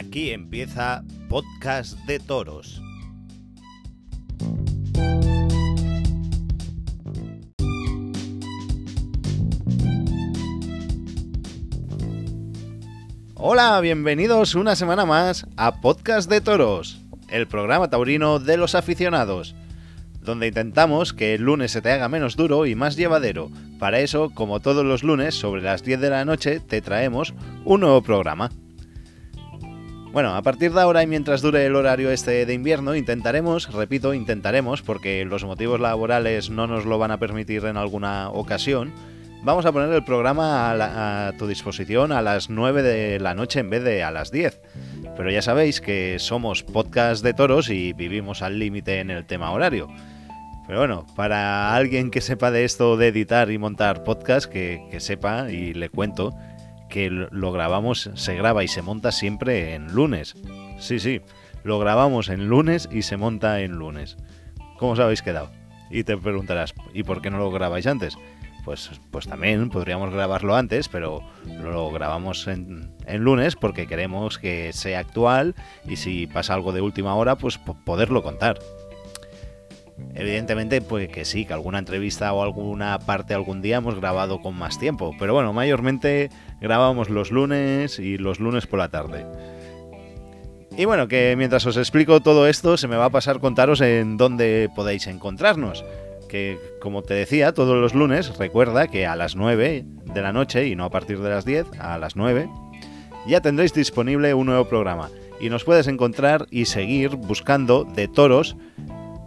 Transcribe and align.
Aquí 0.00 0.30
empieza 0.30 1.04
Podcast 1.28 1.98
de 2.06 2.18
Toros. 2.18 2.80
Hola, 13.34 13.78
bienvenidos 13.82 14.54
una 14.54 14.74
semana 14.74 15.04
más 15.04 15.46
a 15.58 15.82
Podcast 15.82 16.30
de 16.30 16.40
Toros, 16.40 17.02
el 17.28 17.46
programa 17.46 17.90
taurino 17.90 18.38
de 18.38 18.56
los 18.56 18.74
aficionados, 18.74 19.54
donde 20.22 20.46
intentamos 20.46 21.12
que 21.12 21.34
el 21.34 21.42
lunes 21.42 21.72
se 21.72 21.82
te 21.82 21.92
haga 21.92 22.08
menos 22.08 22.36
duro 22.36 22.64
y 22.64 22.74
más 22.74 22.96
llevadero. 22.96 23.50
Para 23.78 24.00
eso, 24.00 24.30
como 24.30 24.60
todos 24.60 24.86
los 24.86 25.02
lunes, 25.02 25.34
sobre 25.34 25.60
las 25.60 25.84
10 25.84 26.00
de 26.00 26.08
la 26.08 26.24
noche, 26.24 26.58
te 26.58 26.80
traemos 26.80 27.34
un 27.66 27.80
nuevo 27.80 28.00
programa. 28.00 28.50
Bueno, 30.12 30.34
a 30.34 30.42
partir 30.42 30.72
de 30.72 30.80
ahora 30.80 31.04
y 31.04 31.06
mientras 31.06 31.40
dure 31.40 31.64
el 31.64 31.76
horario 31.76 32.10
este 32.10 32.44
de 32.44 32.52
invierno, 32.52 32.96
intentaremos, 32.96 33.72
repito, 33.72 34.12
intentaremos, 34.12 34.82
porque 34.82 35.24
los 35.24 35.44
motivos 35.44 35.78
laborales 35.78 36.50
no 36.50 36.66
nos 36.66 36.84
lo 36.84 36.98
van 36.98 37.12
a 37.12 37.18
permitir 37.18 37.64
en 37.64 37.76
alguna 37.76 38.28
ocasión, 38.30 38.92
vamos 39.44 39.66
a 39.66 39.72
poner 39.72 39.92
el 39.92 40.02
programa 40.02 40.72
a, 41.28 41.32
tu 41.38 41.46
disposición 41.46 42.10
a 42.10 42.22
las 42.22 42.50
9 42.50 42.82
de 42.82 43.20
la 43.20 43.34
noche 43.34 43.60
en 43.60 43.70
vez 43.70 43.84
de 43.84 44.02
a 44.02 44.10
las 44.10 44.32
10. 44.32 44.60
Pero 45.16 45.30
ya 45.30 45.42
sabéis 45.42 45.80
que 45.80 46.18
somos 46.18 46.64
podcast 46.64 47.22
de 47.22 47.32
toros 47.32 47.70
y 47.70 47.92
vivimos 47.92 48.42
al 48.42 48.58
límite 48.58 48.98
en 48.98 49.12
el 49.12 49.26
tema 49.26 49.52
horario. 49.52 49.86
Pero 50.66 50.80
bueno, 50.80 51.06
para 51.14 51.72
alguien 51.76 52.10
que 52.10 52.20
sepa 52.20 52.50
de 52.50 52.64
esto 52.64 52.96
de 52.96 53.08
editar 53.08 53.48
y 53.52 53.58
montar 53.58 54.02
podcast, 54.02 54.50
que 54.50 54.96
sepa 54.98 55.52
y 55.52 55.72
le 55.72 55.88
cuento 55.88 56.34
que 56.90 57.08
lo 57.08 57.52
grabamos, 57.52 58.10
se 58.14 58.34
graba 58.34 58.62
y 58.62 58.68
se 58.68 58.82
monta 58.82 59.12
siempre 59.12 59.74
en 59.74 59.92
lunes. 59.94 60.34
Sí, 60.78 60.98
sí, 60.98 61.22
lo 61.64 61.78
grabamos 61.78 62.28
en 62.28 62.48
lunes 62.48 62.88
y 62.92 63.02
se 63.02 63.16
monta 63.16 63.60
en 63.60 63.72
lunes. 63.72 64.16
¿Cómo 64.78 64.92
os 64.92 65.00
habéis 65.00 65.22
quedado? 65.22 65.50
Y 65.90 66.04
te 66.04 66.16
preguntarás, 66.16 66.74
¿y 66.92 67.02
por 67.02 67.22
qué 67.22 67.30
no 67.30 67.38
lo 67.38 67.50
grabáis 67.50 67.86
antes? 67.86 68.16
Pues, 68.64 68.90
pues 69.10 69.26
también 69.26 69.70
podríamos 69.70 70.12
grabarlo 70.12 70.54
antes, 70.54 70.88
pero 70.88 71.22
lo 71.62 71.90
grabamos 71.90 72.46
en, 72.46 72.94
en 73.06 73.22
lunes 73.22 73.56
porque 73.56 73.86
queremos 73.86 74.38
que 74.38 74.72
sea 74.72 75.00
actual 75.00 75.54
y 75.86 75.96
si 75.96 76.26
pasa 76.26 76.54
algo 76.54 76.72
de 76.72 76.82
última 76.82 77.14
hora, 77.14 77.36
pues 77.36 77.58
poderlo 77.58 78.22
contar. 78.22 78.58
Evidentemente, 80.14 80.80
pues 80.80 81.08
que 81.08 81.24
sí, 81.24 81.44
que 81.44 81.52
alguna 81.52 81.78
entrevista 81.78 82.32
o 82.32 82.42
alguna 82.42 82.98
parte 82.98 83.34
algún 83.34 83.62
día 83.62 83.76
hemos 83.76 83.96
grabado 83.96 84.40
con 84.40 84.56
más 84.56 84.78
tiempo, 84.78 85.14
pero 85.18 85.34
bueno, 85.34 85.52
mayormente 85.52 86.30
grabamos 86.60 87.10
los 87.10 87.30
lunes 87.30 87.98
y 87.98 88.18
los 88.18 88.40
lunes 88.40 88.66
por 88.66 88.78
la 88.78 88.88
tarde. 88.88 89.24
Y 90.76 90.84
bueno, 90.84 91.08
que 91.08 91.34
mientras 91.36 91.66
os 91.66 91.76
explico 91.76 92.20
todo 92.20 92.46
esto, 92.46 92.76
se 92.76 92.88
me 92.88 92.96
va 92.96 93.06
a 93.06 93.10
pasar 93.10 93.40
contaros 93.40 93.80
en 93.80 94.16
dónde 94.16 94.70
podéis 94.74 95.06
encontrarnos. 95.08 95.84
Que, 96.28 96.58
como 96.80 97.02
te 97.02 97.14
decía, 97.14 97.52
todos 97.52 97.76
los 97.76 97.92
lunes, 97.92 98.38
recuerda 98.38 98.86
que 98.86 99.04
a 99.04 99.16
las 99.16 99.34
9 99.34 99.84
de 100.14 100.22
la 100.22 100.32
noche, 100.32 100.68
y 100.68 100.76
no 100.76 100.84
a 100.84 100.90
partir 100.90 101.18
de 101.18 101.28
las 101.28 101.44
10, 101.44 101.66
a 101.80 101.98
las 101.98 102.14
9, 102.14 102.48
ya 103.26 103.40
tendréis 103.40 103.74
disponible 103.74 104.32
un 104.32 104.46
nuevo 104.46 104.66
programa. 104.66 105.10
Y 105.40 105.50
nos 105.50 105.64
puedes 105.64 105.88
encontrar 105.88 106.46
y 106.50 106.66
seguir 106.66 107.16
buscando 107.16 107.84
de 107.84 108.06
toros 108.06 108.56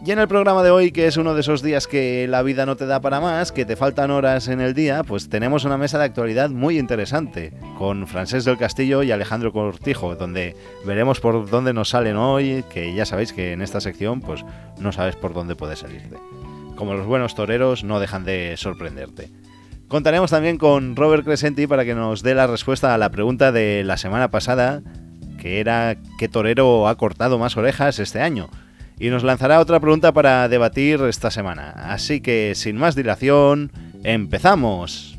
Y 0.05 0.11
en 0.11 0.19
el 0.19 0.27
programa 0.27 0.61
de 0.61 0.69
hoy, 0.69 0.91
que 0.91 1.07
es 1.07 1.17
uno 1.17 1.33
de 1.33 1.39
esos 1.39 1.63
días 1.63 1.87
que 1.87 2.27
la 2.27 2.43
vida 2.43 2.67
no 2.67 2.75
te 2.75 2.85
da 2.85 2.99
para 2.99 3.19
más, 3.19 3.51
que 3.51 3.65
te 3.65 3.75
faltan 3.75 4.11
horas 4.11 4.49
en 4.49 4.61
el 4.61 4.75
día, 4.75 5.03
pues 5.03 5.29
tenemos 5.29 5.65
una 5.65 5.77
mesa 5.77 5.97
de 5.97 6.03
actualidad 6.03 6.51
muy 6.51 6.77
interesante, 6.77 7.53
con 7.79 8.05
Francés 8.05 8.45
del 8.45 8.59
Castillo 8.59 9.01
y 9.01 9.11
Alejandro 9.11 9.51
Cortijo, 9.51 10.15
donde 10.15 10.55
veremos 10.85 11.19
por 11.21 11.49
dónde 11.49 11.73
nos 11.73 11.89
salen 11.89 12.17
hoy, 12.17 12.63
que 12.69 12.93
ya 12.93 13.05
sabéis 13.07 13.33
que 13.33 13.53
en 13.53 13.63
esta 13.63 13.81
sección, 13.81 14.21
pues 14.21 14.45
no 14.77 14.91
sabes 14.91 15.15
por 15.15 15.33
dónde 15.33 15.55
puede 15.55 15.75
salirte. 15.75 16.17
Como 16.75 16.93
los 16.93 17.07
buenos 17.07 17.33
toreros, 17.33 17.83
no 17.83 17.99
dejan 17.99 18.25
de 18.25 18.55
sorprenderte. 18.57 19.31
Contaremos 19.87 20.31
también 20.31 20.57
con 20.57 20.95
Robert 20.95 21.23
Crescenti 21.23 21.67
para 21.67 21.85
que 21.85 21.93
nos 21.93 22.23
dé 22.23 22.33
la 22.33 22.47
respuesta 22.47 22.93
a 22.93 22.97
la 22.97 23.11
pregunta 23.11 23.51
de 23.51 23.83
la 23.83 23.97
semana 23.97 24.31
pasada, 24.31 24.81
que 25.39 25.59
era 25.59 25.95
¿qué 26.17 26.27
torero 26.27 26.87
ha 26.87 26.97
cortado 26.97 27.37
más 27.37 27.55
orejas 27.55 27.99
este 27.99 28.19
año? 28.19 28.49
Y 28.97 29.09
nos 29.09 29.23
lanzará 29.23 29.59
otra 29.59 29.79
pregunta 29.79 30.11
para 30.11 30.49
debatir 30.49 31.01
esta 31.01 31.29
semana. 31.29 31.69
Así 31.69 32.19
que, 32.19 32.53
sin 32.55 32.77
más 32.77 32.95
dilación, 32.95 33.71
empezamos. 34.03 35.15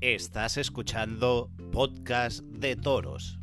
Estás 0.00 0.56
escuchando 0.56 1.50
Podcast 1.72 2.40
de 2.44 2.76
Toros. 2.76 3.35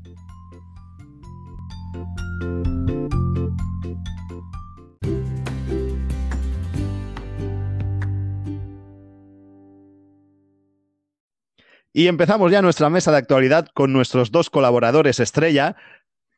Y 11.96 12.08
empezamos 12.08 12.52
ya 12.52 12.64
nuestra 12.64 12.90
mesa 12.90 13.12
de 13.12 13.18
actualidad 13.18 13.68
con 13.72 13.94
nuestros 13.94 14.32
dos 14.32 14.50
colaboradores 14.50 15.20
estrella, 15.20 15.76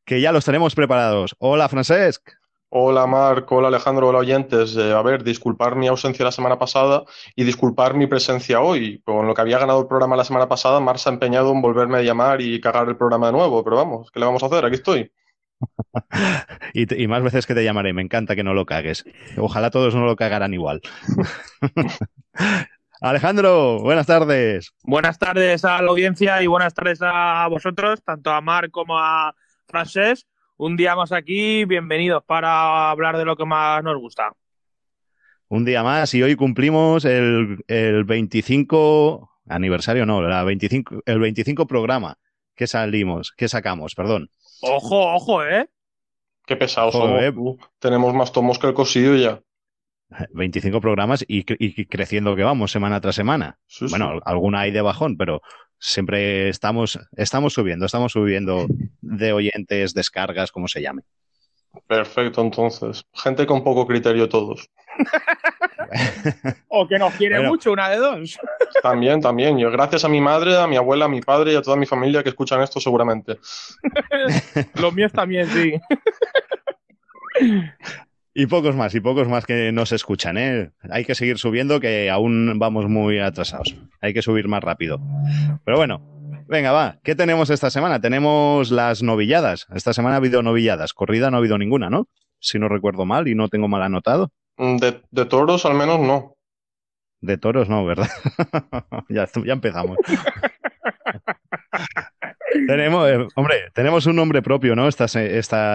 que 0.03 0.19
ya 0.19 0.33
los 0.33 0.43
tenemos 0.43 0.75
preparados. 0.75 1.33
Hola, 1.39 1.69
Francesc. 1.69 2.29
Hola, 2.69 3.07
Marco. 3.07 3.55
Hola, 3.55 3.69
Alejandro. 3.69 4.09
Hola, 4.09 4.19
oyentes. 4.19 4.75
Eh, 4.75 4.91
a 4.91 5.01
ver, 5.01 5.23
disculpar 5.23 5.77
mi 5.77 5.87
ausencia 5.87 6.25
la 6.25 6.33
semana 6.33 6.59
pasada 6.59 7.05
y 7.37 7.45
disculpar 7.45 7.93
mi 7.93 8.05
presencia 8.05 8.59
hoy. 8.59 9.01
Con 9.05 9.27
lo 9.27 9.33
que 9.33 9.41
había 9.41 9.57
ganado 9.57 9.79
el 9.79 9.87
programa 9.87 10.17
la 10.17 10.25
semana 10.25 10.49
pasada, 10.49 10.81
Mar 10.81 10.99
se 10.99 11.07
ha 11.07 11.13
empeñado 11.13 11.53
en 11.53 11.61
volverme 11.61 11.99
a 11.99 12.01
llamar 12.01 12.41
y 12.41 12.59
cagar 12.59 12.89
el 12.89 12.97
programa 12.97 13.27
de 13.27 13.33
nuevo. 13.33 13.63
Pero 13.63 13.77
vamos, 13.77 14.11
¿qué 14.11 14.19
le 14.19 14.25
vamos 14.25 14.43
a 14.43 14.47
hacer? 14.47 14.65
Aquí 14.65 14.75
estoy. 14.75 15.09
y, 16.73 17.03
y, 17.03 17.07
más 17.07 17.23
veces 17.23 17.45
que 17.45 17.53
te 17.53 17.63
llamaré. 17.63 17.93
Me 17.93 18.01
encanta 18.01 18.35
que 18.35 18.43
no 18.43 18.53
lo 18.53 18.65
cagues. 18.65 19.05
Ojalá 19.37 19.69
todos 19.69 19.95
no 19.95 20.05
lo 20.05 20.15
cagaran 20.15 20.53
igual. 20.53 20.81
Alejandro, 23.01 23.79
buenas 23.79 24.07
tardes. 24.07 24.73
Buenas 24.83 25.19
tardes 25.19 25.65
a 25.65 25.81
la 25.81 25.89
audiencia 25.89 26.41
y 26.41 26.47
buenas 26.47 26.73
tardes 26.73 26.99
a 27.01 27.47
vosotros, 27.49 28.01
tanto 28.03 28.31
a 28.31 28.41
Mar 28.41 28.71
como 28.71 28.97
a 28.97 29.35
Francés. 29.67 30.25
Un 30.57 30.77
día 30.77 30.95
más 30.95 31.11
aquí, 31.11 31.65
bienvenidos 31.65 32.23
para 32.23 32.89
hablar 32.89 33.17
de 33.17 33.25
lo 33.25 33.35
que 33.35 33.45
más 33.45 33.83
nos 33.83 33.97
gusta. 33.97 34.31
Un 35.49 35.65
día 35.65 35.83
más 35.83 36.13
y 36.13 36.23
hoy 36.23 36.35
cumplimos 36.35 37.05
el, 37.05 37.63
el 37.67 38.05
25 38.05 39.29
aniversario, 39.47 40.05
no, 40.05 40.21
la 40.21 40.43
25, 40.43 41.03
el 41.05 41.19
25 41.19 41.67
programa 41.67 42.17
que 42.55 42.67
salimos, 42.67 43.33
que 43.35 43.47
sacamos, 43.47 43.93
perdón. 43.95 44.29
Ojo, 44.61 45.13
ojo, 45.13 45.43
¿eh? 45.43 45.69
Qué 46.47 46.55
pesados 46.55 46.93
Joder. 46.95 47.33
somos. 47.33 47.55
Uh, 47.55 47.59
tenemos 47.79 48.13
más 48.13 48.31
tomos 48.31 48.59
que 48.59 48.67
el 48.67 48.73
cosillo 48.73 49.15
ya. 49.15 49.41
25 50.33 50.79
programas 50.81 51.25
y, 51.27 51.43
cre- 51.43 51.57
y 51.59 51.85
creciendo 51.87 52.35
que 52.35 52.43
vamos 52.43 52.71
semana 52.71 53.01
tras 53.01 53.15
semana. 53.15 53.57
Sí, 53.65 53.87
sí. 53.87 53.89
Bueno, 53.89 54.19
alguna 54.23 54.61
hay 54.61 54.71
de 54.71 54.81
bajón, 54.81 55.17
pero 55.17 55.41
siempre 55.79 56.47
estamos, 56.49 56.99
estamos 57.17 57.53
subiendo, 57.53 57.85
estamos 57.87 58.11
subiendo 58.11 58.67
de 59.01 59.33
oyentes, 59.33 59.93
descargas, 59.93 60.51
como 60.51 60.67
se 60.67 60.81
llame. 60.81 61.01
Perfecto, 61.87 62.41
entonces. 62.41 63.03
Gente 63.13 63.45
con 63.45 63.63
poco 63.63 63.85
criterio 63.87 64.29
todos. 64.29 64.69
O 66.69 66.87
que 66.87 66.97
nos 66.97 67.13
quiere 67.13 67.35
Bueno. 67.35 67.51
mucho, 67.51 67.71
una 67.71 67.89
de 67.89 67.97
dos. 67.97 68.39
También, 68.81 69.21
también. 69.21 69.57
Yo, 69.57 69.69
gracias 69.71 70.03
a 70.03 70.09
mi 70.09 70.19
madre, 70.19 70.57
a 70.57 70.67
mi 70.67 70.75
abuela, 70.77 71.05
a 71.05 71.07
mi 71.07 71.21
padre 71.21 71.53
y 71.53 71.55
a 71.55 71.61
toda 71.61 71.77
mi 71.77 71.85
familia 71.85 72.23
que 72.23 72.29
escuchan 72.29 72.61
esto 72.61 72.79
seguramente. 72.79 73.37
Los 74.75 74.93
míos 74.93 75.11
también, 75.13 75.47
sí. 75.47 75.73
Y 78.33 78.47
pocos 78.47 78.75
más, 78.75 78.93
y 78.95 78.99
pocos 78.99 79.27
más 79.29 79.45
que 79.45 79.71
nos 79.71 79.91
escuchan, 79.93 80.37
¿eh? 80.37 80.71
Hay 80.89 81.05
que 81.05 81.15
seguir 81.15 81.37
subiendo, 81.37 81.79
que 81.79 82.09
aún 82.09 82.59
vamos 82.59 82.89
muy 82.89 83.19
atrasados. 83.19 83.75
Hay 84.01 84.13
que 84.13 84.21
subir 84.21 84.47
más 84.49 84.61
rápido. 84.63 84.99
Pero 85.63 85.77
bueno, 85.77 86.01
venga, 86.47 86.73
va. 86.73 86.99
¿Qué 87.03 87.15
tenemos 87.15 87.49
esta 87.49 87.69
semana? 87.69 88.01
Tenemos 88.01 88.71
las 88.71 89.03
novilladas. 89.03 89.67
Esta 89.73 89.93
semana 89.93 90.15
ha 90.15 90.17
habido 90.17 90.43
novilladas. 90.43 90.93
Corrida 90.93 91.31
no 91.31 91.37
ha 91.37 91.39
habido 91.39 91.57
ninguna, 91.57 91.89
¿no? 91.89 92.09
Si 92.39 92.59
no 92.59 92.67
recuerdo 92.67 93.05
mal 93.05 93.27
y 93.29 93.35
no 93.35 93.47
tengo 93.47 93.69
mal 93.69 93.83
anotado. 93.83 94.31
Mm, 94.57 94.77
De, 94.77 95.01
de 95.11 95.25
toros, 95.25 95.65
al 95.65 95.75
menos, 95.75 95.99
no. 96.01 96.35
De 97.21 97.37
toros 97.37 97.69
no, 97.69 97.85
¿verdad? 97.85 98.09
ya, 99.09 99.27
ya 99.45 99.53
empezamos. 99.53 99.97
tenemos, 102.67 103.09
eh, 103.09 103.27
hombre, 103.35 103.55
tenemos 103.73 104.05
un 104.05 104.15
nombre 104.15 104.41
propio, 104.41 104.75
¿no? 104.75 104.87
Esta, 104.87 105.07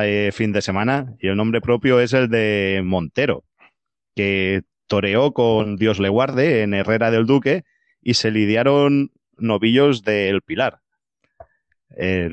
eh, 0.06 0.30
fin 0.32 0.52
de 0.52 0.62
semana. 0.62 1.14
Y 1.20 1.28
el 1.28 1.36
nombre 1.36 1.60
propio 1.60 2.00
es 2.00 2.12
el 2.12 2.28
de 2.28 2.80
Montero, 2.84 3.44
que 4.16 4.62
toreó 4.86 5.32
con 5.32 5.76
Dios 5.76 5.98
le 6.00 6.08
guarde 6.08 6.62
en 6.62 6.74
Herrera 6.74 7.10
del 7.10 7.26
Duque 7.26 7.64
y 8.02 8.14
se 8.14 8.30
lidiaron 8.30 9.10
novillos 9.36 10.02
del 10.02 10.42
Pilar. 10.42 10.80
Eh, 11.96 12.30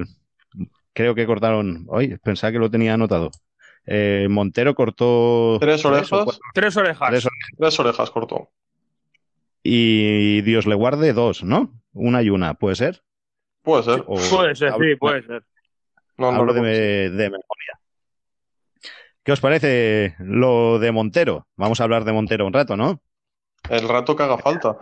creo 0.93 1.13
que 1.15 1.25
cortaron. 1.25 1.85
Oye, 1.87 2.17
pensaba 2.17 2.51
que 2.51 2.59
lo 2.59 2.69
tenía 2.71 2.93
anotado. 2.95 3.31
Eh, 3.85 4.27
Montero 4.29 4.75
cortó 4.75 5.57
Tres 5.61 5.85
orejas. 5.85 6.09
cuatro- 6.09 6.39
Tres 6.53 6.75
orejas. 6.77 7.09
tres 7.09 7.27
Tres 7.57 7.79
orejas 7.79 8.11
cortó. 8.11 8.49
y 9.63 10.41
Dios 10.41 10.65
le 10.65 10.75
guarde 10.75 11.13
dos, 11.13 11.43
¿no? 11.43 11.73
Una 11.93 12.21
y 12.21 12.29
una, 12.29 12.53
¿puede 12.55 12.75
ser? 12.75 13.01
Puede 13.67 13.83
ser. 13.83 13.99
O- 14.07 14.15
Puede 14.15 14.55
ser, 14.55 14.69
hablo- 14.71 14.87
sí, 14.87 14.95
puede 14.95 15.23
ser. 15.23 15.43
No, 16.17 16.31
no 16.31 16.37
hablo 16.39 16.53
lo- 16.53 16.61
de, 16.63 17.09
de 17.09 17.23
memoria. 17.29 17.79
¿Qué 19.23 19.33
os 19.33 19.41
parece 19.41 20.15
lo 20.19 20.79
de 20.79 20.93
Montero? 20.93 21.47
Vamos 21.57 21.81
a 21.81 21.83
hablar 21.83 22.05
de 22.05 22.13
Montero 22.13 22.47
un 22.47 22.53
rato, 22.53 22.77
¿no? 22.77 23.01
El 23.69 23.89
rato 23.89 24.15
que 24.15 24.23
haga 24.23 24.37
falta. 24.37 24.77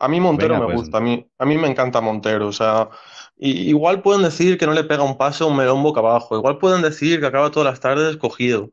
A 0.00 0.08
mí 0.08 0.18
Montero 0.18 0.54
Venga, 0.54 0.66
me 0.66 0.72
pues. 0.74 0.82
gusta, 0.86 0.98
a 0.98 1.00
mí, 1.00 1.24
a 1.38 1.46
mí 1.46 1.56
me 1.56 1.68
encanta 1.68 2.00
Montero. 2.00 2.48
O 2.48 2.52
sea, 2.52 2.88
igual 3.36 4.02
pueden 4.02 4.22
decir 4.24 4.58
que 4.58 4.66
no 4.66 4.72
le 4.72 4.82
pega 4.82 5.04
un 5.04 5.16
pase 5.16 5.44
a 5.44 5.46
un 5.46 5.56
melón 5.56 5.84
boca 5.84 6.00
abajo. 6.00 6.36
Igual 6.36 6.58
pueden 6.58 6.82
decir 6.82 7.20
que 7.20 7.26
acaba 7.26 7.52
todas 7.52 7.70
las 7.70 7.78
tardes 7.78 8.16
cogido. 8.16 8.72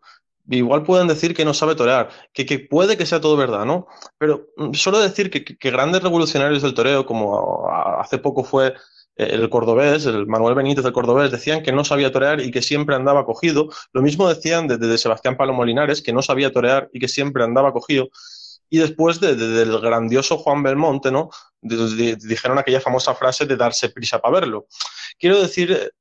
Igual 0.50 0.82
pueden 0.82 1.08
decir 1.08 1.36
que 1.36 1.46
no 1.46 1.54
sabe 1.54 1.76
torear, 1.76 2.10
que, 2.34 2.48
que 2.48 2.58
puede 2.60 2.98
que 2.98 3.06
sea 3.06 3.22
todo 3.22 3.38
verdad, 3.38 3.66
¿no? 3.66 3.86
Pero 4.18 4.48
mm, 4.58 4.74
solo 4.74 5.00
decir 5.00 5.30
que, 5.30 5.46
que- 5.46 5.58
que 5.58 5.70
grandes 5.72 6.02
revolucionarios 6.02 6.64
del 6.64 6.74
toreo, 6.74 7.06
como 7.06 7.70
a- 7.70 8.02
hace 8.02 8.18
poco 8.18 8.44
fue 8.44 8.74
el 9.16 9.50
cordobés, 9.50 10.06
el 10.06 10.26
Manuel 10.28 10.56
Benítez 10.56 10.84
del 10.84 10.94
cordobés, 10.94 11.32
decían 11.32 11.62
que 11.64 11.72
no 11.72 11.84
sabía 11.84 12.12
torear 12.12 12.42
y 12.42 12.52
que 12.52 12.62
siempre 12.62 12.96
andaba 12.96 13.26
cogido. 13.26 13.70
Lo 13.92 14.02
mismo 14.02 14.28
decían 14.28 14.68
de, 14.68 14.78
de 14.78 14.98
Sebastián 14.98 15.38
Palomo 15.38 15.64
Linares, 15.66 16.02
que 16.02 16.14
no 16.14 16.22
sabía 16.22 16.52
torear 16.52 16.90
y 16.94 17.00
que 17.00 17.08
siempre 17.08 17.44
andaba 17.44 17.72
cogido. 17.74 18.10
Y 18.70 18.80
después 18.80 19.20
de- 19.20 19.36
de- 19.36 19.48
del 19.50 19.80
grandioso 19.80 20.38
Juan 20.38 20.64
Belmonte, 20.64 21.12
¿no? 21.12 21.30
Dijeron 21.62 22.58
aquella 22.58 22.82
famosa 22.82 23.14
frase 23.14 23.46
de 23.46 23.56
darse 23.56 23.90
prisa 23.90 24.20
para 24.20 24.40
verlo. 24.40 24.66
Quiero 25.20 25.40
decir 25.42 25.92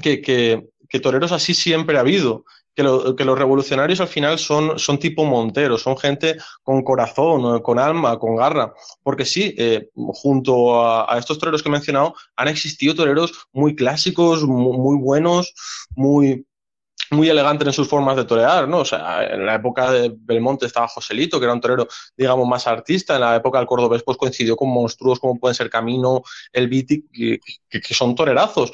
que- 0.00 0.20
que 0.22 1.00
toreros 1.00 1.32
así 1.32 1.54
siempre 1.54 1.96
ha 1.96 2.00
habido, 2.00 2.44
que, 2.80 2.84
lo- 2.84 3.14
que 3.16 3.24
los 3.24 3.38
revolucionarios 3.38 4.00
al 4.00 4.08
final 4.08 4.38
son, 4.38 4.78
son 4.78 4.98
tipo 4.98 5.24
Montero, 5.24 5.76
son 5.78 5.96
gente 5.98 6.36
con 6.62 6.82
corazón, 6.82 7.56
eh, 7.56 7.62
con 7.62 7.78
alma, 7.78 8.18
con 8.18 8.36
garra, 8.36 8.72
porque 9.02 9.24
sí, 9.24 9.54
eh, 9.58 9.90
junto 9.94 10.80
a, 10.82 11.12
a 11.12 11.18
estos 11.18 11.38
toreros 11.38 11.62
que 11.62 11.68
he 11.68 11.72
mencionado, 11.72 12.14
han 12.36 12.48
existido 12.48 12.94
toreros 12.94 13.32
muy 13.52 13.74
clásicos, 13.76 14.44
mu- 14.44 14.72
muy, 14.78 14.96
buenos, 14.98 15.54
muy 15.94 16.46
muy 17.12 17.28
elegantes 17.28 17.66
en 17.66 17.72
sus 17.72 17.88
formas 17.88 18.16
de 18.16 18.24
torear, 18.24 18.68
¿no? 18.68 18.78
O 18.80 18.84
sea, 18.84 19.24
en 19.24 19.44
la 19.46 19.56
época 19.56 19.90
de 19.90 20.12
Belmonte 20.16 20.66
estaba 20.66 20.88
Joselito, 20.88 21.38
que 21.40 21.44
era 21.46 21.54
un 21.54 21.60
torero, 21.60 21.88
digamos, 22.16 22.46
más 22.48 22.66
artista. 22.68 23.16
En 23.16 23.22
la 23.22 23.36
época 23.36 23.58
del 23.58 23.66
Cordobés, 23.66 24.02
pues 24.04 24.16
coincidió 24.16 24.56
con 24.56 24.68
monstruos 24.70 25.18
como 25.20 25.38
pueden 25.38 25.54
ser 25.56 25.68
Camino, 25.70 26.22
El 26.52 26.68
Viti, 26.68 27.06
que, 27.12 27.40
que- 27.68 27.80
que 27.80 27.94
son 27.94 28.14
torerazos. 28.14 28.72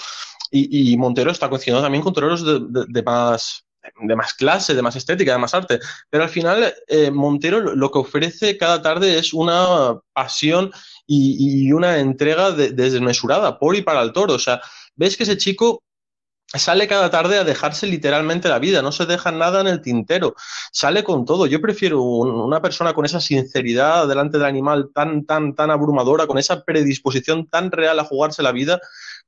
Y, 0.51 0.93
y 0.93 0.97
Montero 0.97 1.31
está 1.31 1.49
coincidiendo 1.49 1.83
también 1.83 2.03
con 2.05 2.13
toreros 2.13 2.45
de, 2.45 2.61
de- 2.61 2.87
de 2.89 3.03
más 3.03 3.66
de 4.01 4.17
más 4.17 4.35
clase, 4.35 4.75
de 4.75 4.83
más 4.83 4.97
estética, 4.97 5.33
de 5.33 5.39
más 5.39 5.55
arte. 5.55 5.79
Pero 6.11 6.25
al 6.25 6.31
final, 6.31 6.75
eh, 6.89 7.11
Montero 7.11 7.61
lo, 7.61 7.91
que 7.91 7.99
ofrece 7.99 8.57
cada 8.59 8.83
tarde 8.83 9.19
es 9.19 9.33
una 9.35 9.99
pasión 10.13 10.71
y, 11.07 11.71
una 11.73 11.99
entrega 11.99 12.51
de- 12.53 12.71
desmesurada 12.73 13.59
por 13.59 13.77
y 13.77 13.83
para 13.83 14.03
el 14.03 14.13
toro. 14.13 14.35
O 14.35 14.39
sea, 14.39 14.61
ves 14.95 15.17
que 15.17 15.23
ese 15.25 15.37
chico 15.37 15.83
sale 16.55 16.87
cada 16.87 17.11
tarde 17.11 17.39
a 17.39 17.45
dejarse 17.45 17.87
literalmente 17.89 18.49
la 18.49 18.61
vida, 18.61 18.81
no 18.81 18.93
se 18.93 19.05
deja 19.05 19.33
nada 19.33 19.61
en 19.61 19.67
el 19.67 19.81
tintero, 19.83 20.35
sale 20.73 21.03
con 21.03 21.25
todo. 21.25 21.47
Yo 21.47 21.61
prefiero 21.61 22.03
un- 22.03 22.31
una 22.41 22.63
persona 22.63 22.95
con 22.95 23.05
esa 23.05 23.21
sinceridad 23.21 24.07
delante 24.09 24.39
del 24.39 24.47
animal 24.47 24.91
tan, 24.95 25.27
tan, 25.27 25.55
tan 25.57 25.71
abrumadora, 25.73 26.27
con 26.29 26.39
esa 26.39 26.65
predisposición 26.65 27.49
tan 27.49 27.73
real 27.73 27.99
a 27.99 28.05
jugarse 28.05 28.43
la 28.45 28.53
vida, 28.53 28.81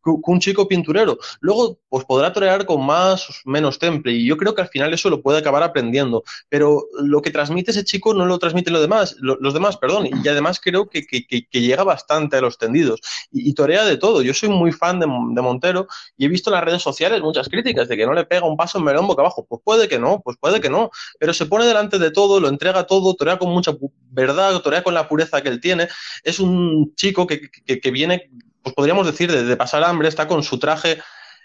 un 0.04 0.40
chico 0.40 0.66
pinturero. 0.68 1.18
Luego, 1.40 1.80
pues 1.88 2.04
podrá 2.04 2.32
torear 2.32 2.64
con 2.66 2.84
más 2.84 3.28
o 3.28 3.32
menos 3.50 3.78
temple, 3.78 4.12
y 4.12 4.26
yo 4.26 4.36
creo 4.36 4.54
que 4.54 4.62
al 4.62 4.68
final 4.68 4.92
eso 4.94 5.10
lo 5.10 5.22
puede 5.22 5.38
acabar 5.38 5.62
aprendiendo. 5.62 6.22
Pero 6.48 6.86
lo 7.02 7.20
que 7.22 7.30
transmite 7.30 7.70
ese 7.72 7.84
chico 7.84 8.14
no 8.14 8.26
lo 8.26 8.38
transmiten 8.38 8.72
los 8.72 8.82
demás, 8.82 9.16
lo- 9.20 9.36
los 9.40 9.54
demás, 9.54 9.76
perdón, 9.76 10.06
y 10.06 10.28
además 10.28 10.60
creo 10.62 10.88
que, 10.88 11.06
que- 11.06 11.26
llega 11.60 11.82
bastante 11.84 12.36
a 12.36 12.40
los 12.40 12.56
tendidos. 12.58 13.00
Y, 13.32 13.50
y 13.50 13.54
torea 13.54 13.84
de 13.84 13.96
todo. 13.96 14.22
Yo 14.22 14.32
soy 14.34 14.48
muy 14.48 14.72
fan 14.72 15.00
de, 15.00 15.06
Montero 15.06 15.86
y 16.16 16.24
he 16.24 16.28
visto 16.28 16.50
en 16.50 16.54
las 16.54 16.64
redes 16.64 16.82
sociales 16.82 17.20
muchas 17.22 17.48
críticas 17.48 17.88
de 17.88 17.96
que 17.96 18.06
no 18.06 18.12
le 18.14 18.24
pega 18.24 18.46
un 18.46 18.56
paso 18.56 18.78
en 18.78 18.84
melón 18.84 19.06
boca 19.06 19.22
abajo. 19.22 19.46
Pues 19.48 19.60
puede 19.64 19.88
que 19.88 19.98
no, 19.98 20.20
pues 20.24 20.36
puede 20.40 20.60
que 20.60 20.70
no. 20.70 20.90
Pero 21.18 21.32
se 21.34 21.46
pone 21.46 21.66
delante 21.66 21.98
de 21.98 22.10
todo, 22.10 22.40
lo 22.40 22.48
entrega 22.48 22.86
todo, 22.86 23.14
torea 23.14 23.38
con 23.38 23.50
mucha 23.50 23.72
verdad, 24.10 24.60
torea 24.62 24.82
con 24.82 24.94
la 24.94 25.08
pureza 25.08 25.42
que 25.42 25.48
él 25.48 25.60
tiene. 25.60 25.88
Es 26.22 26.38
un 26.40 26.94
chico 26.94 27.26
que- 27.26 27.40
que 27.80 27.90
viene, 27.90 28.30
pues 28.68 28.74
podríamos 28.74 29.06
decir, 29.06 29.30
de, 29.30 29.56
pasar 29.56 29.84
hambre, 29.84 30.08
está 30.08 30.28
con 30.28 30.42
su 30.42 30.58
traje 30.58 30.98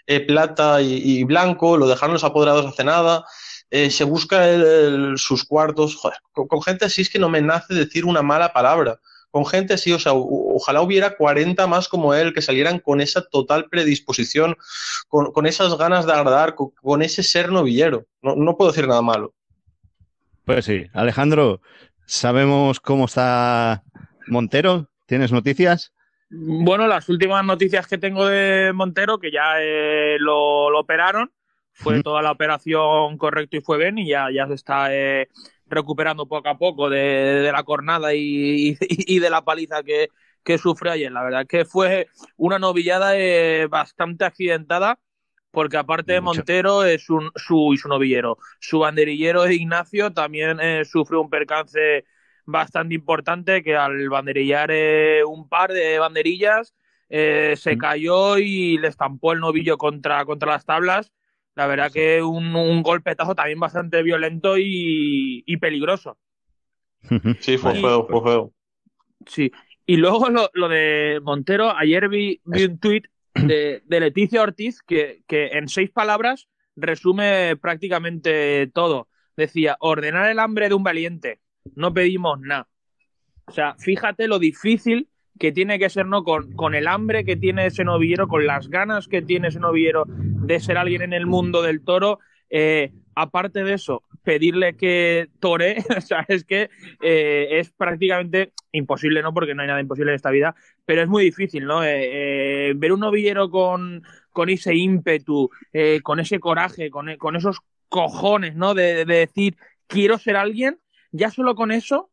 eh, 0.06 0.20
plata 0.20 0.80
y, 0.82 1.24
blanco, 1.24 1.76
lo 1.76 1.88
dejaron 1.88 2.14
los 2.14 2.24
apoderados 2.24 2.66
hace 2.66 2.84
nada. 2.84 3.24
eh, 3.70 3.90
se 3.90 4.04
busca 4.04 4.44
sus 5.16 5.44
cuartos. 5.44 6.00
Con, 6.32 6.62
gente 6.62 6.84
así 6.84 7.02
es 7.02 7.10
que 7.10 7.18
no 7.18 7.28
me 7.28 7.40
nace 7.42 7.74
decir 7.74 8.04
una 8.04 8.22
mala 8.22 8.52
palabra 8.52 8.98
con 9.30 9.44
gente 9.44 9.74
así, 9.74 9.92
o 9.92 9.98
sea, 9.98 10.12
ojalá 10.14 10.80
hubiera 10.80 11.16
40 11.16 11.66
más 11.66 11.88
como 11.88 12.14
él, 12.14 12.32
que 12.32 12.40
salieran 12.40 12.78
con 12.78 13.00
esa 13.00 13.20
total 13.20 13.66
predisposición, 13.68 14.56
con, 15.08 15.32
con 15.32 15.46
esas 15.46 15.76
ganas 15.76 16.06
de 16.06 16.12
agradar, 16.12 16.54
con, 16.54 16.70
con 16.80 17.02
ese 17.02 17.24
ser 17.24 17.50
novillero. 17.50 18.06
No, 18.22 18.36
no 18.36 18.56
puedo 18.56 18.70
decir 18.70 18.86
nada 18.86 19.02
malo. 19.02 19.34
Pues 20.44 20.66
sí. 20.66 20.86
Alejandro, 20.92 21.60
¿sabemos 22.06 22.78
cómo 22.78 23.06
está 23.06 23.82
Montero? 24.28 24.88
¿Tienes 25.06 25.32
noticias? 25.32 25.93
Bueno, 26.36 26.86
las 26.88 27.08
últimas 27.08 27.44
noticias 27.44 27.86
que 27.86 27.98
tengo 27.98 28.26
de 28.26 28.72
Montero, 28.74 29.18
que 29.18 29.30
ya 29.30 29.54
eh, 29.62 30.16
lo, 30.18 30.68
lo 30.70 30.80
operaron, 30.80 31.32
fue 31.72 32.00
toda 32.00 32.22
la 32.22 32.32
operación 32.32 33.18
correcto 33.18 33.56
y 33.56 33.60
fue 33.60 33.78
bien 33.78 33.98
y 33.98 34.08
ya, 34.08 34.28
ya 34.32 34.46
se 34.48 34.54
está 34.54 34.92
eh, 34.94 35.28
recuperando 35.66 36.26
poco 36.26 36.48
a 36.48 36.58
poco 36.58 36.90
de, 36.90 36.98
de 36.98 37.52
la 37.52 37.62
cornada 37.62 38.14
y, 38.14 38.70
y- 38.70 38.76
y 39.16 39.18
de 39.20 39.30
la 39.30 39.44
paliza 39.44 39.82
que, 39.84 40.08
que 40.42 40.58
sufre 40.58 40.90
ayer. 40.90 41.12
La 41.12 41.22
verdad 41.22 41.46
que 41.46 41.64
fue 41.64 42.08
una 42.36 42.58
novillada 42.58 43.16
eh, 43.16 43.66
bastante 43.70 44.24
accidentada 44.24 44.98
porque 45.50 45.76
aparte 45.76 46.12
de. 46.14 46.20
Montero 46.20 46.84
es 46.84 47.08
un, 47.10 47.30
su, 47.36 47.72
y 47.74 47.76
su 47.78 47.88
novillero, 47.88 48.38
su 48.60 48.80
banderillero 48.80 49.48
Ignacio 49.50 50.12
también 50.12 50.58
eh, 50.60 50.84
sufre 50.84 51.16
un 51.16 51.30
percance 51.30 52.04
bastante 52.46 52.94
importante 52.94 53.62
que 53.62 53.76
al 53.76 54.08
banderillar 54.08 54.70
eh, 54.72 55.24
un 55.24 55.48
par 55.48 55.72
de 55.72 55.98
banderillas 55.98 56.74
eh, 57.08 57.54
se 57.56 57.76
cayó 57.78 58.38
y 58.38 58.78
le 58.78 58.88
estampó 58.88 59.32
el 59.32 59.40
novillo 59.40 59.78
contra, 59.78 60.24
contra 60.24 60.52
las 60.52 60.64
tablas. 60.66 61.12
La 61.54 61.66
verdad 61.66 61.90
Sí. 61.90 62.00
que 62.00 62.22
un, 62.22 62.54
un 62.56 62.82
golpetazo 62.82 63.34
también 63.34 63.60
bastante 63.60 64.02
violento 64.02 64.58
y, 64.58 65.42
y 65.46 65.56
peligroso. 65.58 66.18
Sí, 67.40 67.58
fue 67.58 67.74
feo, 67.74 68.06
fue 68.08 68.22
feo. 68.22 68.52
Sí. 69.26 69.52
Y 69.86 69.96
luego 69.96 70.28
lo, 70.30 70.68
de 70.68 71.20
Montero, 71.22 71.76
ayer 71.76 72.08
vi, 72.08 72.40
un 72.44 72.78
tuit 72.78 73.06
de, 73.34 73.82
Leticia 73.88 74.42
Ortiz 74.42 74.82
que, 74.82 75.22
que 75.26 75.48
en 75.48 75.68
seis 75.68 75.90
palabras 75.90 76.48
resume 76.76 77.56
prácticamente 77.56 78.68
todo. 78.68 79.08
Decía, 79.36 79.76
ordenar 79.80 80.30
el 80.30 80.38
hambre 80.38 80.68
de 80.68 80.74
un 80.74 80.82
valiente. 80.84 81.40
No 81.74 81.92
pedimos 81.92 82.40
nada. 82.40 82.68
O 83.46 83.52
sea, 83.52 83.76
fíjate 83.78 84.28
lo 84.28 84.38
difícil 84.38 85.08
que 85.38 85.52
tiene 85.52 85.78
que 85.78 85.90
ser, 85.90 86.06
¿no? 86.06 86.22
Con, 86.24 86.52
con, 86.52 86.74
el 86.74 86.86
hambre 86.86 87.24
que 87.24 87.36
tiene 87.36 87.66
ese 87.66 87.84
novillero, 87.84 88.28
con 88.28 88.46
las 88.46 88.68
ganas 88.68 89.08
que 89.08 89.22
tiene 89.22 89.48
ese 89.48 89.60
novillero 89.60 90.04
de 90.06 90.60
ser 90.60 90.78
alguien 90.78 91.02
en 91.02 91.12
el 91.12 91.26
mundo 91.26 91.62
del 91.62 91.82
toro. 91.82 92.20
Eh, 92.50 92.92
aparte 93.16 93.64
de 93.64 93.74
eso, 93.74 94.02
pedirle 94.22 94.76
que 94.76 95.28
tore, 95.40 95.78
o 95.96 96.00
sea, 96.00 96.24
es 96.28 96.44
que 96.44 96.70
eh, 97.02 97.48
es 97.50 97.72
prácticamente 97.72 98.52
imposible, 98.72 99.22
¿no? 99.22 99.34
Porque 99.34 99.54
no 99.54 99.62
hay 99.62 99.68
nada 99.68 99.80
imposible 99.80 100.12
en 100.12 100.16
esta 100.16 100.30
vida, 100.30 100.54
pero 100.84 101.02
es 101.02 101.08
muy 101.08 101.24
difícil, 101.24 101.64
¿no? 101.64 101.82
Eh, 101.84 102.72
ver 102.76 102.92
un 102.92 103.00
novillero 103.00 103.50
con, 103.50 104.04
con 104.30 104.48
ese 104.48 104.74
ímpetu, 104.74 105.50
con 106.02 106.20
ese 106.20 106.38
coraje, 106.38 106.90
con, 106.90 107.16
con, 107.16 107.36
esos 107.36 107.58
cojones, 107.88 108.54
¿no? 108.54 108.74
De, 108.74 109.04
de 109.04 109.14
decir, 109.14 109.56
quiero 109.88 110.18
ser 110.18 110.36
alguien, 110.36 110.78
ya 111.14 111.30
solo 111.30 111.54
con 111.54 111.72
eso, 111.72 112.10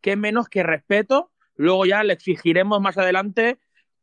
que 0.00 0.16
menos 0.16 0.48
que 0.48 0.62
respeto 0.62 1.32
Luego 1.56 1.86
ya 1.86 2.04
le 2.04 2.12
exigiremos 2.12 2.80
más 2.80 2.98
adelante 2.98 3.58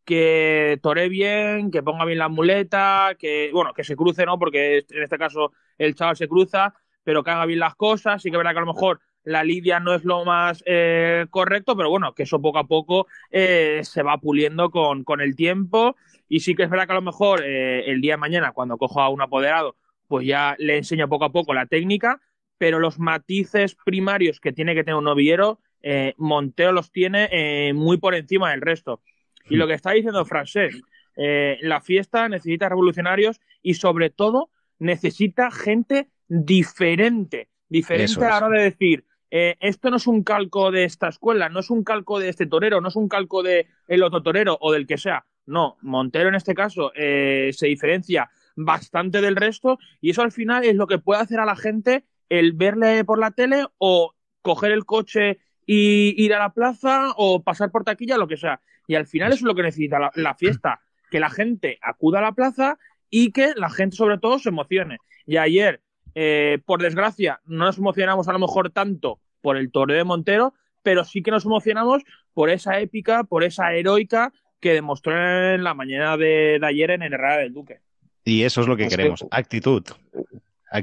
que 0.05 0.79
tore 0.81 1.07
bien, 1.07 1.71
que 1.71 1.83
ponga 1.83 2.03
bien 2.05 2.19
la 2.19 2.27
muleta, 2.27 3.15
que, 3.17 3.51
bueno, 3.53 3.73
que 3.73 3.83
se 3.83 3.95
cruce, 3.95 4.25
¿no? 4.25 4.37
Porque 4.37 4.85
en 4.89 5.03
este 5.03 5.17
caso 5.17 5.53
el 5.77 5.95
chaval 5.95 6.17
se 6.17 6.27
cruza, 6.27 6.73
pero 7.03 7.23
que 7.23 7.31
haga 7.31 7.45
bien 7.45 7.59
las 7.59 7.75
cosas. 7.75 8.21
Sí 8.21 8.31
que 8.31 8.37
verá 8.37 8.51
que 8.51 8.57
a 8.57 8.61
lo 8.61 8.73
mejor 8.73 8.99
la 9.23 9.43
lidia 9.43 9.79
no 9.79 9.93
es 9.93 10.03
lo 10.03 10.25
más 10.25 10.61
eh, 10.65 11.25
correcto, 11.29 11.77
pero 11.77 11.89
bueno, 11.89 12.13
que 12.13 12.23
eso 12.23 12.41
poco 12.41 12.59
a 12.59 12.67
poco 12.67 13.07
eh, 13.31 13.79
se 13.83 14.03
va 14.03 14.17
puliendo 14.17 14.71
con, 14.71 15.03
con, 15.03 15.21
el 15.21 15.35
tiempo. 15.35 15.95
Y 16.27 16.41
sí 16.41 16.55
que 16.55 16.63
es 16.63 16.69
verdad 16.69 16.87
que 16.87 16.93
a 16.93 16.95
lo 16.95 17.01
mejor 17.01 17.41
eh, 17.45 17.89
el 17.89 18.01
día 18.01 18.13
de 18.13 18.17
mañana, 18.17 18.51
cuando 18.51 18.77
cojo 18.77 18.99
a 18.99 19.09
un 19.09 19.21
apoderado, 19.21 19.77
pues 20.07 20.27
ya 20.27 20.55
le 20.57 20.77
enseño 20.77 21.07
poco 21.07 21.25
a 21.25 21.31
poco 21.31 21.53
la 21.53 21.67
técnica, 21.67 22.19
pero 22.57 22.79
los 22.79 22.99
matices 22.99 23.75
primarios 23.85 24.39
que 24.39 24.53
tiene 24.53 24.75
que 24.75 24.83
tener 24.83 24.97
un 24.97 25.05
novillero 25.05 25.59
eh, 25.83 26.13
Monteo 26.17 26.71
los 26.71 26.91
tiene 26.91 27.27
eh, 27.31 27.73
muy 27.73 27.97
por 27.97 28.15
encima 28.15 28.51
del 28.51 28.61
resto. 28.61 29.01
Y 29.49 29.57
lo 29.57 29.67
que 29.67 29.73
está 29.73 29.91
diciendo 29.91 30.23
Francés, 30.25 30.81
eh, 31.17 31.59
la 31.61 31.81
fiesta 31.81 32.29
necesita 32.29 32.69
revolucionarios 32.69 33.41
y 33.61 33.73
sobre 33.73 34.09
todo 34.09 34.49
necesita 34.79 35.51
gente 35.51 36.07
diferente, 36.29 37.49
diferente 37.67 38.25
a 38.25 38.39
la 38.39 38.47
hora 38.47 38.57
de 38.59 38.63
decir, 38.63 39.05
esto 39.29 39.89
no 39.89 39.97
es 39.97 40.05
un 40.05 40.23
calco 40.23 40.69
de 40.69 40.83
esta 40.83 41.09
escuela, 41.09 41.49
no 41.49 41.59
es 41.59 41.71
un 41.71 41.83
calco 41.83 42.19
de 42.19 42.29
este 42.29 42.45
torero, 42.45 42.79
no 42.81 42.87
es 42.87 42.95
un 42.95 43.09
calco 43.09 43.41
de 43.41 43.67
el 43.87 44.03
otro 44.03 44.21
torero 44.21 44.57
o 44.61 44.71
del 44.71 44.85
que 44.85 44.97
sea. 44.97 45.25
No, 45.47 45.77
Montero 45.81 46.29
en 46.29 46.35
este 46.35 46.53
caso 46.53 46.91
se 46.95 47.65
diferencia 47.67 48.29
bastante 48.55 49.21
del 49.21 49.35
resto 49.35 49.79
y 50.01 50.11
eso 50.11 50.21
al 50.21 50.31
final 50.31 50.63
es 50.63 50.75
lo 50.75 50.85
que 50.85 50.99
puede 50.99 51.21
hacer 51.21 51.39
a 51.39 51.45
la 51.45 51.55
gente 51.55 52.05
el 52.29 52.53
verle 52.53 53.03
por 53.05 53.19
la 53.19 53.31
tele 53.31 53.65
o 53.77 54.13
coger 54.41 54.71
el 54.71 54.85
coche 54.85 55.39
y 55.65 56.13
ir 56.23 56.33
a 56.33 56.39
la 56.39 56.53
plaza 56.53 57.13
o 57.15 57.43
pasar 57.43 57.71
por 57.71 57.83
taquilla, 57.83 58.17
lo 58.17 58.27
que 58.27 58.37
sea. 58.37 58.61
Y 58.87 58.95
al 58.95 59.07
final 59.07 59.31
eso 59.31 59.39
es 59.39 59.47
lo 59.47 59.55
que 59.55 59.63
necesita 59.63 60.11
la, 60.15 60.35
fiesta, 60.35 60.81
que 61.11 61.19
la 61.19 61.29
gente 61.29 61.79
acuda 61.81 62.19
a 62.19 62.23
la 62.23 62.33
plaza 62.33 62.77
y 63.09 63.31
que 63.31 63.53
la 63.55 63.69
gente 63.69 63.95
sobre 63.95 64.17
todo 64.17 64.39
se 64.39 64.49
emocione. 64.49 64.97
Y 65.25 65.37
ayer, 65.37 65.81
eh, 66.15 66.59
por 66.65 66.81
desgracia, 66.81 67.39
no 67.45 67.65
nos 67.65 67.77
emocionamos 67.77 68.27
a 68.27 68.33
lo 68.33 68.39
mejor 68.39 68.71
tanto 68.71 69.19
por 69.41 69.57
el 69.57 69.71
torneo 69.71 69.97
de 69.97 70.03
Montero, 70.03 70.53
pero 70.81 71.05
sí 71.05 71.21
que 71.21 71.31
nos 71.31 71.45
emocionamos 71.45 72.03
por 72.33 72.49
esa 72.49 72.79
épica, 72.79 73.23
por 73.23 73.43
esa 73.43 73.73
heroica 73.73 74.33
que 74.59 74.73
demostró 74.73 75.13
en 75.13 75.63
la 75.63 75.73
mañana 75.73 76.17
de, 76.17 76.59
ayer 76.63 76.91
en 76.91 77.03
el 77.03 77.13
Herrera 77.13 77.37
del 77.37 77.53
Duque. 77.53 77.79
Y 78.25 78.43
eso 78.43 78.61
es 78.61 78.67
lo 78.67 78.77
que 78.77 78.87
queremos, 78.87 79.25
actitud 79.31 79.83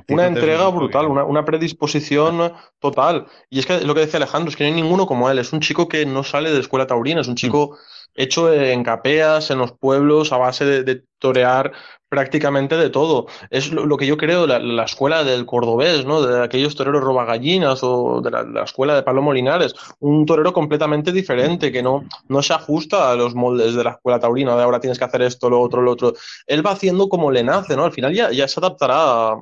una 0.08 0.26
entrega 0.26 0.68
brutal, 0.68 1.06
una, 1.06 1.44
predisposición 1.44 2.52
total. 2.78 3.26
Y 3.48 3.58
es 3.58 3.66
que 3.66 3.80
lo 3.80 3.94
que 3.94 4.00
decía 4.00 4.18
Alejandro, 4.18 4.50
es 4.50 4.56
que 4.56 4.64
no 4.64 4.68
hay 4.68 4.82
ninguno 4.82 5.06
como 5.06 5.30
él. 5.30 5.38
Es 5.38 5.52
un 5.52 5.60
chico 5.60 5.88
que 5.88 6.06
no 6.06 6.22
sale 6.22 6.50
de 6.50 6.56
la 6.56 6.60
escuela 6.60 6.86
taurina, 6.86 7.20
es 7.20 7.28
un 7.28 7.36
chico 7.36 7.76
hecho 8.14 8.52
en 8.52 8.82
capeas, 8.82 9.50
en 9.50 9.58
los 9.58 9.72
pueblos, 9.72 10.32
a 10.32 10.38
base 10.38 10.64
de, 10.64 11.04
torear 11.18 11.72
prácticamente 12.08 12.76
de 12.76 12.88
todo. 12.88 13.26
Es 13.50 13.70
lo, 13.72 13.96
que 13.98 14.06
yo 14.06 14.16
creo, 14.16 14.46
la, 14.46 14.58
la, 14.58 14.84
escuela 14.84 15.22
del 15.22 15.44
cordobés, 15.44 16.06
¿no? 16.06 16.22
De 16.22 16.42
aquellos 16.42 16.74
toreros 16.74 17.04
robagallinas 17.04 17.80
o 17.82 18.22
de 18.22 18.30
la, 18.30 18.64
escuela 18.64 18.94
de 18.94 19.02
Palomo 19.02 19.32
Linares. 19.32 19.74
Un 20.00 20.24
torero 20.24 20.52
completamente 20.52 21.12
diferente, 21.12 21.70
que 21.70 21.82
no, 21.82 22.04
no 22.28 22.42
se 22.42 22.54
ajusta 22.54 23.12
a 23.12 23.16
los 23.16 23.34
moldes 23.34 23.74
de 23.74 23.84
la 23.84 23.90
escuela 23.90 24.18
taurina, 24.18 24.56
de 24.56 24.62
ahora 24.62 24.80
tienes 24.80 24.98
que 24.98 25.04
hacer 25.04 25.22
esto, 25.22 25.50
lo 25.50 25.60
otro, 25.60 25.82
lo 25.82 25.92
otro. 25.92 26.14
Él 26.46 26.66
va 26.66 26.72
haciendo 26.72 27.08
como 27.08 27.30
le 27.30 27.44
nace, 27.44 27.76
¿no? 27.76 27.84
Al 27.84 27.92
final 27.92 28.14
ya, 28.14 28.32
ya 28.32 28.48
se 28.48 28.60
adaptará 28.60 29.36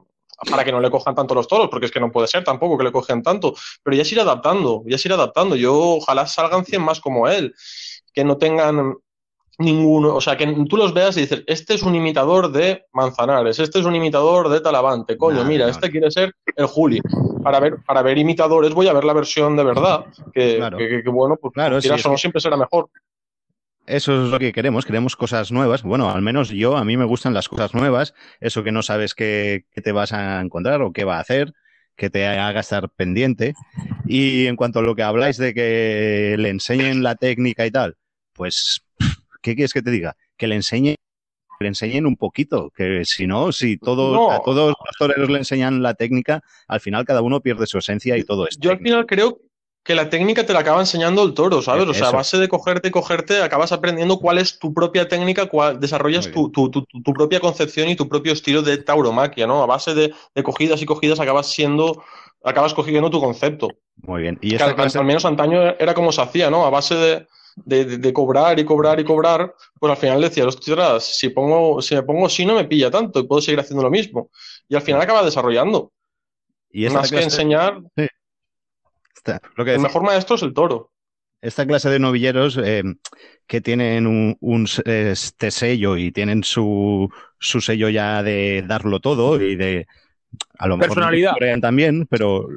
para 0.50 0.64
que 0.64 0.72
no 0.72 0.80
le 0.80 0.90
cojan 0.90 1.14
tanto 1.14 1.34
los 1.34 1.48
toros, 1.48 1.68
porque 1.68 1.86
es 1.86 1.92
que 1.92 2.00
no 2.00 2.12
puede 2.12 2.28
ser 2.28 2.44
tampoco 2.44 2.78
que 2.78 2.84
le 2.84 2.92
cogen 2.92 3.22
tanto, 3.22 3.54
pero 3.82 3.96
ya 3.96 4.04
se 4.04 4.14
irá 4.14 4.22
adaptando, 4.22 4.82
ya 4.86 4.98
se 4.98 5.08
irá 5.08 5.16
adaptando. 5.16 5.56
Yo 5.56 5.76
ojalá 5.96 6.26
salgan 6.26 6.64
100 6.64 6.82
más 6.82 7.00
como 7.00 7.28
él, 7.28 7.54
que 8.12 8.24
no 8.24 8.36
tengan 8.36 8.94
ninguno, 9.60 10.14
o 10.14 10.20
sea, 10.20 10.36
que 10.36 10.46
tú 10.68 10.76
los 10.76 10.94
veas 10.94 11.16
y 11.16 11.22
dices, 11.22 11.42
este 11.48 11.74
es 11.74 11.82
un 11.82 11.96
imitador 11.96 12.52
de 12.52 12.84
Manzanares, 12.92 13.58
este 13.58 13.80
es 13.80 13.84
un 13.84 13.96
imitador 13.96 14.48
de 14.48 14.60
Talavante, 14.60 15.16
coño, 15.16 15.44
mira, 15.44 15.68
este 15.68 15.90
quiere 15.90 16.12
ser 16.12 16.32
el 16.54 16.66
Juli. 16.66 17.00
Para 17.42 17.58
ver, 17.58 17.78
para 17.84 18.02
ver 18.02 18.18
imitadores 18.18 18.72
voy 18.72 18.86
a 18.86 18.92
ver 18.92 19.02
la 19.02 19.14
versión 19.14 19.56
de 19.56 19.64
verdad, 19.64 20.04
que, 20.32 21.02
bueno, 21.06 21.36
pues 21.40 21.52
claro, 21.54 21.80
siempre 21.80 22.40
será 22.40 22.56
mejor 22.56 22.88
eso 23.88 24.24
es 24.24 24.30
lo 24.30 24.38
que 24.38 24.52
queremos, 24.52 24.84
queremos 24.84 25.16
cosas 25.16 25.50
nuevas. 25.50 25.82
Bueno, 25.82 26.10
al 26.10 26.22
menos 26.22 26.50
yo, 26.50 26.76
a 26.76 26.84
mí 26.84 26.96
me 26.96 27.04
gustan 27.04 27.34
las 27.34 27.48
cosas 27.48 27.74
nuevas, 27.74 28.14
eso 28.40 28.62
que 28.62 28.72
no 28.72 28.82
sabes 28.82 29.14
qué, 29.14 29.64
te 29.82 29.92
vas 29.92 30.12
a 30.12 30.40
encontrar 30.40 30.82
o 30.82 30.92
qué 30.92 31.04
va 31.04 31.16
a 31.16 31.20
hacer, 31.20 31.54
que 31.96 32.10
te 32.10 32.26
haga 32.26 32.60
estar 32.60 32.90
pendiente. 32.90 33.54
Y 34.06 34.46
en 34.46 34.56
cuanto 34.56 34.78
a 34.78 34.82
lo 34.82 34.94
que 34.94 35.02
habláis 35.02 35.36
de 35.38 35.54
que 35.54 36.36
le 36.38 36.50
enseñen 36.50 37.02
la 37.02 37.14
técnica 37.14 37.66
y 37.66 37.70
tal, 37.70 37.96
pues, 38.34 38.82
¿qué 39.42 39.54
quieres 39.54 39.72
que 39.72 39.82
te 39.82 39.90
diga? 39.90 40.16
Que 40.36 40.46
le 40.46 40.54
enseñen 40.54 40.96
le 41.60 41.66
enseñen 41.66 42.06
un 42.06 42.16
poquito, 42.16 42.70
que 42.70 43.04
si 43.04 43.26
no, 43.26 43.50
si 43.50 43.78
todos, 43.78 44.32
a 44.32 44.38
todos 44.44 44.68
los 44.68 44.96
toreros 44.96 45.28
le 45.28 45.38
enseñan 45.38 45.82
la 45.82 45.94
técnica, 45.94 46.40
al 46.68 46.78
final 46.78 47.04
cada 47.04 47.20
uno 47.20 47.40
pierde 47.40 47.66
su 47.66 47.78
esencia 47.78 48.16
y 48.16 48.22
todo 48.22 48.46
esto. 48.46 48.60
Yo 48.62 48.70
al 48.70 48.78
final 48.78 49.06
creo 49.06 49.40
que 49.84 49.94
la 49.94 50.10
técnica 50.10 50.44
te 50.44 50.52
la 50.52 50.60
acaba 50.60 50.80
enseñando 50.80 51.22
el 51.22 51.32
toro, 51.32 51.62
¿sabes? 51.62 51.88
O 51.88 51.94
sea, 51.94 52.08
a 52.08 52.12
base 52.12 52.36
de 52.36 52.48
cogerte 52.48 52.88
y 52.88 52.90
cogerte, 52.90 53.42
acabas 53.42 53.72
aprendiendo 53.72 54.18
cuál 54.18 54.38
es 54.38 54.58
tu 54.58 54.74
propia 54.74 55.08
técnica, 55.08 55.46
cuál, 55.46 55.80
desarrollas 55.80 56.30
tu, 56.30 56.52
propia 57.14 57.40
concepción 57.40 57.88
y 57.88 57.96
tu 57.96 58.08
propio 58.08 58.32
estilo 58.32 58.60
de 58.60 58.76
tauromaquia, 58.76 59.46
¿no? 59.46 59.62
A 59.62 59.66
base 59.66 59.94
de, 59.94 60.12
cogidas 60.42 60.82
y 60.82 60.86
cogidas 60.86 61.20
acabas 61.20 61.46
siendo, 61.46 62.02
acabas 62.44 62.74
cogiendo 62.74 63.08
tu 63.08 63.18
concepto. 63.18 63.68
Muy 63.96 64.22
bien. 64.22 64.38
¿Y 64.42 64.56
al, 64.56 64.78
al, 64.78 65.04
menos 65.04 65.24
antaño 65.24 65.62
era 65.78 65.94
como 65.94 66.12
se 66.12 66.20
hacía, 66.20 66.50
¿no? 66.50 66.66
A 66.66 66.70
base 66.70 67.26
de, 67.64 68.12
cobrar 68.12 68.58
y 68.58 68.66
cobrar 68.66 69.00
y 69.00 69.04
cobrar, 69.04 69.54
pues 69.80 69.90
al 69.90 69.96
final 69.96 70.20
decía, 70.20 70.46
ostras, 70.46 71.16
si, 71.16 71.30
pongo, 71.30 71.80
si 71.80 71.94
me 71.94 72.02
pongo 72.02 72.26
así 72.26 72.44
no 72.44 72.56
me 72.56 72.64
pilla 72.64 72.90
tanto 72.90 73.20
y 73.20 73.26
puedo 73.26 73.40
seguir 73.40 73.60
haciendo 73.60 73.82
lo 73.82 73.90
mismo. 73.90 74.30
Y 74.68 74.76
al 74.76 74.82
final 74.82 75.00
acaba 75.00 75.24
desarrollando. 75.24 75.92
Y 76.70 76.88
Más 76.90 77.10
que 77.10 77.22
enseñar, 77.22 77.80
el 79.56 79.80
mejor 79.80 80.02
maestro 80.02 80.36
es 80.36 80.42
el 80.42 80.54
toro. 80.54 80.92
Esta 81.40 81.66
clase 81.66 81.88
de 81.88 82.00
novilleros 82.00 82.58
eh, 82.62 82.82
que 83.46 83.60
tienen 83.60 84.06
un, 84.40 84.68
este 84.84 85.50
sello 85.52 85.96
y 85.96 86.10
tienen 86.10 86.42
su, 86.42 87.08
su, 87.38 87.60
sello 87.60 87.88
ya 87.88 88.24
de 88.24 88.64
darlo 88.66 88.98
todo 88.98 89.40
y 89.40 89.54
de 89.54 89.86
a 90.58 90.66
lo 90.66 90.76
mejor 90.76 90.96
personalidad 90.96 91.34
también, 91.60 92.06
pero 92.06 92.48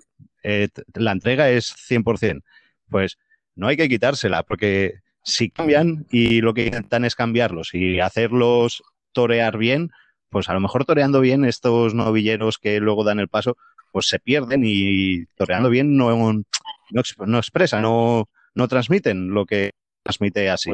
eh, 0.44 0.70
la 0.96 1.12
entrega 1.12 1.50
es 1.50 1.76
100%. 1.90 2.42
Pues 2.90 3.18
no 3.56 3.68
hay 3.68 3.78
que 3.78 3.88
quitársela, 3.88 4.44
porque 4.44 4.96
si 5.24 5.50
cambian 5.50 6.08
y 6.10 6.42
lo 6.42 6.54
que 6.54 6.66
intentan 6.66 7.06
es 7.06 7.16
cambiarlos 7.16 7.74
y 7.74 8.00
hacerlos 8.00 8.84
torear 9.12 9.58
bien, 9.58 9.92
pues 10.30 10.50
a 10.50 10.54
lo 10.54 10.60
mejor 10.60 10.86
toreando 10.86 11.20
bien 11.20 11.46
estos 11.46 11.94
novilleros 11.94 12.58
que 12.58 12.80
luego 12.80 13.04
dan 13.04 13.20
el 13.20 13.28
paso, 13.28 13.58
pues 13.92 14.08
se 14.08 14.20
pierden 14.20 14.64
y 14.66 15.26
toreando 15.36 15.70
bien 15.70 15.98
no, 15.98 16.34
no, 16.34 17.02
no 17.26 17.38
expresan, 17.38 17.82
no, 17.82 18.30
no 18.56 18.68
transmiten 18.68 19.30
lo 19.32 19.46
que 19.46 19.72
transmite 20.04 20.50
así. 20.50 20.72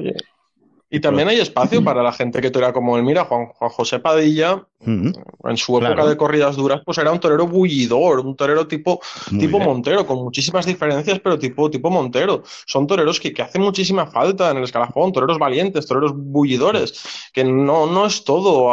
y 0.90 1.00
también 1.00 1.28
hay 1.28 1.40
espacio 1.40 1.84
para 1.84 2.04
la 2.04 2.14
gente 2.14 2.42
que 2.42 2.52
torea 2.52 2.74
como 2.74 2.98
él. 2.98 3.04
Mira, 3.04 3.26
Juan, 3.26 3.48
Juan 3.48 3.70
José 3.72 4.00
Padilla 4.00 4.66
En 4.80 5.58
su 5.58 5.76
época 5.78 6.06
de 6.06 6.16
corridas 6.16 6.56
duras, 6.56 6.82
pues 6.86 7.00
era 7.00 7.12
un 7.12 7.20
torero 7.20 7.48
bullidor, 7.48 8.20
un 8.20 8.36
torero 8.36 8.68
tipo, 8.68 9.02
tipo 9.40 9.60
Montero, 9.60 10.06
con 10.06 10.18
muchísimas 10.18 10.68
diferencias, 10.68 11.20
pero 11.20 11.40
tipo, 11.40 11.70
tipo 11.72 11.90
Montero. 11.90 12.44
Son 12.66 12.86
toreros 12.86 13.20
que, 13.20 13.34
que 13.34 13.42
hacen 13.42 13.64
muchísima 13.64 14.06
falta 14.06 14.52
en 14.52 14.58
el 14.58 14.64
escalafón, 14.64 15.12
toreros 15.12 15.40
valientes, 15.40 15.88
toreros 15.88 16.14
bullidores, 16.16 17.04
que 17.34 17.44
no, 17.44 17.88
no 17.88 18.06
es 18.06 18.24
todo 18.24 18.68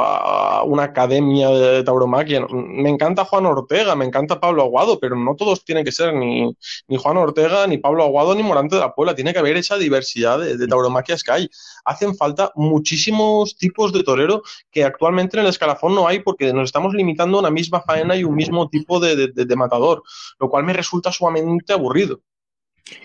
una 0.67 0.85
academia 0.85 1.49
de 1.49 1.83
tauromaquia. 1.83 2.47
Me 2.51 2.91
encanta 2.91 3.25
Juan 3.25 3.47
Ortega, 3.47 3.97
me 3.97 4.05
encanta 4.05 4.39
Pablo 4.39 4.63
Aguado, 4.63 5.01
pero 5.01 5.17
no 5.17 5.35
todos 5.37 5.65
tienen 5.65 5.87
que 5.87 5.93
ser 5.93 6.15
ni, 6.15 6.55
ni 6.87 6.97
Juan 6.99 7.17
Ortega, 7.17 7.67
ni 7.67 7.79
Pablo 7.79 8.05
Aguado, 8.05 8.35
ni 8.35 8.43
Morante 8.43 8.75
de 8.75 8.83
la 8.83 8.95
Puebla. 8.95 9.15
Tiene 9.15 9.33
que 9.33 9.39
haber 9.39 9.57
esa 9.57 9.79
diversidad 9.79 10.39
de, 10.39 10.59
de 10.59 10.69
tauromaquias 10.69 11.23
que 11.23 11.33
hay. 11.33 11.51
Hacen 11.87 12.15
falta 12.15 12.53
muchísimos 12.57 13.57
tipos 13.57 13.93
de 13.93 14.03
torero 14.03 14.43
que 14.71 14.85
actualmente 14.85 15.39
en 15.39 15.45
el 15.45 15.51
escalafón 15.51 15.94
no 15.95 16.07
hay 16.07 16.21
porque 16.21 16.53
nos 16.53 16.65
estamos 16.65 16.95
limitando 16.95 17.39
a 17.39 17.41
una 17.41 17.51
misma 17.51 17.81
faena 17.81 18.17
y 18.17 18.25
un 18.25 18.35
mismo 18.35 18.69
tipo 18.69 19.01
de, 19.01 19.57
matador, 19.57 20.03
lo 20.39 20.49
cual 20.49 20.65
me 20.65 20.73
resulta 20.73 21.13
sumamente 21.13 21.73
aburrido. 21.73 22.21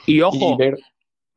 Y 0.05 0.21
ojo, 0.21 0.57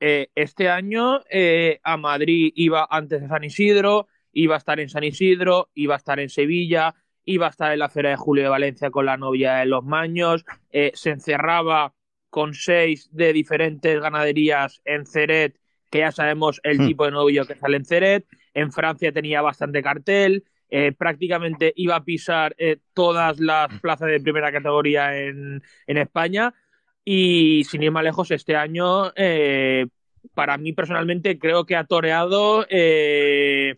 eh, 0.00 0.28
este 0.34 0.68
año 0.68 1.20
eh, 1.30 1.78
a 1.84 1.96
Madrid 1.96 2.52
iba 2.56 2.88
antes 2.90 3.22
de 3.22 3.28
San 3.28 3.44
Isidro, 3.44 4.08
iba 4.32 4.56
a 4.56 4.58
estar 4.58 4.80
en 4.80 4.88
San 4.88 5.04
Isidro, 5.04 5.70
iba 5.74 5.94
a 5.94 5.98
estar 5.98 6.18
en 6.18 6.28
Sevilla, 6.28 6.94
iba 7.24 7.46
a 7.46 7.50
estar 7.50 7.72
en 7.72 7.78
la 7.78 7.88
Feria 7.88 8.10
de 8.10 8.16
Julio 8.16 8.42
de 8.42 8.48
Valencia 8.48 8.90
con 8.90 9.06
la 9.06 9.16
novia 9.16 9.56
de 9.56 9.66
los 9.66 9.84
Maños, 9.84 10.44
eh, 10.70 10.90
se 10.94 11.10
encerraba 11.10 11.94
con 12.30 12.54
seis 12.54 13.10
de 13.12 13.32
diferentes 13.32 14.00
ganaderías 14.00 14.80
en 14.84 15.06
Ceret, 15.06 15.58
que 15.90 15.98
ya 15.98 16.10
sabemos 16.10 16.60
el 16.64 16.80
hmm. 16.80 16.86
tipo 16.86 17.04
de 17.04 17.10
novio 17.12 17.46
que 17.46 17.56
sale 17.56 17.76
en 17.76 17.84
Ceret, 17.84 18.26
en 18.54 18.72
Francia 18.72 19.12
tenía 19.12 19.42
bastante 19.42 19.82
cartel, 19.82 20.44
eh, 20.74 20.92
prácticamente 20.92 21.70
iba 21.76 21.96
a 21.96 22.02
pisar 22.02 22.54
eh, 22.56 22.78
todas 22.94 23.38
las 23.40 23.78
plazas 23.80 24.08
de 24.08 24.20
primera 24.20 24.50
categoría 24.50 25.14
en, 25.18 25.62
España 25.86 26.54
y 27.04 27.62
sin 27.64 27.82
ir 27.82 27.90
más 27.90 28.02
lejos 28.02 28.30
este 28.30 28.56
año, 28.56 29.12
eh, 29.14 29.88
para 30.32 30.56
mí 30.56 30.72
personalmente 30.72 31.38
creo 31.38 31.66
que 31.66 31.76
ha 31.76 31.84
toreado, 31.84 32.64
que 32.70 33.76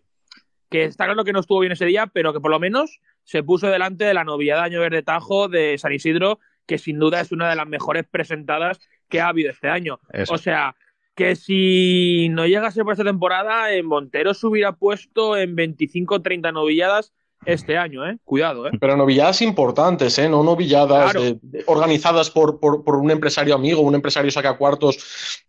está 0.71 1.03
claro 1.03 1.25
que 1.25 1.33
no 1.33 1.41
estuvo 1.41 1.59
bien 1.59 1.73
ese 1.73 1.85
día, 1.85 2.07
pero 2.07 2.31
que 2.31 2.39
por 2.39 2.51
lo 2.51 2.61
menos 2.61 3.01
se 3.25 3.43
puso 3.43 3.67
delante 3.67 4.05
de 4.05 4.13
la 4.13 4.23
novia 4.23 4.55
de 4.55 4.61
Año 4.61 4.79
Verde 4.79 5.03
Tajo 5.03 5.49
de 5.49 5.77
San 5.77 5.91
Isidro, 5.91 6.39
que 6.65 6.77
sin 6.77 6.97
duda 6.97 7.19
es 7.19 7.33
una 7.33 7.49
de 7.49 7.57
las 7.57 7.67
mejores 7.67 8.05
presentadas 8.09 8.79
que 9.09 9.19
ha 9.19 9.27
habido 9.27 9.51
este 9.51 9.67
año. 9.67 9.99
O 10.29 10.37
sea, 10.37 10.77
que 11.15 11.35
si 11.35 12.27
no 12.29 12.45
llegase 12.45 12.83
por 12.83 12.93
esta 12.93 13.03
temporada, 13.03 13.73
en 13.73 13.85
Montero 13.85 14.33
se 14.33 14.47
hubiera 14.47 14.73
puesto 14.73 15.37
en 15.37 15.55
25 15.55 16.21
30 16.21 16.51
novilladas 16.51 17.13
este 17.45 17.77
año, 17.77 18.07
¿eh? 18.07 18.17
Cuidado, 18.23 18.67
¿eh? 18.67 18.71
Pero 18.79 18.97
novilladas 18.97 19.41
importantes, 19.41 20.17
¿eh? 20.19 20.27
No 20.27 20.43
novilladas 20.43 21.15
organizadas 21.67 22.29
por, 22.29 22.59
por, 22.59 22.95
un 22.95 23.11
empresario 23.11 23.55
amigo, 23.55 23.81
un 23.81 23.95
empresario 23.95 24.31
saca 24.31 24.57
cuartos 24.57 25.43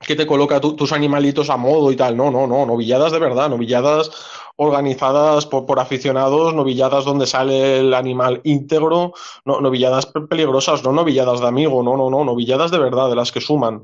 que 0.00 0.16
te 0.16 0.26
coloca 0.26 0.60
tus 0.60 0.92
animalitos 0.92 1.50
a 1.50 1.56
modo 1.56 1.92
y 1.92 1.96
tal. 1.96 2.16
No, 2.16 2.30
no, 2.30 2.46
no, 2.46 2.66
novilladas 2.66 3.12
de 3.12 3.18
verdad, 3.18 3.48
novilladas 3.48 4.10
organizadas 4.56 5.46
por, 5.46 5.66
por 5.66 5.80
aficionados, 5.80 6.54
novilladas 6.54 7.04
donde 7.04 7.26
sale 7.26 7.80
el 7.80 7.94
animal 7.94 8.40
íntegro, 8.44 9.12
no, 9.44 9.60
novilladas 9.60 10.06
peligrosas, 10.28 10.84
no 10.84 10.92
novilladas 10.92 11.40
de 11.40 11.48
amigo, 11.48 11.82
no, 11.82 11.96
no, 11.96 12.10
no, 12.10 12.24
novilladas 12.24 12.70
de 12.70 12.78
verdad, 12.78 13.08
de 13.08 13.16
las 13.16 13.32
que 13.32 13.40
suman 13.40 13.82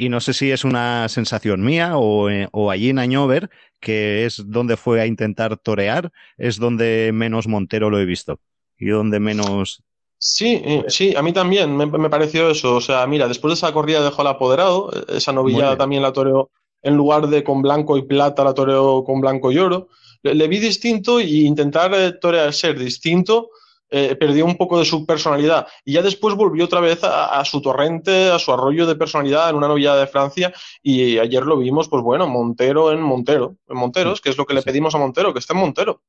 y 0.00 0.08
no 0.08 0.20
sé 0.20 0.32
si 0.32 0.50
es 0.50 0.64
una 0.64 1.10
sensación 1.10 1.60
mía 1.60 1.98
o, 1.98 2.30
eh, 2.30 2.48
o, 2.52 2.70
allí 2.70 2.88
en 2.88 2.98
Añover, 2.98 3.50
que 3.80 4.24
es 4.24 4.42
donde 4.46 4.78
fue 4.78 5.02
a 5.02 5.06
intentar 5.06 5.58
torear, 5.58 6.10
es 6.38 6.58
donde 6.58 7.10
menos 7.12 7.46
Montero 7.46 7.90
lo 7.90 7.98
he 8.00 8.06
visto 8.06 8.40
y 8.78 8.86
donde 8.86 9.20
menos... 9.20 9.82
Sí, 10.16 10.62
eh, 10.64 10.84
sí, 10.88 11.14
a 11.14 11.22
mí 11.22 11.34
también 11.34 11.76
me, 11.76 12.08
pareció 12.08 12.50
eso. 12.50 12.76
O 12.76 12.80
sea, 12.80 13.06
mira, 13.06 13.28
después 13.28 13.50
de 13.50 13.54
esa 13.56 13.74
corrida 13.74 14.02
dejó 14.02 14.22
el 14.22 14.28
apoderado, 14.28 14.90
eh, 14.90 15.16
esa 15.18 15.32
novilla 15.32 15.76
también 15.76 16.00
la 16.00 16.14
toreó, 16.14 16.50
en 16.82 16.96
lugar 16.96 17.28
de 17.28 17.44
con 17.44 17.60
blanco 17.60 17.98
y 17.98 18.02
plata, 18.02 18.42
la 18.42 18.54
toreó 18.54 19.04
con 19.04 19.20
blanco 19.20 19.52
y 19.52 19.58
oro. 19.58 19.88
Le, 20.22 20.48
vi 20.48 20.60
distinto 20.60 21.20
y 21.20 21.46
intentar 21.46 22.18
torear 22.20 22.54
ser 22.54 22.78
distinto 22.78 23.50
eh, 23.92 24.14
perdió 24.14 24.44
un 24.44 24.56
poco 24.56 24.78
de 24.78 24.84
su 24.84 25.04
personalidad 25.04 25.66
y 25.84 25.94
ya 25.94 26.02
después 26.02 26.36
volvió 26.36 26.64
otra 26.64 26.78
vez 26.78 27.00
a, 27.02 27.44
su 27.44 27.60
torrente, 27.60 28.30
a 28.30 28.38
su 28.38 28.52
arroyo 28.52 28.86
de 28.86 28.94
personalidad 28.94 29.50
en 29.50 29.56
una 29.56 29.66
novillada 29.66 30.00
de 30.00 30.06
Francia 30.06 30.52
y 30.80 31.18
ayer 31.18 31.44
lo 31.44 31.58
vimos, 31.58 31.88
pues 31.88 32.02
bueno, 32.02 32.28
Montero 32.28 32.92
en 32.92 33.00
Montero, 33.00 33.56
en 33.68 33.76
Monteros, 33.76 34.20
que 34.20 34.30
es 34.30 34.38
lo 34.38 34.46
que 34.46 34.54
le 34.54 34.62
pedimos 34.62 34.94
a 34.94 34.98
Montero, 34.98 35.32
que 35.32 35.40
esté 35.40 35.54
en 35.54 35.58
Montero. 35.58 36.02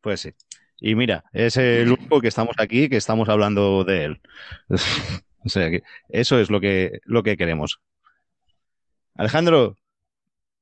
Pues 0.00 0.20
sí. 0.20 0.32
Y 0.80 0.94
mira, 0.94 1.24
es 1.34 1.58
el 1.58 1.92
único 1.92 2.22
que 2.22 2.28
estamos 2.28 2.54
aquí, 2.58 2.88
que 2.88 2.96
estamos 2.96 3.28
hablando 3.28 3.84
de 3.84 4.04
él. 4.04 4.20
o 5.44 5.48
sea 5.48 5.70
que 5.70 5.82
eso 6.08 6.38
es 6.38 6.48
lo 6.48 6.58
que, 6.58 7.00
lo 7.04 7.22
que 7.22 7.36
queremos. 7.36 7.80
Alejandro. 9.14 9.76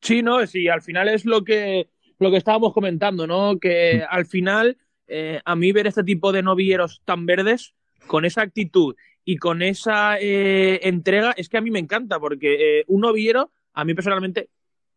Sí, 0.01 0.23
no, 0.23 0.45
sí, 0.47 0.67
al 0.67 0.83
final 0.83 1.09
es 1.09 1.25
lo 1.25 1.45
que, 1.45 1.89
lo 2.19 2.33
que 2.33 2.37
estábamos 2.37 2.73
comentando, 2.73 3.29
¿no? 3.29 3.61
Que 3.61 4.05
al 4.09 4.27
final 4.27 4.77
eh, 5.09 5.41
a 5.45 5.57
mí 5.57 5.73
ver 5.73 5.87
este 5.87 6.05
tipo 6.05 6.33
de 6.33 6.43
novilleros 6.43 7.03
tan 7.05 7.27
verdes, 7.27 7.75
con 8.07 8.25
esa 8.25 8.43
actitud 8.43 8.95
y 9.25 9.37
con 9.37 9.63
esa 9.63 10.19
eh, 10.21 10.81
entrega, 10.85 11.33
es 11.33 11.49
que 11.49 11.59
a 11.59 11.61
mí 11.61 11.71
me 11.71 11.79
encanta, 11.79 12.21
porque 12.21 12.81
eh, 12.81 12.85
un 12.87 13.01
novillero, 13.01 13.51
a 13.73 13.85
mí 13.85 13.95
personalmente, 13.95 14.51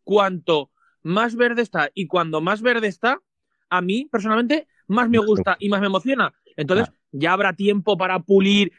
cuanto 0.04 0.70
más 1.02 1.34
verde 1.34 1.62
está 1.62 1.90
y 1.94 2.06
cuando 2.06 2.40
más 2.40 2.62
verde 2.62 2.86
está, 2.86 3.20
a 3.68 3.80
mí 3.80 4.06
personalmente 4.10 4.68
más 4.86 5.08
me 5.08 5.18
gusta 5.18 5.56
y 5.58 5.68
más 5.68 5.80
me 5.80 5.86
emociona. 5.86 6.32
Entonces, 6.56 6.92
ya 7.10 7.32
habrá 7.32 7.54
tiempo 7.54 7.96
para 7.96 8.20
pulir 8.20 8.72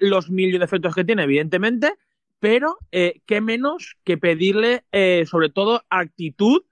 los 0.00 0.30
mil 0.30 0.58
defectos 0.58 0.94
que 0.94 1.04
tiene, 1.04 1.22
evidentemente, 1.22 1.94
pero 2.40 2.78
qué 2.90 3.40
menos 3.40 3.96
que 4.04 4.18
pedirle, 4.18 4.84
sobre 5.26 5.48
todo, 5.50 5.84
actitud 5.88 6.62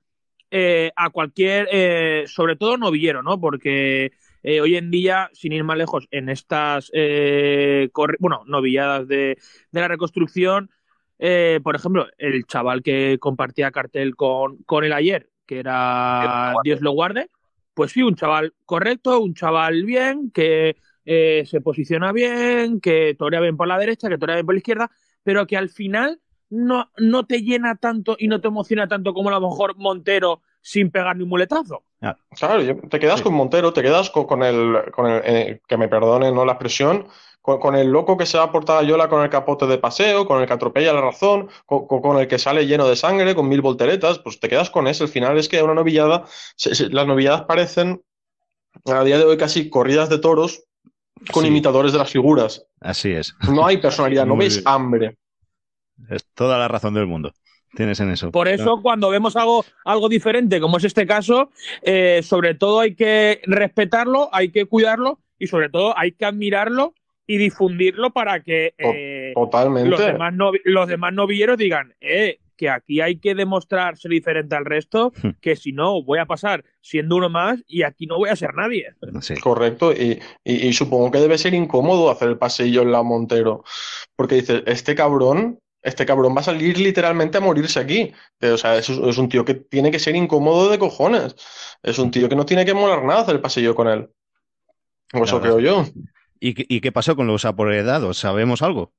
eh, 0.53 0.91
a 0.97 1.11
cualquier, 1.11 1.69
eh, 1.71 2.25
sobre 2.27 2.57
todo 2.57 2.77
novillero, 2.77 3.23
¿no? 3.23 3.41
Porque 3.41 4.11
eh, 4.43 4.61
hoy 4.61 4.77
en 4.77 4.91
día, 4.91 5.31
sin 5.33 5.53
ir 5.53 5.63
más 5.63 5.79
lejos, 5.79 6.09
en 6.11 6.29
estas, 6.29 6.91
bueno, 8.19 8.43
novilladas 8.47 9.07
de, 9.07 9.39
la 9.71 9.87
reconstrucción, 9.87 10.71
por 11.63 11.77
ejemplo, 11.77 12.09
el 12.19 12.47
chaval 12.47 12.83
que 12.83 13.19
compartía 13.21 13.71
cartel 13.71 14.17
con, 14.17 14.57
con 14.65 14.83
él 14.83 14.93
ayer, 14.93 15.31
que 15.47 15.61
era 15.61 16.55
Dios 16.65 16.81
lo 16.81 16.93
guarde, 16.93 17.31
pues 17.75 17.93
sí, 17.93 18.03
un 18.03 18.17
chaval 18.17 18.53
correcto, 18.65 19.21
un 19.21 19.35
chaval 19.35 19.85
bien, 19.85 20.33
que 20.33 20.77
se 21.05 21.61
posiciona 21.63 22.11
bien, 22.11 22.81
que 22.81 23.15
torea 23.17 23.41
bien 23.41 23.57
por 23.57 23.69
la 23.69 23.79
derecha, 23.79 24.09
que 24.09 24.19
torea 24.19 24.37
bien 24.37 24.47
por 24.47 24.55
la 24.55 24.59
izquierda, 24.59 24.91
pero 25.23 25.47
que 25.47 25.57
al 25.57 25.69
final 25.69 26.21
no, 26.51 26.91
no 26.99 27.27
te 27.27 27.43
llena 27.43 27.77
tanto 27.77 28.17
y 28.19 28.29
no 28.29 28.41
te 28.41 28.49
emociona 28.49 28.89
tanto 28.89 29.15
como 29.15 29.31
a 29.31 29.33
lo 29.33 29.49
mejor 29.49 29.77
Montero 29.77 30.43
sin 30.61 30.91
pegar 30.91 31.17
ni 31.17 31.23
un 31.23 31.29
muletazo. 31.29 31.85
Claro, 32.31 32.79
te 32.89 32.99
quedas 32.99 33.23
con 33.23 33.35
Montero, 33.35 33.73
te 33.73 33.83
quedas 33.83 34.11
con, 34.11 34.43
el, 34.43 34.91
con 34.93 35.07
el 35.07 35.23
eh, 35.25 35.61
que 35.67 35.77
me 35.77 35.89
perdone 35.89 36.33
no 36.33 36.45
la 36.45 36.53
expresión, 36.53 37.07
con, 37.41 37.75
el 37.75 37.89
loco 37.89 38.17
que 38.17 38.27
se 38.27 38.39
va 38.39 38.45
a 38.45 38.53
portar 38.53 38.79
a 38.79 38.87
Yola 38.87 39.09
con 39.09 39.23
el 39.23 39.31
capote 39.31 39.67
de 39.67 39.79
paseo, 39.79 40.27
con 40.27 40.41
el 40.41 40.47
que 40.47 40.53
atropella 40.53 40.93
la 40.93 41.01
razón, 41.01 41.49
con, 41.67 42.19
el 42.19 42.29
que 42.29 42.39
sale 42.39 42.67
lleno 42.67 42.87
de 42.87 42.97
sangre, 42.97 43.35
con 43.35 43.49
mil 43.49 43.63
volteretas, 43.63 44.19
pues 44.19 44.39
te 44.41 44.49
quedas 44.49 44.71
con 44.71 44.87
ese. 44.87 45.05
Al 45.05 45.09
final 45.09 45.39
es 45.39 45.49
que 45.49 45.63
una 45.63 45.75
novillada, 45.75 46.25
las 46.91 47.07
novilladas 47.07 47.43
parecen 47.43 48.03
a 48.85 49.05
día 49.05 49.19
de 49.19 49.25
hoy 49.25 49.37
casi 49.37 49.71
corridas 49.71 50.09
de 50.09 50.19
toros 50.19 50.65
con 51.33 51.47
imitadores 51.47 51.93
de 51.93 51.99
las 51.99 52.11
figuras. 52.11 52.67
Así 52.81 53.13
es. 53.13 53.35
No 53.49 53.67
hay 53.67 53.79
personalidad, 53.79 54.27
no 54.27 54.37
veis 54.37 54.63
hambre. 54.65 55.17
Es 56.09 56.25
toda 56.35 56.59
la 56.59 56.69
razón 56.69 56.95
del 56.95 57.07
mundo. 57.07 57.33
Tienes 57.75 58.01
en 58.01 58.11
eso. 58.11 58.33
Por 58.33 58.49
eso, 58.49 58.81
cuando 58.83 59.11
vemos 59.11 59.37
algo, 59.37 59.65
algo 59.85 60.09
diferente, 60.09 60.61
como 60.61 60.79
es 60.79 60.85
este 60.85 61.07
caso, 61.07 61.51
eh, 61.83 62.21
sobre 62.23 62.55
todo 62.55 62.81
hay 62.81 62.95
que 62.95 63.41
respetarlo, 63.45 64.29
hay 64.33 64.51
que 64.51 64.67
cuidarlo 64.67 65.21
y 65.39 65.47
sobre 65.47 65.69
todo 65.69 65.97
hay 65.97 66.13
que 66.13 66.25
admirarlo 66.25 66.95
y 67.27 67.39
difundirlo 67.39 68.11
para 68.11 68.43
que 68.43 68.75
eh, 68.77 69.33
Totalmente. 69.35 69.89
Los, 69.89 70.01
demás 70.01 70.35
los 70.65 70.89
demás 70.89 71.13
novilleros 71.13 71.57
digan, 71.57 71.95
eh, 72.01 72.41
que 72.57 72.69
aquí 72.69 73.01
hay 73.01 73.17
que 73.17 73.35
demostrar 73.35 73.97
ser 73.97 74.11
diferente 74.11 74.55
al 74.57 74.67
resto, 74.67 75.13
hmm. 75.23 75.31
que 75.41 75.57
si 75.57 75.73
no 75.73 76.03
voy 76.03 76.19
a 76.19 76.27
pasar 76.27 76.65
siendo 76.83 77.17
uno 77.17 77.31
más 77.31 77.63
y 77.67 77.85
aquí 77.85 78.07
no 78.07 78.19
voy 78.19 78.29
a 78.29 78.37
ser 78.37 78.55
nadie. 78.55 78.89
Correcto, 79.41 79.93
y, 79.93 80.21
y, 80.45 80.73
supongo 80.73 81.11
que 81.11 81.21
debe 81.21 81.39
ser 81.39 81.55
incómodo 81.55 82.11
hacer 82.11 82.29
el 82.29 82.37
pasillo 82.37 82.83
en 82.83 82.93
la 82.93 83.03
Montero, 83.03 83.65
porque 84.17 84.35
dices, 84.35 84.63
este 84.67 84.95
cabrón 84.95 85.61
este 85.83 86.05
cabrón 86.05 86.35
va 86.37 86.41
a 86.41 86.45
salir 86.45 86.79
literalmente 86.79 87.39
a 87.39 87.41
morirse 87.41 87.81
aquí. 87.81 88.13
O 88.41 88.57
sea, 88.57 88.77
es, 88.77 88.89
un 88.89 89.29
tío 89.29 89.45
que 89.45 89.55
tiene 89.55 89.91
que 89.91 89.99
ser 89.99 90.17
incómodo 90.17 90.71
de 90.71 90.79
cojones. 90.79 91.35
Es 91.83 91.99
un 91.99 92.11
tío 92.11 92.29
que 92.29 92.37
no 92.37 92.45
tiene 92.45 92.65
que 92.65 92.75
molar 92.75 93.05
nada 93.05 93.21
hacer 93.21 93.37
el 93.37 93.41
pasillo 93.41 93.75
con 93.75 93.89
él. 93.89 94.11
O 95.15 95.25
eso 95.25 95.41
creo 95.41 95.59
yo. 95.59 95.85
¿Y, 96.39 96.81
qué 96.81 96.93
pasó 96.93 97.17
con 97.17 97.27
los 97.27 97.45
aporedados? 97.45 98.19
¿Sabemos 98.19 98.63
algo? 98.63 98.93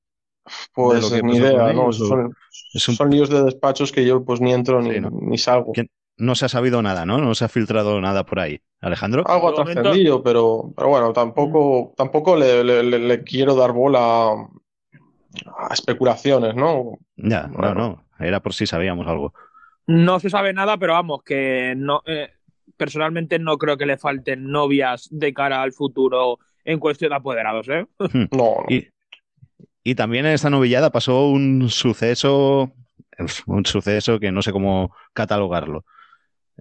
Pues 0.74 1.12
ni 1.24 1.38
idea, 1.38 1.74
no. 1.74 1.91
Son, 1.91 3.10
líos 3.10 3.30
de 3.30 3.44
despachos 3.44 3.91
que 3.91 4.06
yo 4.06 4.24
pues 4.24 4.41
ni 4.41 4.54
entro 4.54 4.82
ni, 4.82 5.38
salgo. 5.38 5.74
no 6.17 6.36
se 6.36 6.46
ha 6.46 6.50
sabido 6.50 6.82
nada, 6.82 7.06
¿no? 7.06 7.20
No 7.20 7.36
se 7.36 7.46
ha 7.46 7.50
filtrado 7.50 8.00
nada 8.02 8.26
por 8.26 8.39
ahí. 8.39 8.62
Alejandro. 8.80 9.24
Algo 9.28 9.50
ha 9.50 9.54
trascendido, 9.56 10.24
pero, 10.24 10.74
pero 10.76 10.89
bueno, 10.89 11.13
tampoco, 11.13 11.94
tampoco 11.96 12.36
le, 12.36 12.63
le, 12.63 13.24
quiero 13.24 13.56
dar 13.56 13.72
bola 13.72 14.34
a 15.58 15.74
especulaciones, 15.74 16.56
¿no? 16.56 16.98
Ya, 17.15 17.48
no, 17.48 17.74
no. 17.74 18.04
Era 18.20 18.39
por 18.41 18.54
si 18.54 18.65
sabíamos 18.65 19.08
algo. 19.08 19.34
No 19.88 20.20
se 20.20 20.30
sabe 20.30 20.54
nada, 20.54 20.78
pero 20.78 20.94
vamos, 20.94 21.24
que 21.24 21.74
no. 21.76 22.02
Eh, 22.06 22.30
personalmente 22.78 23.39
no 23.39 23.58
creo 23.58 23.78
que 23.78 23.86
le 23.86 23.98
falten 23.98 24.50
novias 24.50 25.08
de 25.12 25.34
cara 25.34 25.62
al 25.62 25.74
futuro 25.74 26.39
en 26.63 26.80
cuestión 26.80 27.10
de 27.10 27.15
apoderados, 27.15 27.67
¿eh? 27.70 27.86
Hmm. 28.00 28.26
No, 28.32 28.65
Y, 28.70 28.88
y, 29.84 29.96
también 29.96 30.26
en 30.26 30.34
esta 30.34 30.50
novillada 30.50 30.91
pasó 30.91 31.28
un 31.28 31.70
suceso, 31.70 32.72
un 33.48 33.65
suceso 33.65 34.20
que 34.20 34.32
no 34.32 34.41
sé 34.41 34.52
cómo 34.52 34.96
catalogarlo. 35.13 35.86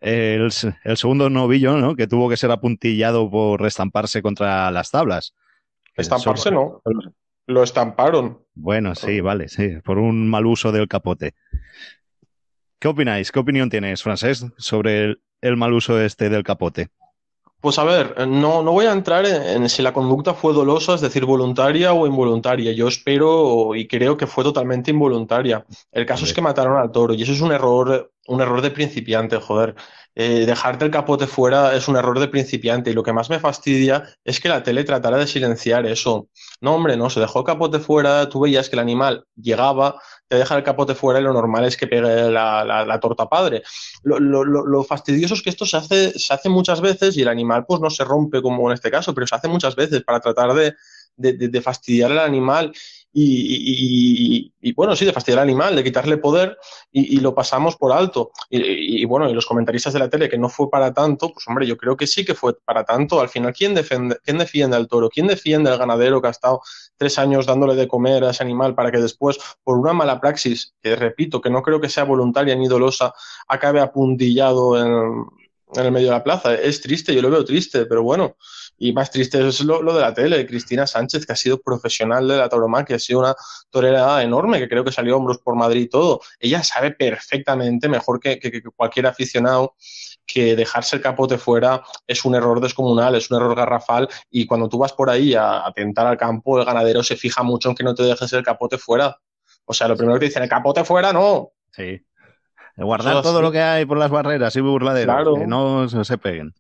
El, 0.00 0.50
el 0.85 0.96
segundo 0.96 1.28
novillo, 1.28 1.76
¿no? 1.76 1.94
Que 1.94 2.06
tuvo 2.06 2.30
que 2.30 2.38
ser 2.38 2.50
apuntillado 2.50 3.30
por 3.30 3.66
estamparse 3.66 4.22
contra 4.22 4.70
las 4.70 4.90
tablas. 4.90 5.35
Estamparse 5.94 6.50
no, 6.50 6.83
lo 7.46 7.62
estamparon. 7.62 8.44
Bueno, 8.55 8.94
sí, 8.94 9.20
vale, 9.20 9.48
sí, 9.48 9.79
por 9.85 9.98
un 9.98 10.29
mal 10.29 10.46
uso 10.46 10.72
del 10.72 10.88
capote. 10.88 11.35
¿Qué 12.81 12.88
opináis? 12.88 13.31
¿Qué 13.31 13.38
opinión 13.38 13.68
tienes, 13.68 14.03
Francés, 14.03 14.46
sobre 14.57 15.16
el, 15.42 15.57
mal 15.57 15.74
uso 15.74 16.00
este 16.00 16.31
del 16.31 16.42
capote? 16.42 16.88
Pues 17.61 17.79
a 17.79 17.85
ver, 17.85 18.26
no, 18.26 18.62
no 18.62 18.72
voy 18.72 18.87
a 18.87 18.92
entrar 18.92 19.26
en, 19.26 19.68
si 19.68 19.83
la 19.83 19.92
conducta 19.92 20.33
fue 20.33 20.55
dolosa, 20.55 20.94
es 20.94 21.03
decir, 21.03 21.26
voluntaria 21.26 21.92
o 21.92 22.07
involuntaria. 22.07 22.72
Yo 22.72 22.88
espero 22.88 23.74
y 23.74 23.87
creo 23.87 24.16
que 24.16 24.26
fue 24.26 24.44
totalmente 24.44 24.92
involuntaria. 24.92 25.66
El 25.92 26.07
caso 26.07 26.24
es 26.24 26.33
que 26.33 26.40
mataron 26.40 26.79
al 26.79 26.90
toro 26.90 27.12
y 27.12 27.22
eso 27.22 27.33
es 27.33 27.42
un 27.42 27.53
error, 27.53 28.12
un 28.29 28.40
error 28.40 28.62
de 28.62 28.70
principiante, 28.70 29.37
joder. 29.37 29.74
Eh, 30.14 30.46
dejarte 30.46 30.87
el 30.87 30.90
capote 30.90 31.26
fuera 31.26 31.74
es 31.76 31.87
un 31.87 31.96
error 31.96 32.18
de 32.18 32.29
principiante 32.29 32.90
y 32.90 32.94
lo 32.94 33.03
que 33.03 33.12
más 33.12 33.29
me 33.29 33.38
fastidia 33.38 34.05
es 34.24 34.40
que 34.40 34.48
la 34.48 34.62
tele 34.62 34.83
tratara 34.85 35.18
de 35.18 35.26
silenciar 35.26 35.85
eso. 35.85 36.29
No, 36.61 36.75
hombre, 36.75 36.96
no, 36.96 37.09
se 37.09 37.20
dejó 37.20 37.38
el 37.40 37.44
capote 37.46 37.79
fuera, 37.79 38.29
tú 38.29 38.40
veías 38.40 38.68
que 38.68 38.77
el 38.77 38.81
animal 38.81 39.25
llegaba, 39.35 39.99
te 40.29 40.37
deja 40.37 40.57
el 40.57 40.62
capote 40.62 40.94
fuera 40.94 41.18
y 41.18 41.23
lo 41.23 41.33
normal 41.33 41.64
es 41.64 41.77
que 41.77 41.87
pegue 41.87 42.31
la, 42.31 42.99
torta 43.01 43.29
padre. 43.29 43.62
Lo, 44.03 44.85
fastidioso 44.85 45.35
es 45.35 45.42
que 45.42 45.51
esto 45.51 45.64
se 45.64 45.79
hace, 45.79 46.18
se 46.18 46.35
hace 46.35 46.49
muchas 46.51 46.81
veces 46.81 47.16
y 47.16 47.23
el 47.23 47.29
animal 47.29 47.64
pues 47.66 47.81
no 47.81 47.88
se 47.88 48.05
rompe 48.05 48.42
como 48.42 48.68
en 48.68 48.75
este 48.75 48.90
caso, 48.90 49.14
pero 49.14 49.27
se 49.27 49.35
hace 49.35 49.49
muchas 49.49 49.75
veces 49.75 50.03
para 50.03 50.20
tratar 50.20 50.53
de, 50.53 50.75
de 51.16 51.62
fastidiar 51.62 52.12
al 52.12 52.18
animal 52.18 52.73
y, 53.12 54.73
bueno, 54.73 54.94
sí, 54.94 55.05
de 55.05 55.12
fastidiar 55.12 55.40
al 55.40 55.49
animal, 55.49 55.75
de 55.75 55.83
quitarle 55.83 56.16
poder 56.18 56.57
y, 56.92 57.18
lo 57.20 57.35
pasamos 57.35 57.77
por 57.77 57.92
alto. 57.92 58.31
Y, 58.49 59.05
bueno, 59.05 59.29
y 59.29 59.35
los 59.35 59.46
comentaristas 59.46 59.92
de 59.92 59.99
la 59.99 60.09
tele 60.09 60.29
que 60.29 60.38
no 60.38 60.49
fue 60.49 60.70
para 60.70 60.92
tanto, 60.92 61.33
pues 61.33 61.46
hombre, 61.49 61.66
yo 61.66 61.77
creo 61.77 61.96
que 61.96 62.07
sí 62.07 62.25
que 62.25 62.35
fue 62.35 62.55
para 62.64 62.85
tanto. 62.85 63.20
Al 63.20 63.29
final, 63.29 63.53
¿quién 63.53 63.75
defiende, 63.75 64.16
quién 64.23 64.38
defiende 64.38 64.77
al 64.77 64.88
toro? 64.88 65.09
¿Quién 65.09 65.27
defiende 65.27 65.70
al 65.70 65.79
ganadero 65.79 66.20
que 66.23 66.29
ha 66.29 66.31
estado 66.31 66.61
tres 66.96 67.18
años 67.18 67.46
dándole 67.46 67.75
de 67.75 67.88
comer 67.88 68.25
a 68.25 68.31
ese 68.31 68.42
animal 68.44 68.75
para 68.75 68.90
que 68.90 68.99
después, 68.99 69.38
por 69.64 69.79
una 69.79 69.92
mala 69.92 70.20
praxis, 70.20 70.75
que 70.83 70.94
repito, 70.94 71.40
que 71.40 71.51
no 71.51 71.62
creo 71.62 71.81
que 71.81 71.88
sea 71.88 72.05
voluntaria 72.05 72.55
ni 72.55 72.68
dolosa, 72.68 73.12
acabe 73.49 73.81
apuntillado 73.81 74.79
en, 74.79 75.27
en 75.75 75.85
el 75.85 75.92
medio 75.92 76.09
de 76.09 76.14
la 76.14 76.25
plaza? 76.25 76.55
Es 76.55 76.81
triste, 76.81 77.14
yo 77.14 77.23
lo 77.23 77.31
veo 77.31 77.44
triste, 77.44 77.87
pero 77.87 78.03
bueno. 78.03 78.37
Y 78.83 78.95
más 78.95 79.11
triste 79.11 79.47
es 79.47 79.61
lo, 79.61 79.83
de 79.83 80.01
la 80.01 80.14
tele, 80.14 80.47
Cristina 80.47 80.87
Sánchez, 80.87 81.27
que 81.27 81.35
ha 81.35 81.37
sido 81.37 81.61
profesional 81.61 82.27
de 82.27 82.38
la 82.38 82.49
tauromaquia, 82.49 82.97
ha 82.97 82.99
sido 82.99 83.19
una 83.19 83.37
torera 83.69 84.23
enorme, 84.23 84.59
que 84.59 84.71
creo 84.71 84.83
que 84.83 84.90
salió 84.90 85.19
hombros 85.19 85.37
por 85.37 85.55
Madrid 85.55 85.83
y 85.83 85.88
todo. 85.88 86.23
Ella 86.38 86.62
sabe 86.62 86.93
perfectamente, 86.93 87.90
mejor 87.90 88.19
que, 88.19 88.40
cualquier 88.75 89.07
aficionado, 89.07 89.75
que 90.27 90.57
dejarse 90.57 90.97
el 90.97 91.03
capote 91.03 91.37
fuera 91.37 91.83
es 92.07 92.25
un 92.25 92.35
error 92.35 92.59
descomunal, 92.59 93.14
es 93.16 93.31
un 93.31 93.37
error 93.37 93.55
garrafal 93.55 94.09
y 94.31 94.47
cuando 94.47 94.66
tú 94.66 94.79
vas 94.79 94.95
por 94.95 95.11
ahí 95.11 95.35
a, 95.35 95.66
atentar 95.66 96.07
al 96.07 96.16
campo, 96.16 96.59
el 96.59 96.64
ganadero 96.64 97.03
se 97.03 97.16
fija 97.16 97.43
mucho 97.43 97.69
en 97.69 97.75
que 97.75 97.85
no 97.85 97.95
te 97.95 98.05
dejes 98.05 98.33
el 98.33 98.43
capote 98.43 98.79
fuera. 98.79 99.14
O 99.66 99.75
sea, 99.75 99.88
lo 99.88 99.97
primero 99.97 100.14
que 100.14 100.21
te 100.21 100.27
dicen, 100.27 100.43
el 100.43 100.49
capote 100.49 100.85
fuera, 100.85 101.12
no. 101.12 101.51
Sí. 101.71 102.01
Guardar 102.79 103.21
todo 103.21 103.43
lo 103.43 103.53
que 103.53 103.61
hay 103.61 103.85
por 103.85 103.99
las 103.99 104.11
barreras 104.11 104.57
y 104.57 104.62
burladeros, 104.62 105.38
que 105.38 105.47
no 105.47 105.87
se 105.87 106.16
peguen. 106.16 106.55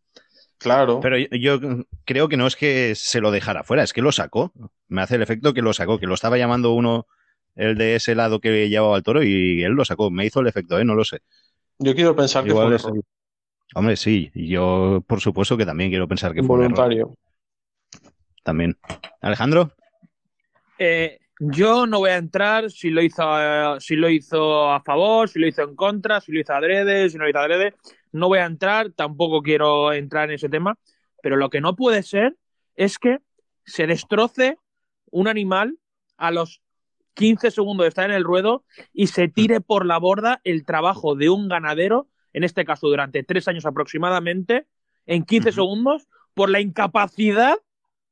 Claro. 0.60 1.00
Pero 1.00 1.16
yo, 1.16 1.58
creo 2.04 2.28
que 2.28 2.36
no 2.36 2.46
es 2.46 2.54
que 2.54 2.94
se 2.94 3.22
lo 3.22 3.30
dejara 3.30 3.64
fuera, 3.64 3.82
es 3.82 3.94
que 3.94 4.02
lo 4.02 4.12
sacó. 4.12 4.52
Me 4.88 5.00
hace 5.00 5.16
el 5.16 5.22
efecto 5.22 5.54
que 5.54 5.62
lo 5.62 5.72
sacó, 5.72 5.98
que 5.98 6.06
lo 6.06 6.14
estaba 6.14 6.36
llamando 6.36 6.74
uno 6.74 7.06
el 7.56 7.78
de 7.78 7.96
ese 7.96 8.14
lado 8.14 8.40
que 8.40 8.68
llevaba 8.68 8.94
al 8.94 9.02
toro 9.02 9.22
y 9.22 9.64
él 9.64 9.72
lo 9.72 9.86
sacó. 9.86 10.10
Me 10.10 10.26
hizo 10.26 10.40
el 10.40 10.48
efecto, 10.48 10.78
¿eh? 10.78 10.84
No 10.84 10.94
lo 10.94 11.04
sé. 11.04 11.22
Yo 11.78 11.94
quiero 11.94 12.14
pensar 12.14 12.44
que 12.44 12.52
fue 12.52 12.78
Hombre, 13.74 13.96
sí, 13.96 14.30
yo 14.34 15.02
por 15.06 15.20
supuesto 15.20 15.56
que 15.56 15.64
también 15.64 15.90
quiero 15.90 16.08
pensar 16.08 16.34
que 16.34 16.42
fue 16.42 16.58
voluntario. 16.58 17.16
También. 18.42 18.76
Alejandro. 19.22 19.72
Eh, 20.78 21.18
yo 21.38 21.86
no 21.86 22.00
voy 22.00 22.10
a 22.10 22.16
entrar 22.16 22.70
si 22.70 22.90
lo 22.90 23.00
hizo, 23.00 23.80
si 23.80 23.96
lo 23.96 24.10
hizo 24.10 24.70
a 24.70 24.82
favor, 24.82 25.28
si 25.28 25.38
lo 25.38 25.46
hizo 25.46 25.62
en 25.62 25.74
contra, 25.74 26.20
si 26.20 26.32
lo 26.32 26.40
hizo 26.40 26.52
adrede, 26.52 27.08
si 27.08 27.16
no 27.16 27.24
lo 27.24 27.30
hizo 27.30 27.38
adrede. 27.38 27.74
No 28.12 28.28
voy 28.28 28.38
a 28.38 28.46
entrar, 28.46 28.90
tampoco 28.92 29.42
quiero 29.42 29.92
entrar 29.92 30.28
en 30.28 30.34
ese 30.34 30.48
tema, 30.48 30.78
pero 31.22 31.36
lo 31.36 31.50
que 31.50 31.60
no 31.60 31.76
puede 31.76 32.02
ser 32.02 32.36
es 32.76 32.98
que 32.98 33.18
se 33.64 33.86
destroce 33.86 34.58
un 35.10 35.28
animal 35.28 35.78
a 36.16 36.30
los 36.30 36.62
15 37.14 37.50
segundos 37.50 37.84
de 37.84 37.88
estar 37.88 38.08
en 38.08 38.16
el 38.16 38.24
ruedo 38.24 38.64
y 38.92 39.08
se 39.08 39.28
tire 39.28 39.60
por 39.60 39.86
la 39.86 39.98
borda 39.98 40.40
el 40.44 40.64
trabajo 40.64 41.14
de 41.14 41.28
un 41.28 41.48
ganadero, 41.48 42.08
en 42.32 42.44
este 42.44 42.64
caso 42.64 42.88
durante 42.88 43.22
tres 43.22 43.48
años 43.48 43.66
aproximadamente, 43.66 44.66
en 45.06 45.24
15 45.24 45.52
segundos, 45.52 46.08
por 46.34 46.50
la 46.50 46.60
incapacidad, 46.60 47.56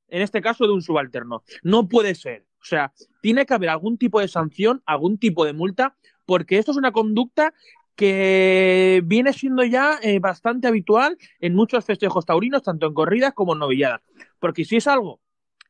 en 0.08 0.22
este 0.22 0.40
caso, 0.40 0.66
de 0.66 0.72
un 0.72 0.82
subalterno. 0.82 1.44
No 1.62 1.88
puede 1.88 2.14
ser. 2.14 2.46
O 2.60 2.64
sea, 2.64 2.92
tiene 3.22 3.46
que 3.46 3.54
haber 3.54 3.68
algún 3.68 3.98
tipo 3.98 4.20
de 4.20 4.28
sanción, 4.28 4.82
algún 4.84 5.18
tipo 5.18 5.44
de 5.44 5.52
multa, 5.52 5.96
porque 6.26 6.58
esto 6.58 6.72
es 6.72 6.76
una 6.76 6.92
conducta 6.92 7.54
que 7.98 9.02
viene 9.04 9.32
siendo 9.32 9.64
ya 9.64 9.98
eh, 10.00 10.20
bastante 10.20 10.68
habitual 10.68 11.18
en 11.40 11.56
muchos 11.56 11.84
festejos 11.84 12.24
taurinos, 12.24 12.62
tanto 12.62 12.86
en 12.86 12.94
corridas 12.94 13.34
como 13.34 13.54
en 13.54 13.58
novilladas. 13.58 14.02
Porque 14.38 14.64
si 14.64 14.76
es 14.76 14.86
algo 14.86 15.20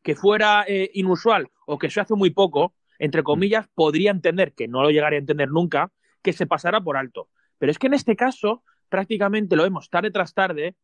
que 0.02 0.14
fuera 0.14 0.62
eh, 0.68 0.90
inusual 0.92 1.48
o 1.64 1.78
que 1.78 1.88
se 1.88 2.02
hace 2.02 2.14
muy 2.14 2.28
poco, 2.28 2.74
entre 2.98 3.22
comillas, 3.22 3.66
podría 3.74 4.10
entender, 4.10 4.52
que 4.52 4.68
no 4.68 4.82
lo 4.82 4.90
llegaría 4.90 5.16
a 5.16 5.20
entender 5.20 5.48
nunca, 5.48 5.90
que 6.20 6.34
se 6.34 6.46
pasara 6.46 6.82
por 6.82 6.98
alto. 6.98 7.30
Pero 7.56 7.72
es 7.72 7.78
que 7.78 7.86
en 7.86 7.94
este 7.94 8.14
caso, 8.14 8.62
prácticamente 8.90 9.56
lo 9.56 9.62
vemos 9.62 9.88
tarde 9.88 10.10
tras 10.10 10.34
tarde, 10.34 10.76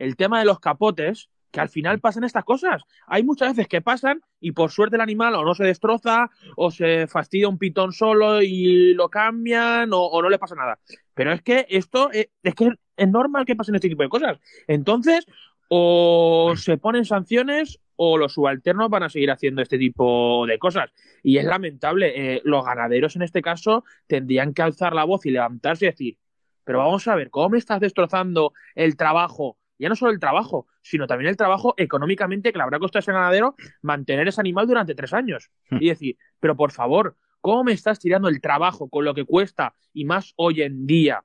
el 0.00 0.16
tema 0.16 0.40
de 0.40 0.46
los 0.46 0.58
capotes 0.58 1.30
que 1.50 1.60
al 1.60 1.68
final 1.68 2.00
pasan 2.00 2.24
estas 2.24 2.44
cosas. 2.44 2.82
Hay 3.06 3.22
muchas 3.22 3.50
veces 3.50 3.68
que 3.68 3.80
pasan 3.80 4.20
y 4.40 4.52
por 4.52 4.70
suerte 4.70 4.96
el 4.96 5.02
animal 5.02 5.34
o 5.34 5.44
no 5.44 5.54
se 5.54 5.64
destroza 5.64 6.30
o 6.56 6.70
se 6.70 7.06
fastidia 7.06 7.48
un 7.48 7.58
pitón 7.58 7.92
solo 7.92 8.42
y 8.42 8.94
lo 8.94 9.08
cambian 9.08 9.90
o, 9.92 10.22
no 10.22 10.28
le 10.28 10.38
pasa 10.38 10.54
nada. 10.54 10.78
Pero 11.14 11.32
es 11.32 11.42
que 11.42 11.66
esto 11.68 12.10
eh, 12.12 12.30
es, 12.42 12.54
que 12.54 12.70
es 12.96 13.08
normal 13.08 13.44
que 13.44 13.56
pasen 13.56 13.74
este 13.74 13.88
tipo 13.88 14.02
de 14.02 14.08
cosas. 14.08 14.38
Entonces, 14.66 15.26
o 15.68 16.54
se 16.56 16.78
ponen 16.78 17.04
sanciones 17.04 17.80
o 17.96 18.16
los 18.16 18.34
subalternos 18.34 18.90
van 18.90 19.02
a 19.02 19.08
seguir 19.08 19.30
haciendo 19.30 19.62
este 19.62 19.78
tipo 19.78 20.46
de 20.46 20.58
cosas. 20.58 20.92
Y 21.22 21.38
es 21.38 21.44
lamentable. 21.44 22.36
Eh, 22.36 22.42
los 22.44 22.64
ganaderos 22.64 23.16
en 23.16 23.22
este 23.22 23.42
caso 23.42 23.84
tendrían 24.06 24.54
que 24.54 24.62
alzar 24.62 24.94
la 24.94 25.04
voz 25.04 25.26
y 25.26 25.30
levantarse 25.30 25.86
y 25.86 25.90
decir, 25.90 26.18
pero 26.62 26.78
vamos 26.78 27.08
a 27.08 27.16
ver, 27.16 27.30
¿cómo 27.30 27.48
me 27.48 27.58
estás 27.58 27.80
destrozando 27.80 28.52
el 28.74 28.96
trabajo 28.96 29.56
ya 29.78 29.88
no 29.88 29.96
solo 29.96 30.12
el 30.12 30.18
trabajo, 30.18 30.66
sino 30.82 31.06
también 31.06 31.30
el 31.30 31.36
trabajo 31.36 31.74
económicamente 31.76 32.52
que 32.52 32.58
le 32.58 32.64
habrá 32.64 32.78
costado 32.78 32.98
a 32.98 33.00
ese 33.00 33.12
ganadero 33.12 33.54
mantener 33.82 34.28
ese 34.28 34.40
animal 34.40 34.66
durante 34.66 34.94
tres 34.94 35.12
años. 35.12 35.50
Hmm. 35.70 35.78
Y 35.80 35.88
decir, 35.88 36.16
pero 36.40 36.56
por 36.56 36.72
favor, 36.72 37.16
¿cómo 37.40 37.64
me 37.64 37.72
estás 37.72 37.98
tirando 37.98 38.28
el 38.28 38.40
trabajo 38.40 38.88
con 38.88 39.04
lo 39.04 39.14
que 39.14 39.24
cuesta 39.24 39.74
y 39.92 40.04
más 40.04 40.32
hoy 40.36 40.62
en 40.62 40.86
día 40.86 41.24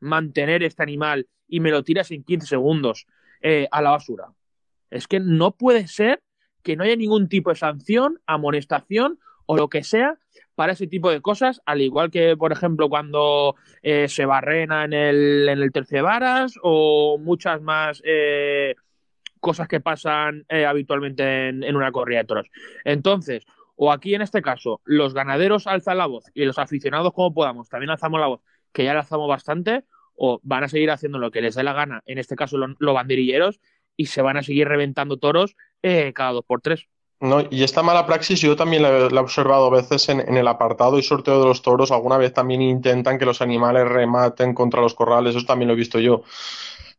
mantener 0.00 0.62
este 0.62 0.82
animal 0.82 1.28
y 1.46 1.60
me 1.60 1.70
lo 1.70 1.84
tiras 1.84 2.10
en 2.10 2.24
15 2.24 2.46
segundos 2.46 3.06
eh, 3.42 3.68
a 3.70 3.82
la 3.82 3.90
basura? 3.90 4.32
Es 4.90 5.06
que 5.06 5.20
no 5.20 5.56
puede 5.56 5.86
ser 5.86 6.22
que 6.62 6.76
no 6.76 6.84
haya 6.84 6.96
ningún 6.96 7.28
tipo 7.28 7.50
de 7.50 7.56
sanción, 7.56 8.20
amonestación 8.26 9.18
o 9.46 9.56
lo 9.56 9.68
que 9.68 9.82
sea 9.82 10.18
para 10.60 10.74
ese 10.74 10.86
tipo 10.86 11.10
de 11.10 11.22
cosas, 11.22 11.62
al 11.64 11.80
igual 11.80 12.10
que, 12.10 12.36
por 12.36 12.52
ejemplo, 12.52 12.90
cuando 12.90 13.56
eh, 13.82 14.08
se 14.08 14.26
barrena 14.26 14.84
en 14.84 14.92
el, 14.92 15.48
en 15.48 15.62
el 15.62 16.02
varas 16.02 16.52
o 16.62 17.16
muchas 17.18 17.62
más 17.62 18.02
eh, 18.04 18.74
cosas 19.40 19.68
que 19.68 19.80
pasan 19.80 20.44
eh, 20.50 20.66
habitualmente 20.66 21.48
en, 21.48 21.74
una 21.74 21.90
corrida 21.90 22.18
de 22.18 22.24
toros. 22.26 22.50
Entonces, 22.84 23.46
o 23.74 23.90
aquí 23.90 24.14
en 24.14 24.20
este 24.20 24.42
caso, 24.42 24.82
los 24.84 25.14
ganaderos 25.14 25.66
alzan 25.66 25.96
la 25.96 26.04
voz 26.04 26.26
y 26.34 26.44
los 26.44 26.58
aficionados, 26.58 27.14
como 27.14 27.32
podamos, 27.32 27.70
también 27.70 27.88
alzamos 27.88 28.20
la 28.20 28.26
voz, 28.26 28.42
que 28.70 28.84
ya 28.84 28.92
la 28.92 29.00
alzamos 29.00 29.30
bastante, 29.30 29.84
o 30.14 30.40
van 30.42 30.64
a 30.64 30.68
seguir 30.68 30.90
haciendo 30.90 31.18
lo 31.18 31.30
que 31.30 31.40
les 31.40 31.54
dé 31.54 31.62
la 31.62 31.72
gana, 31.72 32.02
en 32.04 32.18
este 32.18 32.36
caso 32.36 32.58
los 32.58 32.94
banderilleros, 32.94 33.60
y 33.96 34.04
se 34.04 34.20
van 34.20 34.36
a 34.36 34.42
seguir 34.42 34.68
reventando 34.68 35.16
toros 35.16 35.56
cada 36.12 36.32
dos 36.32 36.44
por 36.44 36.60
tres. 36.60 36.86
No, 37.20 37.42
y 37.50 37.62
esta 37.64 37.82
mala 37.82 38.06
praxis 38.06 38.40
yo 38.40 38.56
también 38.56 38.82
la, 38.82 38.88
he 38.90 39.18
observado 39.18 39.66
a 39.66 39.70
veces 39.70 40.08
en, 40.08 40.20
en, 40.20 40.36
el 40.38 40.48
apartado 40.48 40.98
y 40.98 41.02
sorteo 41.02 41.38
de 41.40 41.46
los 41.46 41.60
toros. 41.60 41.90
Alguna 41.92 42.16
vez 42.16 42.32
también 42.32 42.62
intentan 42.62 43.18
que 43.18 43.26
los 43.26 43.42
animales 43.42 43.86
rematen 43.86 44.54
contra 44.54 44.80
los 44.80 44.94
corrales. 44.94 45.36
Eso 45.36 45.44
también 45.44 45.68
lo 45.68 45.74
he 45.74 45.76
visto 45.76 45.98
yo. 45.98 46.22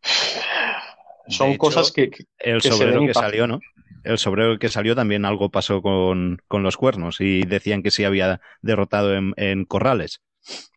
Son 1.28 1.50
hecho, 1.50 1.60
cosas 1.60 1.92
que, 1.92 2.10
el 2.40 2.62
que 2.62 2.62
se 2.62 2.72
sobrero 2.72 3.02
que 3.06 3.14
salió, 3.14 3.48
¿no? 3.48 3.62
El 4.04 4.18
sobrero 4.18 4.58
que 4.60 4.70
salió 4.70 4.96
también 4.96 5.26
algo 5.26 5.50
pasó 5.50 5.82
con, 5.82 6.40
con 6.48 6.64
los 6.64 6.76
cuernos 6.78 7.22
y 7.22 7.42
decían 7.44 7.84
que 7.84 7.92
sí 7.92 8.04
había 8.04 8.42
derrotado 8.62 9.16
en, 9.16 9.34
en 9.38 9.66
corrales. 9.66 10.22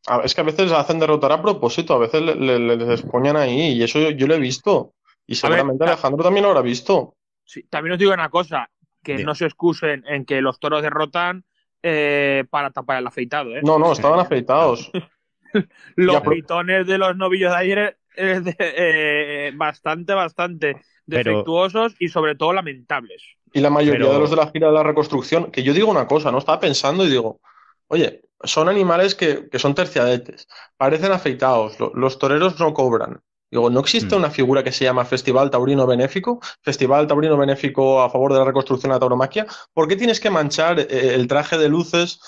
A- 0.07 0.21
Es 0.25 0.35
que 0.35 0.41
a 0.43 0.45
veces 0.45 0.71
hacen 0.73 0.99
derrotar 0.99 1.33
a 1.33 1.43
propósito, 1.43 1.95
a 1.95 1.99
veces 1.99 2.23
le, 2.23 2.35
le- 2.35 2.59
le- 2.59 2.77
les 2.77 3.03
ponen 3.03 3.37
ahí 3.37 3.73
y 3.73 3.83
eso 3.83 3.99
yo, 3.99 4.11
yo 4.11 4.27
lo 4.27 4.35
he 4.35 4.39
visto. 4.39 4.93
Y 5.27 5.35
seguramente 5.35 5.85
Alejandro 5.85 6.23
también 6.23 6.45
lo 6.45 6.51
habrá 6.51 6.61
visto. 6.63 7.15
Sí, 7.45 7.63
también 7.71 7.95
os 7.95 7.99
digo 7.99 8.13
una 8.13 8.29
cosa, 8.29 8.69
que 9.05 9.15
Bien. 9.15 9.27
no 9.27 9.35
se 9.37 9.45
excusen 9.45 10.03
en 10.09 10.25
que 10.25 10.41
los 10.41 10.59
toros 10.59 10.83
derrotan 10.83 11.45
eh, 11.83 12.45
para 12.51 12.71
tapar 12.71 12.99
el 12.99 13.07
afeitado. 13.07 13.55
¿eh? 13.57 13.61
No, 13.63 13.79
no, 13.79 13.93
estaban 13.93 14.19
afeitados. 14.19 14.91
Los 15.97 16.21
pitones 16.23 16.87
de 16.87 16.99
los 16.99 17.17
novillos 17.17 17.53
de 17.53 17.57
ayer 17.57 17.99
es 18.17 18.43
de- 18.45 18.57
eh, 18.59 19.53
bastante, 19.55 20.13
bastante 20.15 20.83
Pero- 21.07 21.31
defectuosos 21.31 21.95
y 22.01 22.09
sobre 22.09 22.35
todo 22.35 22.53
lamentables. 22.53 23.23
Y 23.53 23.61
la 23.61 23.71
mayoría 23.71 24.01
Pero- 24.09 24.13
de 24.15 24.19
los 24.19 24.31
de 24.31 24.37
la 24.37 24.51
gira 24.51 24.69
de 24.69 24.75
la 24.75 24.83
reconstrucción, 24.83 25.53
que 25.53 25.63
yo 25.63 25.73
digo 25.73 25.89
una 25.91 26.09
cosa, 26.09 26.33
¿no? 26.33 26.39
Estaba 26.39 26.59
pensando 26.59 27.05
y 27.05 27.09
digo, 27.11 27.41
oye, 27.87 28.23
son 28.43 28.69
animales 28.69 29.15
que, 29.15 29.49
que 29.49 29.59
son 29.61 29.75
terciadetes, 29.77 30.49
parecen 30.77 31.13
afeitados, 31.13 31.79
lo- 31.79 31.93
los 31.95 32.19
toreros 32.19 32.59
no 32.59 32.75
cobran. 32.75 33.21
Digo, 33.55 33.71
¿no 33.71 33.79
existe 33.79 34.17
Hmm. 34.17 34.19
una 34.19 34.31
figura 34.31 34.65
que 34.65 34.73
se 34.73 34.83
llama 34.85 35.05
Festival 35.05 35.49
Taurino 35.49 35.87
Benéfico? 35.87 36.41
Festival 36.61 37.07
Taurino 37.07 37.37
Benéfico 37.37 38.03
a 38.03 38.11
favor 38.11 38.33
de 38.33 38.41
la 38.41 38.45
reconstrucción 38.47 38.91
de 38.91 38.97
la 38.97 38.99
tauromaquia. 38.99 39.47
¿Por 39.73 39.87
qué 39.87 39.95
tienes 39.95 40.19
que 40.19 40.29
manchar 40.29 40.81
eh, 40.81 41.15
el 41.15 41.29
traje 41.29 41.57
de 41.57 41.69
luces 41.69 42.19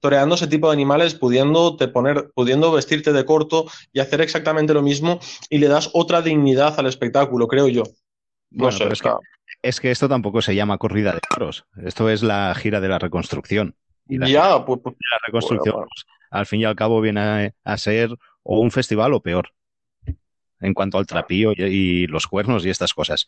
toreando 0.00 0.34
ese 0.34 0.46
tipo 0.46 0.66
de 0.68 0.74
animales, 0.74 1.14
pudiendo, 1.14 1.76
te 1.78 1.88
poner, 1.88 2.30
pudiendo 2.34 2.70
vestirte 2.70 3.14
de 3.14 3.24
corto 3.24 3.64
y 3.94 4.00
hacer 4.00 4.20
exactamente 4.20 4.74
lo 4.74 4.82
mismo 4.82 5.20
y 5.48 5.56
le 5.56 5.68
das 5.68 5.88
otra 5.94 6.20
dignidad 6.20 6.78
al 6.78 6.84
espectáculo, 6.84 7.48
creo 7.48 7.68
yo? 7.68 7.84
No 8.50 8.64
Bueno, 8.64 8.76
sé, 8.76 8.88
es 8.92 9.00
que, 9.00 9.10
es 9.62 9.80
que 9.80 9.90
esto 9.90 10.06
tampoco 10.06 10.42
se 10.42 10.54
llama 10.54 10.76
corrida 10.76 11.12
de 11.12 11.20
toros. 11.30 11.64
Esto 11.82 12.10
es 12.10 12.22
la 12.22 12.54
gira 12.54 12.82
de 12.82 12.88
la 12.88 12.98
reconstrucción. 12.98 13.74
Y 14.06 14.18
la 14.18 14.28
ya, 14.28 14.62
pues, 14.66 14.80
pues, 14.82 14.96
la 15.10 15.18
reconstrucción, 15.26 15.76
Bueno, 15.76 15.88
pues, 15.88 16.04
al 16.30 16.44
fin 16.44 16.60
y 16.60 16.66
al 16.66 16.76
cabo, 16.76 17.00
viene 17.00 17.20
a, 17.20 17.72
a 17.72 17.78
ser 17.78 18.10
o 18.42 18.60
un 18.60 18.70
festival 18.70 19.14
o 19.14 19.22
peor. 19.22 19.48
En 20.64 20.74
cuanto 20.74 20.98
al 20.98 21.06
trapío 21.06 21.52
y, 21.54 21.62
y 21.62 22.06
los 22.06 22.26
cuernos 22.26 22.64
y 22.64 22.70
estas 22.70 22.94
cosas. 22.94 23.26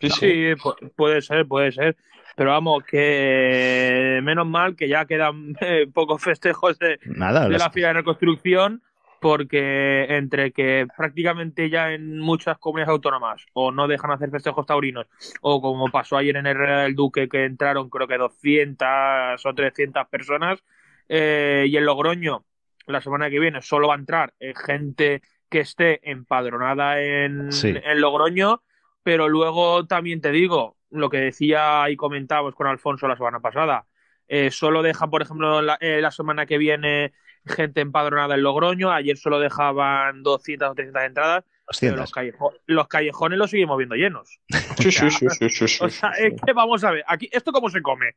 sí, 0.00 0.08
sí. 0.10 0.14
Sí, 0.20 0.32
pu- 0.62 0.92
puede 0.96 1.22
ser, 1.22 1.46
puede 1.46 1.72
ser. 1.72 1.96
Pero 2.36 2.50
vamos, 2.50 2.84
que 2.84 4.20
menos 4.22 4.46
mal 4.46 4.76
que 4.76 4.88
ya 4.88 5.04
quedan 5.04 5.54
eh, 5.60 5.86
pocos 5.92 6.22
festejos 6.22 6.78
de, 6.78 6.98
Nada, 7.04 7.44
de 7.44 7.50
las- 7.50 7.60
la 7.60 7.70
fila 7.70 7.88
de 7.88 7.94
reconstrucción, 7.94 8.82
porque 9.20 10.06
entre 10.08 10.52
que 10.52 10.86
prácticamente 10.96 11.68
ya 11.68 11.92
en 11.92 12.18
muchas 12.18 12.56
comunidades 12.58 12.90
autónomas 12.92 13.44
o 13.52 13.70
no 13.70 13.86
dejan 13.86 14.10
hacer 14.12 14.30
festejos 14.30 14.64
taurinos, 14.64 15.06
o 15.42 15.60
como 15.60 15.90
pasó 15.90 16.16
ayer 16.16 16.36
en 16.36 16.46
Herrera 16.46 16.82
del 16.84 16.94
Duque, 16.94 17.28
que 17.28 17.44
entraron 17.44 17.90
creo 17.90 18.08
que 18.08 18.16
200 18.16 19.44
o 19.44 19.54
300 19.54 20.08
personas, 20.08 20.64
eh, 21.08 21.66
y 21.68 21.76
en 21.76 21.84
Logroño 21.84 22.44
la 22.92 23.00
semana 23.00 23.30
que 23.30 23.40
viene 23.40 23.62
solo 23.62 23.88
va 23.88 23.94
a 23.94 23.98
entrar 23.98 24.34
eh, 24.40 24.54
gente 24.54 25.22
que 25.48 25.60
esté 25.60 26.00
empadronada 26.10 27.00
en, 27.00 27.50
Sí. 27.52 27.74
en 27.82 28.00
Logroño, 28.00 28.62
pero 29.02 29.28
luego 29.28 29.86
también 29.86 30.20
te 30.20 30.30
digo, 30.30 30.76
lo 30.90 31.10
que 31.10 31.18
decía 31.18 31.88
y 31.90 31.96
comentábamos 31.96 32.54
con 32.54 32.66
Alfonso 32.66 33.08
la 33.08 33.16
semana 33.16 33.40
pasada, 33.40 33.86
eh, 34.28 34.50
solo 34.50 34.82
dejan, 34.82 35.10
por 35.10 35.22
ejemplo, 35.22 35.60
la, 35.62 35.76
eh, 35.80 36.00
la 36.00 36.10
semana 36.12 36.46
que 36.46 36.58
viene 36.58 37.12
gente 37.46 37.80
empadronada 37.80 38.34
en 38.34 38.42
Logroño, 38.42 38.90
ayer 38.92 39.16
solo 39.16 39.40
dejaban 39.40 40.22
200 40.22 40.70
o 40.70 40.74
300 40.74 41.02
entradas, 41.02 41.44
pero 41.80 41.96
200. 41.96 42.00
los, 42.00 42.12
callejo- 42.12 42.52
los 42.66 42.88
callejones 42.88 43.38
los 43.38 43.50
seguimos 43.50 43.76
viendo 43.78 43.94
llenos. 43.94 44.40
Sí, 44.80 44.90
sí, 44.90 45.10
sí, 45.10 45.28
sí, 45.30 45.50
sí, 45.50 45.68
sí, 45.68 45.84
O 45.84 45.88
sea, 45.88 46.12
sí, 46.14 46.24
es 46.24 46.40
que 46.40 46.52
vamos 46.52 46.82
a 46.84 46.90
ver, 46.90 47.04
aquí, 47.06 47.28
¿esto 47.32 47.52
cómo 47.52 47.68
se 47.68 47.82
come? 47.82 48.14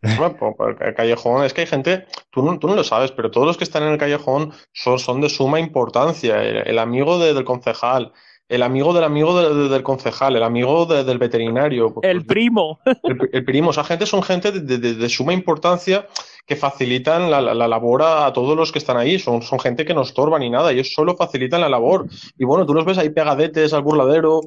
Bueno, 0.00 0.56
el 0.80 0.94
callejón, 0.94 1.44
es 1.44 1.52
que 1.52 1.60
hay 1.62 1.66
gente, 1.66 2.06
tú 2.30 2.42
no, 2.42 2.58
tú 2.58 2.66
no 2.68 2.74
lo 2.74 2.84
sabes, 2.84 3.12
pero 3.12 3.30
todos 3.30 3.46
los 3.46 3.56
que 3.58 3.64
están 3.64 3.82
en 3.82 3.90
el 3.92 3.98
callejón 3.98 4.52
son, 4.72 4.98
son 4.98 5.20
de 5.20 5.28
suma 5.28 5.60
importancia. 5.60 6.42
El, 6.42 6.56
el 6.68 6.78
amigo 6.78 7.18
de- 7.18 7.34
del 7.34 7.44
concejal, 7.44 8.12
el 8.50 8.62
amigo 8.62 8.92
del 8.92 9.04
amigo 9.04 9.40
de- 9.40 9.54
de- 9.54 9.68
del 9.68 9.82
concejal, 9.82 10.36
el 10.36 10.42
amigo 10.42 10.84
de- 10.84 11.04
del 11.04 11.18
veterinario. 11.18 11.94
pues, 11.94 12.06
El 12.10 12.26
primo. 12.26 12.80
el, 13.04 13.18
el 13.32 13.44
primo, 13.44 13.70
esa 13.70 13.84
gente 13.84 14.04
son 14.06 14.22
gente 14.22 14.52
de, 14.52 15.08
suma 15.08 15.32
importancia 15.32 16.06
que 16.46 16.56
facilitan 16.56 17.30
la, 17.30 17.40
la- 17.40 17.54
la 17.54 17.68
labor 17.68 18.02
a, 18.02 18.32
todos 18.32 18.56
los 18.56 18.72
que 18.72 18.80
están 18.80 18.96
ahí. 18.96 19.18
Son, 19.18 19.40
son 19.40 19.60
gente 19.60 19.84
que 19.84 19.94
no 19.94 20.02
estorban 20.02 20.40
ni 20.40 20.50
nada, 20.50 20.72
ellos 20.72 20.92
solo 20.92 21.16
facilitan 21.16 21.60
la 21.60 21.68
labor. 21.68 22.06
Y 22.38 22.44
bueno, 22.44 22.66
tú 22.66 22.74
los 22.74 22.84
ves 22.84 22.98
ahí 22.98 23.10
pegadetes 23.10 23.72
al 23.72 23.82
burladero, 23.82 24.40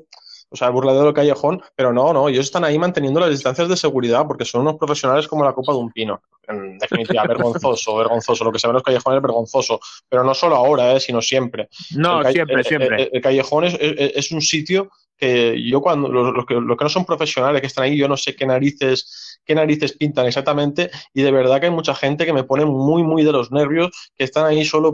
o 0.54 0.56
sea, 0.56 0.68
al 0.68 0.74
burladero 0.74 1.06
del 1.06 1.13
callejón, 1.16 1.62
pero 1.76 1.92
no, 1.92 2.13
no, 2.13 2.30
ellos 2.30 2.46
están 2.46 2.63
ahí 2.63 2.78
manteniendo 2.78 3.20
las 3.20 3.32
distancias 3.32 3.68
de 3.68 3.76
seguridad 3.76 4.28
porque 4.28 4.46
son 4.46 4.62
unos 4.62 4.76
profesionales 4.76 5.28
como 5.28 5.44
la 5.44 5.54
copa 5.54 5.74
de 5.74 5.80
un 5.80 5.92
pino. 5.92 6.22
En 6.48 6.78
definitiva, 6.78 7.24
vergonzoso, 7.28 7.96
vergonzoso. 7.96 8.44
Lo 8.44 8.52
que 8.52 8.60
se 8.60 8.68
ve 8.68 8.72
en 8.72 8.76
los 8.76 8.84
callejones 8.84 9.18
es 9.18 9.24
vergonzoso. 9.24 9.80
Pero 10.08 10.24
no 10.24 10.36
solo 10.36 10.56
ahora, 10.56 10.94
eh, 10.94 11.00
sino 11.00 11.22
siempre. 11.24 11.70
No, 11.96 12.22
El 12.22 12.32
siempre, 12.34 12.56
el- 12.58 12.66
siempre. 12.66 13.02
El, 13.04 13.10
el 13.13 13.22
callejón 13.22 13.63
es, 13.63 13.74
es- 13.80 14.12
es 14.16 14.32
un 14.32 14.42
sitio 14.42 14.92
que 15.18 15.60
yo 15.63 15.82
cuando 15.82 16.10
los, 16.10 16.34
los 16.34 16.46
que, 16.46 16.54
los 16.56 16.78
que 16.78 16.84
no 16.84 16.89
son 16.89 17.06
profesionales 17.06 17.62
que 17.62 17.68
están 17.68 17.86
ahí, 17.86 17.98
yo 17.98 18.08
no 18.08 18.18
sé 18.18 18.36
qué 18.36 18.46
narices, 18.46 19.39
qué 19.46 19.56
narices 19.56 19.94
pintan 19.94 20.26
exactamente, 20.26 20.89
y 21.13 21.22
de 21.22 21.32
verdad 21.32 21.60
que 21.60 21.68
hay 21.68 21.72
mucha 21.72 21.96
gente 21.96 22.26
que 22.26 22.34
me 22.34 22.44
pone 22.44 22.66
muy, 22.66 23.04
muy 23.04 23.24
de 23.24 23.32
los 23.32 23.52
nervios, 23.52 23.89
que 24.16 24.24
están 24.24 24.46
ahí 24.46 24.66
solo 24.66 24.94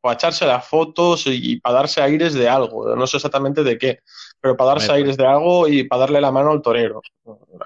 para 0.00 0.14
echarse 0.14 0.46
las 0.46 0.66
fotos 0.66 1.24
y, 1.26 1.60
para 1.60 1.76
darse 1.76 2.00
aires 2.02 2.34
de 2.34 2.48
algo. 2.48 2.96
No 2.96 3.06
sé 3.06 3.18
exactamente 3.18 3.62
de 3.62 3.78
qué, 3.78 3.98
pero 4.42 4.56
para 4.56 4.70
darse 4.72 4.92
aires 4.92 5.16
de 5.16 5.24
algo 5.24 5.68
y 5.68 5.84
para 5.84 6.00
darle 6.00 6.20
la 6.20 6.32
mano 6.32 6.50
al 6.50 6.60
torero. 6.60 7.00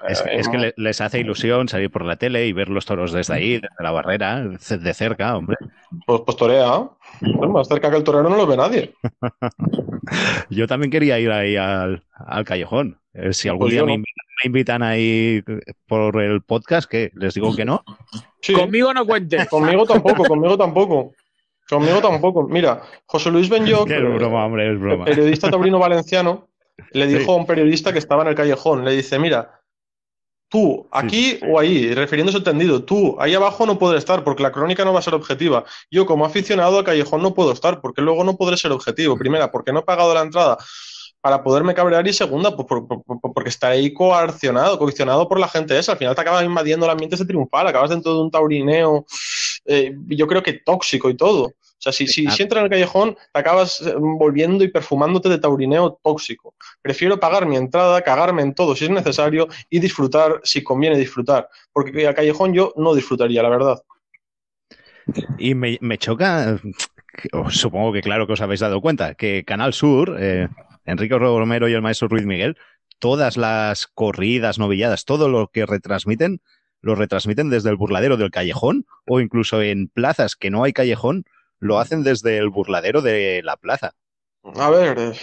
Es, 0.07 0.21
Eh, 0.21 0.29
es 0.33 0.47
que 0.47 0.57
le- 0.59 0.73
les 0.77 1.01
hace 1.01 1.19
ilusión 1.19 1.67
salir 1.67 1.89
por 1.91 2.05
la 2.05 2.15
tele 2.17 2.45
y 2.45 2.53
ver 2.53 2.69
los 2.69 2.85
toros 2.85 3.11
desde 3.11 3.33
ahí, 3.33 3.53
desde 3.55 3.67
la 3.79 3.91
barrera, 3.91 4.43
de 4.45 4.93
cerca, 4.93 5.35
hombre. 5.35 5.57
Pues, 6.05 6.21
pues 6.25 6.37
torea. 6.37 6.87
Pues 7.19 7.49
más 7.49 7.67
cerca 7.67 7.89
que 7.89 7.97
el 7.97 8.03
torero 8.03 8.29
no 8.29 8.37
lo 8.37 8.45
ve 8.47 8.55
nadie. 8.57 8.93
Yo 10.49 10.67
también 10.67 10.91
quería 10.91 11.19
ir 11.19 11.31
ahí 11.31 11.55
al, 11.55 12.03
al 12.13 12.45
callejón. 12.45 12.99
Eh, 13.13 13.33
Si 13.33 13.47
algún 13.47 13.61
Pues 13.65 13.71
día 13.73 13.81
me, 13.81 13.87
no. 13.87 13.93
invitan, 13.95 14.25
me 14.43 14.47
invitan 14.47 14.83
ahí 14.83 15.43
por 15.87 16.21
el 16.21 16.41
podcast, 16.41 16.89
que 16.89 17.11
les 17.15 17.33
digo 17.33 17.55
que 17.55 17.65
no. 17.65 17.83
Sí. 18.41 18.53
Conmigo 18.53 18.93
no 18.93 19.05
cuentes. 19.05 19.47
Conmigo 19.49 19.85
tampoco, 19.85 20.23
conmigo 20.25 20.57
tampoco. 20.57 21.13
Conmigo 21.69 21.99
tampoco. 21.99 22.47
Mira, 22.47 22.81
José 23.05 23.29
Luis 23.31 23.49
Benyoc, 23.49 23.87
Que 23.87 23.97
es 23.97 24.01
broma, 24.15 24.45
hombre, 24.45 24.71
es 24.71 24.79
broma. 24.79 25.03
periodista 25.05 25.49
taurino 25.49 25.79
valenciano, 25.79 26.47
le 26.91 27.07
dijo 27.07 27.21
Sí. 27.25 27.31
a 27.31 27.35
un 27.35 27.45
periodista 27.45 27.91
que 27.93 27.99
estaba 27.99 28.23
en 28.23 28.29
el 28.29 28.35
callejón, 28.35 28.85
le 28.85 28.91
dice, 28.91 29.17
mira, 29.19 29.61
tú 30.49 30.87
aquí 30.91 31.39
o 31.49 31.59
ahí, 31.59 31.93
refiriéndose 31.93 32.37
entendido, 32.37 32.83
tú 32.83 33.17
ahí 33.19 33.33
abajo 33.33 33.65
no 33.65 33.77
podrás 33.77 33.99
estar 33.99 34.23
porque 34.23 34.43
la 34.43 34.51
crónica 34.51 34.85
no 34.85 34.93
va 34.93 34.99
a 34.99 35.01
ser 35.01 35.13
objetiva. 35.13 35.65
Yo 35.91 36.05
como 36.05 36.25
aficionado 36.25 36.77
al 36.79 36.85
callejón 36.85 37.21
no 37.21 37.33
puedo 37.33 37.51
estar 37.51 37.81
porque 37.81 38.01
luego 38.01 38.23
no 38.23 38.37
podré 38.37 38.55
ser 38.57 38.71
objetivo. 38.71 39.17
Primera, 39.17 39.51
porque 39.51 39.73
no 39.73 39.79
he 39.79 39.83
pagado 39.83 40.13
la 40.13 40.21
entrada 40.21 40.57
para 41.19 41.43
poderme 41.43 41.73
cabrear 41.73 42.07
y 42.07 42.13
segunda, 42.13 42.55
pues 42.55 42.65
por- 42.67 42.87
por- 42.87 43.03
por- 43.03 43.33
porque 43.33 43.49
estaré 43.49 43.93
coaccionado, 43.93 44.77
coaccionado 44.79 45.27
por 45.27 45.39
la 45.39 45.49
gente 45.49 45.77
esa. 45.77 45.93
Al 45.93 45.97
final 45.97 46.15
te 46.15 46.21
acabas 46.21 46.45
invadiendo 46.45 46.85
el 46.85 46.91
ambiente 46.91 47.15
ese 47.15 47.25
triunfal, 47.25 47.67
acabas 47.67 47.89
dentro 47.89 48.13
de 48.13 48.21
un 48.21 48.31
taurineo, 48.31 49.05
eh, 49.65 49.93
yo 50.07 50.27
creo 50.27 50.41
que 50.43 50.53
tóxico 50.53 51.09
y 51.09 51.17
todo. 51.17 51.51
O 51.77 51.81
sea, 51.81 51.91
si, 51.91 52.07
si, 52.07 52.25
si 52.27 52.43
entras 52.43 52.59
en 52.59 52.65
el 52.65 52.71
callejón, 52.71 53.15
te 53.33 53.39
acabas 53.39 53.81
eh, 53.81 53.93
volviendo 53.95 54.63
y 54.63 54.69
perfumándote 54.69 55.29
de 55.29 55.37
taurineo 55.37 55.99
tóxico. 56.03 56.55
Prefiero 56.81 57.19
pagar 57.19 57.45
mi 57.45 57.55
entrada, 57.55 58.01
cagarme 58.01 58.41
en 58.41 58.55
todo 58.55 58.75
si 58.75 58.85
es 58.85 58.91
necesario 58.91 59.47
y 59.69 59.79
disfrutar 59.79 60.41
si 60.43 60.63
conviene 60.63 60.97
disfrutar. 60.97 61.49
Porque 61.71 62.07
al 62.07 62.15
callejón 62.15 62.53
yo 62.53 62.73
no 62.77 62.95
disfrutaría, 62.95 63.43
la 63.43 63.49
verdad. 63.49 63.83
Y 65.37 65.53
me, 65.53 65.77
me 65.81 65.99
choca, 65.99 66.59
supongo 67.49 67.93
que 67.93 68.01
claro 68.01 68.25
que 68.25 68.33
os 68.33 68.41
habéis 68.41 68.59
dado 68.59 68.81
cuenta, 68.81 69.13
que 69.13 69.43
Canal 69.45 69.73
Sur, 69.73 70.17
eh, 70.19 70.49
Enrique 70.85 71.17
Romero 71.17 71.69
y 71.69 71.73
el 71.73 71.81
maestro 71.81 72.07
Ruiz 72.07 72.25
Miguel, 72.25 72.57
todas 72.99 73.37
las 73.37 73.87
corridas, 73.87 74.59
novilladas, 74.59 75.05
todo 75.05 75.29
lo 75.29 75.47
que 75.47 75.65
retransmiten, 75.65 76.41
lo 76.81 76.95
retransmiten 76.95 77.49
desde 77.49 77.69
el 77.69 77.75
burladero 77.75 78.17
del 78.17 78.31
callejón 78.31 78.85
o 79.05 79.19
incluso 79.19 79.61
en 79.61 79.87
plazas 79.87 80.35
que 80.35 80.49
no 80.49 80.63
hay 80.63 80.73
callejón, 80.73 81.25
lo 81.59 81.79
hacen 81.79 82.03
desde 82.03 82.37
el 82.37 82.49
burladero 82.49 83.01
de 83.01 83.41
la 83.43 83.57
plaza. 83.57 83.93
A 84.55 84.69
ver, 84.69 84.97
eh, 84.97 85.13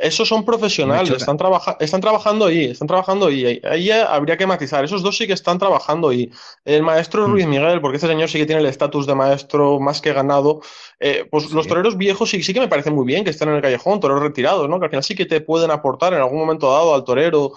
esos 0.00 0.28
son 0.28 0.44
profesionales, 0.44 1.10
están, 1.10 1.38
están 1.80 2.00
trabajando 2.00 2.46
ahí, 2.46 2.64
están 2.64 2.88
trabajando 2.88 3.26
ahí. 3.26 3.60
Ahí 3.64 3.90
habría 3.90 4.36
que 4.36 4.46
matizar. 4.46 4.84
Esos 4.84 5.02
dos 5.02 5.16
sí 5.16 5.26
que 5.26 5.32
están 5.32 5.58
trabajando 5.58 6.08
ahí. 6.08 6.30
El 6.64 6.82
maestro 6.82 7.26
mm. 7.26 7.30
Ruiz 7.30 7.46
Miguel, 7.46 7.80
porque 7.80 7.98
ese 7.98 8.06
señor 8.06 8.28
sí 8.28 8.38
que 8.38 8.46
tiene 8.46 8.62
el 8.62 8.66
estatus 8.66 9.06
de 9.06 9.14
maestro 9.14 9.78
más 9.78 10.00
que 10.00 10.12
ganado. 10.12 10.60
Eh, 10.98 11.28
pues 11.30 11.50
los 11.52 11.66
toreros 11.66 11.96
viejos 11.96 12.30
sí, 12.30 12.42
sí 12.42 12.52
que 12.52 12.60
me 12.60 12.68
parecen 12.68 12.94
muy 12.94 13.06
bien 13.06 13.22
que 13.22 13.30
estén 13.30 13.48
en 13.48 13.56
el 13.56 13.62
callejón, 13.62 14.00
toreros 14.00 14.22
retirados, 14.22 14.68
¿no? 14.68 14.78
Que 14.78 14.86
al 14.86 14.90
final 14.90 15.04
sí 15.04 15.14
que 15.14 15.26
te 15.26 15.40
pueden 15.40 15.70
aportar 15.70 16.14
en 16.14 16.20
algún 16.20 16.38
momento 16.38 16.70
dado 16.70 16.94
al 16.94 17.04
torero 17.04 17.52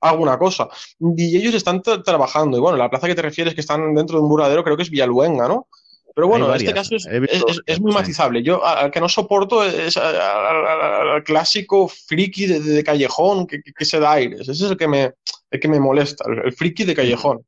alguna 0.00 0.38
cosa. 0.38 0.68
Y 1.16 1.36
ellos 1.36 1.54
están 1.54 1.82
trabajando. 1.82 2.56
Y 2.56 2.60
bueno, 2.60 2.76
la 2.76 2.90
plaza 2.90 3.08
que 3.08 3.14
te 3.14 3.22
refieres 3.22 3.54
que 3.54 3.60
están 3.60 3.94
dentro 3.94 4.18
de 4.18 4.22
un 4.22 4.28
buradero 4.28 4.62
creo 4.62 4.76
que 4.76 4.82
es 4.82 4.90
Villaluenga, 4.90 5.48
¿no? 5.48 5.68
Pero 6.14 6.28
bueno, 6.28 6.48
en 6.50 6.56
este 6.56 6.74
caso 6.74 6.96
es, 6.96 7.80
muy 7.80 7.92
matizable. 7.92 8.42
Yo 8.42 8.64
al 8.64 8.90
que 8.90 9.00
no 9.00 9.08
soporto 9.08 9.64
es 9.64 9.96
al, 9.96 11.22
clásico 11.24 11.88
friki 11.88 12.46
de, 12.46 12.84
callejón 12.84 13.46
que, 13.46 13.62
se 13.84 13.98
da 13.98 14.12
aires. 14.12 14.40
Ese 14.42 14.52
es 14.52 14.70
el 14.70 14.76
que 14.76 14.88
me, 14.88 15.12
el 15.50 15.60
que 15.60 15.68
me 15.68 15.80
molesta, 15.80 16.24
el, 16.28 16.52
friki 16.52 16.84
de 16.84 16.94
callejón. 16.94 17.40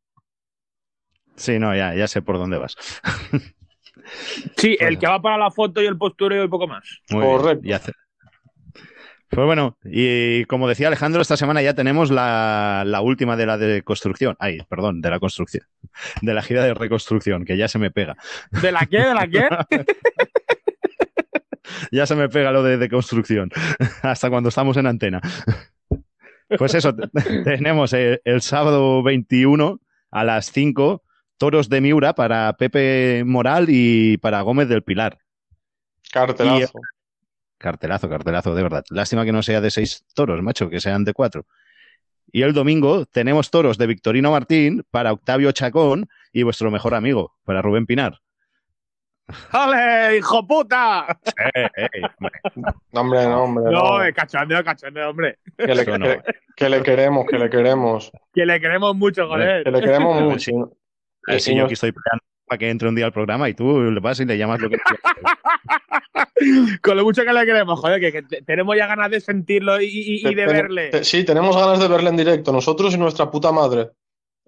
Sí, 1.37 1.59
no, 1.59 1.74
ya, 1.74 1.94
ya 1.94 2.07
sé 2.09 2.22
por 2.22 2.38
dónde 2.38 2.59
vas. 2.59 2.77
sí, 4.57 4.77
el 4.81 4.98
que 4.98 5.07
va 5.07 5.20
para 5.20 5.37
la 5.37 5.50
foto 5.50 5.83
y 5.83 5.87
el 5.87 5.98
postureo 5.98 6.44
y 6.44 6.48
poco 6.48 6.66
más. 6.66 6.85
Correcto. 7.11 7.68
Pues 9.35 9.47
bueno, 9.47 9.77
y 9.85 10.44
como 10.44 10.68
decía 10.68 10.87
Alejandro, 10.87 11.20
esta 11.20 11.37
semana 11.37 11.61
ya 11.61 11.75
tenemos 11.75 12.12
la, 12.12 12.85
última 13.03 13.37
de 13.37 13.47
la 13.47 13.59
de 13.59 13.83
construcción. 13.83 14.37
Ay, 14.38 14.59
perdón, 14.68 15.01
de 15.01 15.11
la 15.11 15.18
construcción. 15.18 15.64
De 16.23 16.35
la 16.35 16.42
gira 16.42 16.62
de 16.62 16.73
reconstrucción, 16.73 17.44
que 17.44 17.57
ya 17.57 17.66
se 17.66 17.81
me 17.81 17.90
pega. 17.90 18.16
¿De 18.62 18.70
la 18.70 18.87
qué? 18.87 18.99
¿De 18.99 19.14
la 19.14 19.27
qué? 19.27 19.49
ya 21.90 22.07
se 22.07 22.14
me 22.14 22.29
pega 22.29 22.53
lo 22.53 22.62
de, 22.62 22.79
de 22.79 22.88
construcción. 22.88 23.51
Hasta 24.03 24.31
cuando 24.31 24.51
estamos 24.51 24.77
en 24.77 24.87
antena. 24.87 25.20
Pues 26.57 26.75
eso, 26.75 26.94
tenemos 27.44 27.92
el, 27.92 28.20
el, 28.25 28.40
sábado 28.40 29.03
21 29.03 29.81
a 30.12 30.25
las 30.25 30.53
5 30.53 31.03
toros 31.38 31.68
de 31.68 31.81
Miura 31.81 32.14
para 32.14 32.53
Pepe 32.53 33.25
Moral 33.27 33.66
y 33.68 34.16
para 34.18 34.42
Gómez 34.42 34.68
del 34.68 34.85
Pilar. 34.85 35.18
Cartelazo. 36.12 36.79
Cartelazo, 37.64 38.11
cartelazo, 38.11 38.55
de 38.55 38.62
verdad. 38.62 38.85
Lástima 38.90 39.24
que 39.24 39.33
no 39.33 39.42
sea 39.42 39.62
de 39.62 39.70
seis 39.70 40.05
toros, 40.14 40.42
macho, 40.42 40.68
que 40.68 40.81
sean 40.81 41.03
de 41.03 41.14
cuatro. 41.14 41.46
Y 42.31 42.42
el 42.42 42.53
domingo 42.53 43.07
tenemos 43.07 43.50
toros 43.50 43.79
de 43.79 43.87
Victorino 43.87 44.33
Martín 44.33 44.85
para 44.90 45.14
Octavio 45.14 45.50
Chacón 45.50 46.07
y 46.31 46.42
vuestro 46.42 46.70
mejor 46.70 46.94
amigo, 46.94 47.33
para 47.42 47.62
Rubén 47.62 47.87
Pinar. 47.87 48.20
¡Ale, 49.50 50.18
hijo 50.18 50.46
puta! 50.46 51.07
Eh, 51.55 51.66
eh, 51.74 51.88
no, 52.92 53.00
hombre, 53.00 53.24
no, 53.24 53.44
hombre. 53.44 53.64
No, 53.72 53.98
no. 53.98 54.12
cachondeo, 54.12 54.62
cachondeo, 54.62 55.09
hombre. 55.09 55.38
Que 55.57 55.74
le, 55.74 55.87
que, 56.55 56.68
le, 56.68 56.83
queremos, 56.83 57.24
que 57.27 57.38
le 57.38 57.48
queremos. 57.48 58.12
Que 58.35 58.44
le 58.44 58.61
queremos 58.61 58.94
mucho, 58.94 59.27
joder. 59.27 59.64
Que 59.64 59.70
le 59.70 59.81
queremos 59.81 60.20
mucho. 60.20 60.77
Sí, 61.38 61.57
yo 61.57 61.64
aquí 61.64 61.72
estoy 61.72 61.92
peleando 61.92 62.34
para 62.46 62.59
que 62.59 62.70
entre 62.70 62.88
un 62.88 62.94
día 62.94 63.07
al 63.07 63.12
programa 63.12 63.48
y 63.48 63.54
tú 63.54 63.80
le 63.80 64.00
vas 64.00 64.20
y 64.20 64.24
le 64.24 64.37
llamas 64.37 64.61
lo 64.61 64.70
que 64.70 64.78
quieras. 64.78 65.00
Con 66.83 66.96
lo 66.96 67.04
mucho 67.04 67.24
que 67.24 67.33
le 67.33 67.46
queremos, 67.46 67.80
joder, 67.80 68.00
que, 68.00 68.42
tenemos 68.42 68.76
ya 68.76 68.87
ganas 68.87 69.11
de 69.11 69.20
sentirlo 69.20 69.80
y, 69.80 70.22
de 70.22 70.46
verle. 70.46 71.04
sí, 71.04 71.24
tenemos 71.24 71.57
ganas 71.57 71.80
de 71.80 71.88
verle 71.88 72.11
en 72.11 72.16
directo, 72.16 72.52
nosotros 72.52 72.94
y 72.94 72.98
nuestra 72.98 73.30
puta 73.30 73.52
madre. 73.52 73.90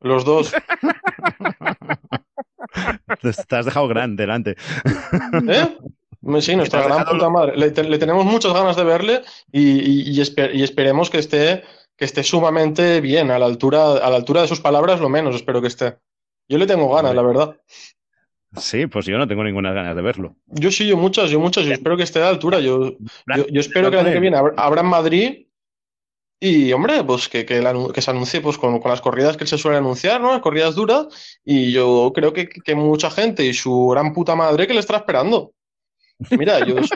Los 0.00 0.24
dos. 0.24 0.52
Te 3.48 3.56
has 3.56 3.64
dejado 3.64 3.88
grande 3.88 4.24
delante. 4.24 4.56
¿Eh? 5.48 5.78
Sí, 6.40 6.56
nuestra 6.56 6.82
gran 6.82 7.04
puta 7.04 7.30
madre. 7.30 7.56
Le, 7.56 7.70
tenemos 7.70 8.24
muchas 8.24 8.52
ganas 8.52 8.76
de 8.76 8.85
verle 8.85 9.22
y, 9.52 10.20
esperemos 10.20 11.09
que 11.09 11.18
esté, 11.18 11.62
que 11.96 12.04
esté 12.04 12.22
sumamente 12.22 13.00
bien, 13.00 13.30
a 13.30 13.38
la, 13.38 13.46
altura, 13.46 13.92
a 13.92 14.11
la 14.11 14.16
altura 14.16 14.42
de 14.42 14.48
sus 14.48 14.61
palabras, 14.61 15.00
lo 15.00 15.09
menos 15.09 15.37
espero 15.37 15.62
que 15.62 15.68
esté. 15.68 15.96
Yo 16.48 16.59
le 16.59 16.66
tengo 16.66 16.94
ganas, 16.94 17.14
la 17.14 17.22
verdad. 17.22 17.56
Sí, 18.56 18.87
pues 18.87 19.06
yo 19.06 19.18
no 19.18 19.26
tengo 19.26 19.44
ninguna 19.44 19.72
ganas 19.72 19.96
de 19.96 20.02
verlo. 20.02 20.37
Yo 20.46 20.70
sí, 20.70 20.87
yo 20.87 20.96
muchas, 20.96 21.30
yo 21.30 21.40
muchas, 21.40 21.64
yo 21.64 21.72
espero 21.72 21.96
que 21.96 22.04
esté 22.04 22.20
a 22.20 22.22
la 22.22 22.28
altura. 22.30 22.61
Yo, 22.61 22.96
yo, 23.26 23.61
espero 23.61 23.90
que 23.90 23.98
el 23.98 24.06
año 24.06 24.14
que 24.14 24.20
viene 24.20 24.38
abra 24.56 24.80
en 24.80 24.87
Madrid 24.87 25.46
y, 26.40 26.72
hombre, 26.72 27.02
pues 27.04 27.28
que, 27.28 27.44
que, 27.44 28.02
se 28.02 28.11
anuncie 28.11 28.40
pues, 28.40 28.59
con, 28.59 28.80
las 28.85 29.00
corridas 29.00 29.37
que 29.37 29.46
se 29.46 29.59
suele 29.59 29.78
anunciar, 29.78 30.20
¿no? 30.20 30.32
Las 30.32 30.40
corridas 30.40 30.74
duras. 30.74 31.06
Y 31.44 31.72
yo 31.72 32.12
creo 32.14 32.32
que, 32.32 32.48
que 32.48 32.74
mucha 32.74 33.11
gente 33.11 33.44
y 33.44 33.52
su 33.52 33.88
gran 33.88 34.12
puta 34.12 34.35
madre 34.35 34.66
que 34.66 34.74
le 34.74 34.80
está 34.80 34.96
esperando. 34.96 35.52
Mira, 36.30 36.64
yo. 36.64 36.76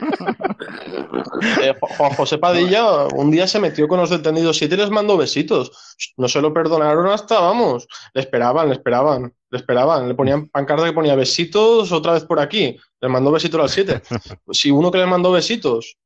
Eh, 1.63 1.73
Juan 1.79 2.11
José 2.11 2.37
Padilla 2.37 3.05
un 3.15 3.31
día 3.31 3.47
se 3.47 3.59
metió 3.59 3.87
con 3.87 3.99
los 3.99 4.11
detenidos 4.11 4.57
siete 4.57 4.75
y 4.75 4.77
les 4.77 4.91
mandó 4.91 5.17
besitos. 5.17 5.71
No 6.15 6.27
se 6.27 6.39
lo 6.39 6.53
perdonaron 6.53 7.07
hasta, 7.07 7.39
vamos. 7.39 7.87
Le 8.13 8.21
esperaban, 8.21 8.69
le 8.69 8.75
esperaban, 8.75 9.33
le 9.51 9.57
esperaban. 9.59 10.07
Le 10.07 10.15
ponían 10.15 10.47
pancarta 10.47 10.85
que 10.85 10.93
ponía 10.93 11.15
besitos 11.15 11.91
otra 11.91 12.13
vez 12.13 12.25
por 12.25 12.39
aquí. 12.39 12.77
Le 12.99 13.09
mandó 13.09 13.31
besitos 13.31 13.61
al 13.61 13.69
siete. 13.69 14.01
Si 14.51 14.71
uno 14.71 14.91
que 14.91 14.97
le 14.97 15.05
mandó 15.05 15.31
besitos 15.31 15.97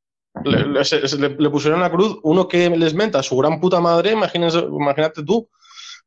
le, 0.43 1.49
pusieron 1.49 1.79
la 1.79 1.89
cruz, 1.89 2.17
uno 2.23 2.47
que 2.47 2.69
les 2.69 2.93
menta 2.93 3.19
a 3.19 3.23
su 3.23 3.37
gran 3.37 3.61
puta 3.61 3.79
madre, 3.79 4.11
imagínate 4.11 5.23
tú. 5.23 5.47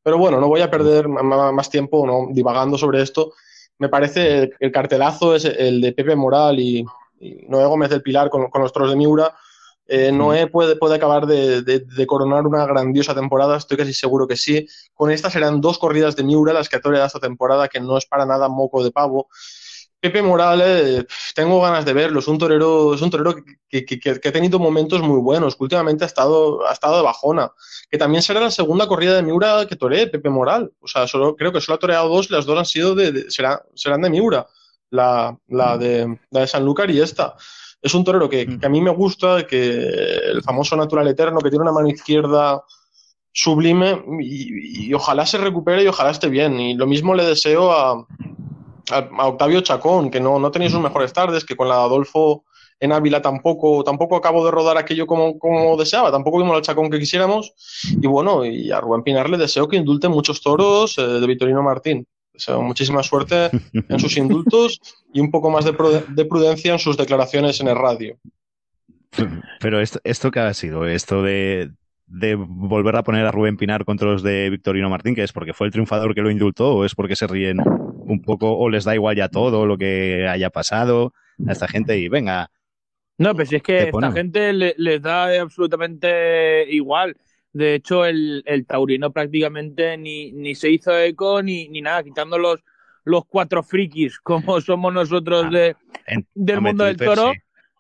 Pero 0.03 0.18
bueno, 0.18 0.38
no 0.38 0.48
voy 0.48 0.61
a 0.61 0.70
perder 0.70 1.09
más 1.09 1.70
tiempo 1.70 2.07
¿no? 2.07 2.29
divagando 2.31 2.77
sobre 2.77 3.01
esto 3.01 3.33
me 3.79 3.88
parece 3.88 4.51
el, 4.59 4.72
cartelazo 4.72 5.35
es 5.35 5.44
el 5.44 5.81
de 5.81 5.92
Pepe 5.92 6.16
Moral 6.16 6.59
y, 6.61 6.85
Noé 7.48 7.66
Gómez 7.66 7.90
del 7.90 8.03
Pilar 8.03 8.31
con, 8.31 8.48
los 8.55 8.72
toros 8.72 8.90
de 8.90 8.96
Miura. 8.96 9.35
Eh, 9.90 10.12
Noé 10.12 10.46
puede, 10.48 10.77
puede 10.77 10.96
acabar 10.96 11.27
de, 11.27 12.07
coronar 12.07 12.46
una 12.46 12.66
grandiosa 12.66 13.14
temporada, 13.14 13.57
estoy 13.57 13.79
casi 13.79 13.94
seguro 13.94 14.29
que 14.29 14.37
sí. 14.37 14.66
Con 14.92 15.11
esta 15.11 15.31
serán 15.31 15.62
dos 15.62 15.79
corridas 15.79 16.14
de 16.14 16.24
Miura 16.24 16.53
las 16.53 16.68
que 16.68 16.77
ha 16.77 16.81
toreado 16.81 17.07
esta 17.07 17.20
temporada, 17.20 17.68
que 17.68 17.81
no 17.81 17.96
es 17.96 18.05
para 18.05 18.27
nada 18.27 18.48
moco 18.48 18.85
de 18.85 18.90
pavo. 18.90 19.29
Pepe 20.01 20.22
Morales, 20.22 21.07
tengo 21.35 21.61
ganas 21.61 21.85
de 21.85 21.92
verlo. 21.92 22.20
Es 22.20 22.29
un 22.29 22.38
torero, 22.38 22.94
es 22.94 23.03
un 23.03 23.11
torero 23.11 23.35
que, 23.68 24.20
ha 24.24 24.33
tenido 24.33 24.59
momentos 24.59 25.01
muy 25.01 25.18
buenos. 25.18 25.57
Que 25.57 25.64
últimamente 25.64 26.05
ha 26.05 26.07
estado, 26.07 26.66
ha 26.68 26.72
estado 26.72 26.98
de 26.98 27.03
bajona. 27.03 27.51
Que 27.90 27.98
también 27.98 28.22
será 28.22 28.40
la 28.40 28.51
segunda 28.51 28.87
corrida 28.87 29.16
de 29.16 29.22
Miura 29.22 29.66
que 29.66 29.74
toree 29.74 30.07
Pepe 30.07 30.31
Moral. 30.31 30.72
O 30.81 30.87
sea, 30.87 31.09
solo, 31.09 31.35
creo 31.35 31.53
que 31.53 31.61
solo 31.61 31.77
ha 31.77 31.81
toreado 31.81 32.09
dos, 32.09 32.31
las 32.31 32.46
dos 32.46 32.59
han 32.59 32.66
sido 32.66 32.94
de, 32.94 33.31
serán, 33.31 33.59
serán 33.74 34.03
de 34.03 34.11
Miura. 34.11 34.46
La, 34.90 35.37
la, 35.48 35.77
de, 35.77 36.18
la 36.31 36.40
de 36.40 36.46
Sanlúcar 36.46 36.90
y 36.90 37.01
esta. 37.01 37.35
Es 37.81 37.95
un 37.95 38.05
torero 38.05 38.29
que, 38.29 38.59
a 38.62 38.69
mí 38.69 38.81
me 38.81 38.91
gusta, 38.91 39.47
que 39.47 39.59
el 39.61 40.43
famoso 40.43 40.77
natural 40.77 41.07
eterno, 41.09 41.41
que 41.41 41.51
tiene 41.51 41.62
una 41.62 41.73
mano 41.73 41.88
izquierda 41.88 42.62
sublime 43.33 44.03
y 44.21 44.93
ojalá 44.95 45.25
se 45.25 45.38
recupere 45.38 45.85
y 45.85 45.87
ojalá 45.87 46.11
esté 46.11 46.29
bien. 46.29 46.59
Y 46.59 46.75
lo 46.75 46.87
mismo 46.87 47.14
le 47.14 47.25
deseo 47.25 47.71
a, 47.71 48.05
a, 48.91 49.27
Octavio 49.27 49.61
Chacón, 49.61 50.11
que 50.11 50.21
no, 50.21 50.38
no 50.38 50.51
tenía 50.51 50.71
sus 50.71 50.81
mejores 50.81 51.12
tardes, 51.12 51.45
que 51.45 51.57
con 51.57 51.69
la 51.69 51.77
Adolfo 51.83 52.45
en 52.81 52.93
Ávila 52.93 53.21
tampoco, 53.21 53.83
tampoco 53.83 54.17
acabo 54.17 54.45
de 54.45 54.51
rodar 54.51 54.79
aquello 54.79 55.07
como, 55.07 55.38
como 55.38 55.77
deseaba, 55.77 56.12
tampoco 56.12 56.38
vimos 56.38 56.57
el 56.57 56.62
Chacón 56.62 56.91
que 56.91 56.99
quisiéramos. 56.99 57.53
Y 58.01 58.07
bueno, 58.07 58.45
y 58.45 58.71
a 58.71 58.81
Rubén 58.81 59.03
Pinar 59.03 59.29
le 59.29 59.38
deseo 59.38 59.69
que 59.69 59.77
indulte 59.77 60.09
muchos 60.09 60.41
toros 60.41 60.97
eh, 60.99 61.03
de 61.03 61.27
Vitorino 61.27 61.62
Martín. 61.62 62.07
Deseo 62.38 62.62
muchísima 62.62 63.03
suerte 63.03 63.51
en 63.72 63.98
sus 63.98 64.16
indultos 64.16 64.81
y 65.12 65.20
un 65.20 65.31
poco 65.31 65.51
más 65.51 65.64
de, 65.64 65.72
prudencia 65.72 66.72
en 66.72 66.79
sus 66.79 66.96
declaraciones 66.96 67.61
en 67.61 67.68
el 67.68 67.77
radio. 67.77 68.16
Pero 69.61 69.81
esto, 69.81 70.01
esto 70.05 70.31
que 70.31 70.38
ha 70.38 70.55
sido, 70.55 70.87
esto 70.87 71.22
de, 71.22 71.72
de 72.07 72.37
volver 72.37 72.94
a 72.94 73.03
poner 73.03 73.27
a 73.27 73.33
Rubén 73.33 73.57
Pinar 73.57 73.85
contra 73.85 74.09
los 74.09 74.22
de 74.22 74.51
Victorino 74.51 74.88
Martín, 74.88 75.16
que 75.16 75.24
es 75.24 75.33
porque 75.33 75.53
fue 75.53 75.66
el 75.66 75.72
triunfador 75.72 76.14
que 76.14 76.22
lo 76.22 76.31
indultó 76.31 76.77
o 76.77 76.85
es 76.85 76.94
porque 76.94 77.16
se 77.16 77.27
ríen 77.27 77.59
un 77.61 78.22
poco 78.22 78.57
o 78.57 78.70
les 78.70 78.85
da 78.85 78.94
igual 78.94 79.16
ya 79.16 79.29
todo 79.29 79.66
lo 79.66 79.77
que 79.77 80.29
haya 80.29 80.51
pasado 80.51 81.12
a 81.44 81.53
esta 81.53 81.66
gente 81.66 81.98
y 81.98 82.09
venga. 82.09 82.51
No, 83.18 83.35
pero 83.35 83.48
si 83.48 83.57
es 83.57 83.62
que 83.62 83.79
a 83.79 83.85
esta 83.85 84.12
gente 84.12 84.53
les 84.53 85.03
da 85.03 85.40
absolutamente 85.40 86.70
igual. 86.70 87.16
De 87.59 87.75
hecho, 87.75 88.05
el, 88.05 88.44
taurino 88.68 89.11
prácticamente 89.11 89.97
ni, 89.97 90.31
ni 90.31 90.55
se 90.55 90.71
hizo 90.71 90.97
eco 90.97 91.42
ni, 91.42 91.68
ni 91.68 91.81
nada, 91.81 92.05
quitando 92.05 92.38
los, 92.38 92.62
los 93.03 93.25
cuatro 93.27 93.64
frikis 93.64 94.21
como 94.23 94.61
somos 94.61 94.94
nosotros 94.94 95.47
ah, 95.47 95.51
de, 95.51 95.77
del 96.35 96.61
mundo 96.61 96.85
del 96.85 96.97
toro. 96.97 97.33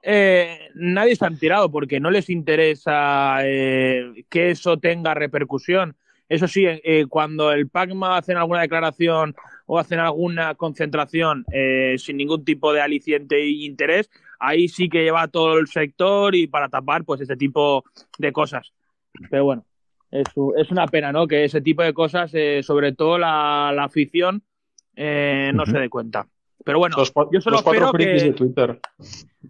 Eh, 0.02 0.70
nadie 0.74 1.14
se 1.14 1.24
han 1.24 1.38
tirado 1.38 1.70
porque 1.70 2.00
no 2.00 2.10
les 2.10 2.28
interesa 2.28 3.38
eh, 3.44 4.24
que 4.28 4.50
eso 4.50 4.78
tenga 4.78 5.14
repercusión. 5.14 5.96
Eso 6.28 6.48
sí, 6.48 6.64
eh, 6.66 7.06
cuando 7.08 7.52
el 7.52 7.68
PACMA 7.68 8.16
hacen 8.16 8.36
alguna 8.36 8.62
declaración 8.62 9.36
o 9.66 9.78
hacen 9.78 10.00
alguna 10.00 10.56
concentración 10.56 11.46
sin 11.98 12.16
ningún 12.16 12.44
tipo 12.44 12.72
de 12.72 12.80
aliciente 12.80 13.36
e 13.36 13.50
interés, 13.64 14.10
ahí 14.40 14.66
sí 14.66 14.88
que 14.88 15.04
lleva 15.04 15.28
todo 15.28 15.58
el 15.58 15.68
sector 15.68 16.34
y 16.34 16.48
para 16.48 16.68
tapar 16.68 17.04
pues 17.04 17.20
este 17.20 17.36
tipo 17.36 17.84
de 18.18 18.32
cosas. 18.32 18.72
Pero 19.30 19.44
bueno, 19.44 19.64
es, 20.10 20.26
es 20.56 20.70
una 20.70 20.86
pena, 20.86 21.12
¿no? 21.12 21.26
Que 21.26 21.44
ese 21.44 21.60
tipo 21.60 21.82
de 21.82 21.92
cosas, 21.92 22.32
sobre 22.62 22.92
todo 22.92 23.18
la, 23.18 23.70
afición, 23.82 24.42
no 24.96 25.66
se 25.66 25.78
dé 25.78 25.88
cuenta. 25.88 26.26
Pero 26.64 26.78
bueno, 26.78 26.96
yo 27.32 27.40
solo 27.40 27.58
espero 27.58 27.92
que... 27.92 28.06
de 28.06 28.32
Twitter. 28.32 28.80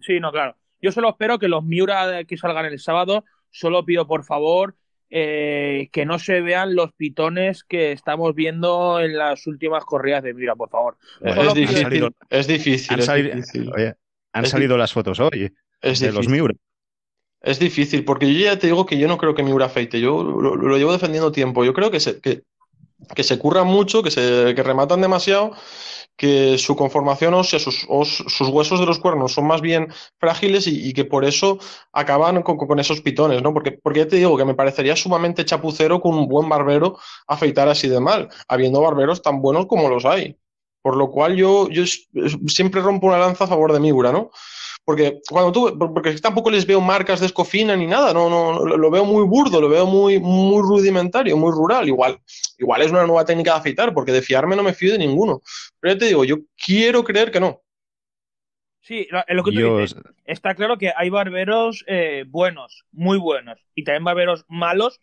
Sí, 0.00 0.20
no, 0.20 0.30
claro. 0.30 0.56
Yo 0.80 0.92
solo 0.92 1.08
espero 1.08 1.38
que 1.38 1.48
los 1.48 1.64
Miura 1.64 2.24
que 2.24 2.36
salgan 2.36 2.66
el 2.66 2.78
sábado 2.78 3.24
solo 3.50 3.84
pido 3.84 4.06
por 4.06 4.24
favor 4.24 4.76
eh, 5.10 5.88
que 5.90 6.04
no 6.04 6.18
se 6.18 6.42
vean 6.42 6.74
los 6.74 6.92
pitones 6.92 7.64
que 7.64 7.92
estamos 7.92 8.34
viendo 8.34 9.00
en 9.00 9.16
las 9.16 9.46
últimas 9.46 9.84
corridas 9.86 10.22
de 10.22 10.34
Mira, 10.34 10.54
por 10.54 10.68
favor. 10.68 10.98
es, 11.22 11.54
difícil, 11.54 12.10
es 12.28 12.46
difícil. 12.46 13.00
Han, 14.34 14.44
salido, 14.44 14.76
las 14.76 14.92
fotos 14.92 15.18
hoy 15.18 15.50
de 15.82 16.12
los 16.12 16.28
Miura. 16.28 16.54
Es 17.40 17.58
difícil, 17.58 18.04
porque 18.04 18.32
yo 18.32 18.40
ya 18.40 18.58
te 18.58 18.66
digo 18.66 18.84
que 18.84 18.98
yo 18.98 19.06
no 19.08 19.18
creo 19.18 19.34
que 19.34 19.42
Miura 19.42 19.66
afeite. 19.66 20.00
Yo 20.00 20.22
lo, 20.22 20.76
llevo 20.76 20.92
defendiendo 20.92 21.32
tiempo. 21.32 21.64
Yo 21.64 21.72
creo 21.72 21.90
que 21.90 22.00
se, 22.00 22.20
que, 22.20 22.42
que 23.14 23.22
se 23.22 23.38
curran 23.38 23.66
mucho, 23.66 24.02
que, 24.02 24.10
se, 24.10 24.54
que 24.54 24.62
rematan 24.62 25.00
demasiado 25.00 25.52
que 26.18 26.58
su 26.58 26.74
conformación 26.74 27.32
ósea, 27.32 27.60
sus, 27.60 27.86
sus, 28.26 28.48
huesos 28.48 28.80
de 28.80 28.86
los 28.86 28.98
cuernos 28.98 29.32
son 29.32 29.46
más 29.46 29.60
bien 29.60 29.86
frágiles 30.18 30.66
y, 30.66 30.92
que 30.92 31.04
por 31.04 31.24
eso 31.24 31.58
acaban 31.92 32.42
con, 32.42 32.80
esos 32.80 33.00
pitones, 33.00 33.40
¿no? 33.40 33.54
Porque, 33.54 33.70
porque 33.70 34.00
ya 34.00 34.08
te 34.08 34.16
digo 34.16 34.36
que 34.36 34.44
me 34.44 34.56
parecería 34.56 34.96
sumamente 34.96 35.44
chapucero 35.44 36.00
con 36.00 36.16
un 36.16 36.26
buen 36.26 36.48
barbero 36.48 36.98
afeitar 37.28 37.68
así 37.68 37.88
de 37.88 38.00
mal, 38.00 38.28
habiendo 38.48 38.80
barberos 38.80 39.22
tan 39.22 39.40
buenos 39.40 39.66
como 39.66 39.88
los 39.88 40.04
hay. 40.04 40.36
Por 40.82 40.96
lo 40.96 41.08
cual 41.08 41.36
yo, 41.36 41.68
yo 41.68 41.84
siempre 42.48 42.80
rompo 42.80 43.06
una 43.06 43.18
lanza 43.18 43.44
a 43.44 43.48
favor 43.48 43.72
de 43.72 43.78
Miura, 43.78 44.10
¿no? 44.10 44.32
Porque 44.88 45.20
cuando 45.28 45.52
tú, 45.52 45.78
porque 45.78 46.14
tampoco 46.14 46.50
les 46.50 46.66
veo 46.66 46.80
marcas 46.80 47.20
de 47.20 47.26
escofina 47.26 47.76
ni 47.76 47.86
nada, 47.86 48.14
no, 48.14 48.30
no, 48.30 48.64
lo 48.64 48.90
veo 48.90 49.04
muy 49.04 49.22
burdo, 49.26 49.60
lo 49.60 49.68
veo 49.68 49.84
muy, 49.84 50.18
muy 50.18 50.62
rudimentario, 50.62 51.36
muy 51.36 51.52
rural. 51.52 51.86
Igual, 51.86 52.18
igual 52.56 52.80
es 52.80 52.90
una 52.90 53.06
nueva 53.06 53.26
técnica 53.26 53.52
de 53.52 53.58
afeitar, 53.58 53.92
porque 53.92 54.12
de 54.12 54.22
fiarme 54.22 54.56
no 54.56 54.62
me 54.62 54.72
fío 54.72 54.92
de 54.92 54.98
ninguno. 54.98 55.42
Pero 55.78 55.92
ya 55.92 55.98
te 55.98 56.06
digo, 56.06 56.24
yo 56.24 56.38
quiero 56.56 57.04
creer 57.04 57.30
que 57.30 57.38
no. 57.38 57.60
Sí, 58.80 59.06
lo 59.10 59.44
que 59.44 59.52
tú 59.52 59.76
dices. 59.76 60.00
Está 60.24 60.54
claro 60.54 60.78
que 60.78 60.90
hay 60.96 61.10
barberos 61.10 61.84
eh, 61.86 62.24
buenos, 62.26 62.86
muy 62.90 63.18
buenos, 63.18 63.60
y 63.74 63.84
también 63.84 64.04
barberos 64.04 64.46
malos, 64.48 65.02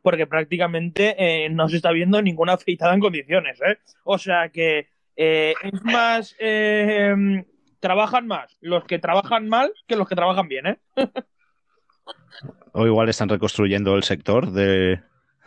porque 0.00 0.26
prácticamente 0.26 1.14
eh, 1.18 1.50
no 1.50 1.68
se 1.68 1.76
está 1.76 1.90
viendo 1.90 2.22
ninguna 2.22 2.54
afeitada 2.54 2.94
en 2.94 3.00
condiciones, 3.00 3.60
¿eh? 3.60 3.76
O 4.04 4.16
sea 4.16 4.48
que 4.48 4.93
eh, 5.16 5.54
es 5.62 5.84
más, 5.84 6.34
eh, 6.38 7.14
trabajan 7.80 8.26
más 8.26 8.56
los 8.60 8.84
que 8.84 8.98
trabajan 8.98 9.48
mal 9.48 9.72
que 9.86 9.96
los 9.96 10.08
que 10.08 10.16
trabajan 10.16 10.48
bien, 10.48 10.66
¿eh? 10.66 10.78
o 12.72 12.86
igual 12.86 13.08
están 13.08 13.28
reconstruyendo 13.28 13.94
el 13.94 14.02
sector 14.02 14.50
de, 14.50 15.00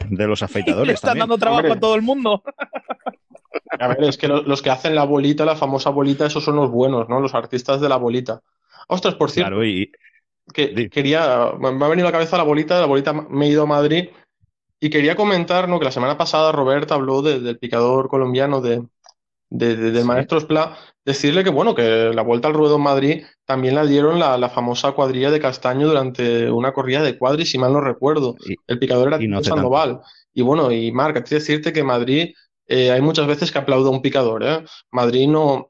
los 0.10 0.42
afeitadores. 0.44 0.94
están 0.96 1.20
dando 1.20 1.38
trabajo 1.38 1.74
a 1.74 1.80
todo 1.80 1.96
el 1.96 2.02
mundo. 2.02 2.42
A 3.80 3.88
ver, 3.90 4.04
es 4.04 4.18
que 4.18 4.28
los, 4.28 4.62
que 4.62 4.70
hacen 4.70 4.96
la 4.96 5.04
bolita, 5.04 5.44
la 5.44 5.56
famosa 5.56 5.90
bolita, 5.90 6.26
esos 6.26 6.44
son 6.44 6.56
los 6.56 6.72
buenos, 6.72 7.10
¿no? 7.10 7.20
Los 7.20 7.36
artistas 7.36 7.82
de 7.82 7.90
la 7.90 7.98
bolita. 7.98 8.42
Ostras, 8.88 9.16
por 9.16 9.30
cierto. 9.30 9.50
Claro, 9.50 9.66
y... 9.66 9.92
que, 10.54 10.90
quería. 10.90 11.52
Me 11.60 11.68
ha 11.68 11.90
venido 11.90 12.08
a 12.08 12.12
la 12.12 12.18
cabeza 12.18 12.38
la 12.38 12.44
bolita, 12.44 12.80
la 12.80 12.86
bolita 12.86 13.14
me 13.14 13.48
he 13.48 13.50
ido 13.50 13.64
a 13.64 13.68
Madrid. 13.68 14.10
Y 14.80 14.90
quería 14.90 15.16
comentar, 15.16 15.68
¿no? 15.68 15.80
Que 15.80 15.86
la 15.86 15.92
semana 15.92 16.18
pasada 16.18 16.52
Roberta 16.52 16.96
habló 16.96 17.22
del 17.22 17.58
picador 17.58 18.08
colombiano 18.08 18.62
de, 18.62 18.84
de, 19.50 19.76
del 19.76 20.06
maestro 20.06 20.40
Spla, 20.40 20.78
decirle 21.06 21.44
que 21.44 21.50
bueno, 21.50 21.74
que 21.74 22.12
la 22.14 22.22
vuelta 22.22 22.48
al 22.48 22.54
ruedo 22.54 22.76
en 22.76 22.82
Madrid 22.82 23.24
también 23.46 23.76
la 23.76 23.86
dieron 23.86 24.20
la, 24.20 24.50
famosa 24.50 24.92
cuadrilla 24.92 25.32
de 25.32 25.40
Castaño 25.40 25.88
durante 25.88 26.52
una 26.52 26.74
corrida 26.74 27.02
de 27.02 27.18
cuadri, 27.18 27.46
si 27.46 27.58
mal 27.58 27.74
no 27.74 27.82
recuerdo. 27.82 28.36
el 28.68 28.80
picador 28.80 29.08
era 29.08 29.20
Tito 29.20 29.44
Sandoval. 29.44 30.02
Y 30.34 30.42
bueno, 30.42 30.72
y 30.72 30.92
Marca, 30.92 31.24
te 31.24 31.36
decirte 31.36 31.74
que 31.74 31.84
Madrid 31.84 32.34
eh, 32.68 32.92
hay 32.92 33.02
muchas 33.02 33.28
veces 33.28 33.52
que 33.52 33.60
aplaude 33.60 33.88
a 33.88 33.92
un 33.92 34.02
picador, 34.02 34.44
¿eh? 34.44 34.64
Madrid 34.92 35.28
no, 35.28 35.68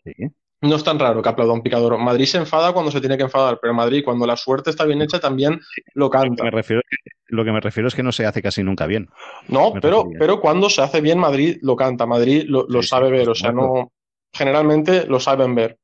no 0.62 0.76
es 0.76 0.84
tan 0.84 0.98
raro 0.98 1.22
que 1.22 1.30
aplauda 1.30 1.52
a 1.52 1.56
un 1.56 1.62
picador. 1.62 1.98
Madrid 2.00 2.26
se 2.26 2.38
enfada 2.38 2.74
cuando 2.74 2.92
se 2.92 3.00
tiene 3.00 3.18
que 3.18 3.24
enfadar, 3.24 3.60
pero 3.62 3.74
Madrid, 3.74 4.04
cuando 4.04 4.26
la 4.26 4.36
suerte 4.36 4.72
está 4.72 4.86
bien 4.86 5.02
hecha, 5.02 5.20
también 5.20 5.60
lo 5.94 6.10
canta. 6.10 6.36
Que 6.36 6.44
me 6.44 6.52
refiero, 6.52 6.82
lo 7.28 7.44
que 7.44 7.52
me 7.52 7.60
refiero 7.60 7.88
es 7.88 7.96
que 7.96 8.04
no 8.04 8.12
se 8.12 8.26
hace 8.26 8.42
casi 8.42 8.64
nunca 8.64 8.86
bien. 8.86 9.10
No, 9.48 9.74
pero, 9.82 10.06
pero 10.18 10.40
cuando 10.40 10.70
se 10.70 10.82
hace 10.82 11.02
bien, 11.02 11.20
Madrid 11.20 11.58
lo 11.62 11.76
canta. 11.76 12.06
Madrid 12.06 12.46
lo, 12.48 12.82
sabe 12.84 13.10
ver, 13.10 13.30
o 13.30 13.36
sea, 13.36 13.52
no. 13.52 13.92
Generalmente 14.34 15.06
lo 15.08 15.20
saben 15.20 15.56
ver. 15.56 15.78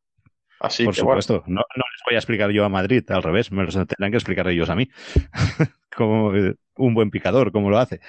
Así 0.60 0.86
Por 0.86 0.96
supuesto, 0.96 1.44
no, 1.46 1.62
les 1.76 2.02
voy 2.06 2.16
a 2.16 2.20
explicar 2.20 2.50
yo 2.52 2.64
a 2.64 2.70
Madrid, 2.70 3.04
al 3.12 3.22
revés, 3.22 3.52
me 3.52 3.64
lo 3.64 3.70
tendrán 3.70 4.12
que 4.12 4.18
explicar 4.18 4.48
ellos 4.48 4.70
a 4.70 4.76
mí. 4.76 4.88
como 5.96 6.32
un 6.78 6.94
buen 6.94 7.12
picador, 7.12 7.52
cómo 7.52 7.70
lo 7.70 7.78
hace. 7.78 8.00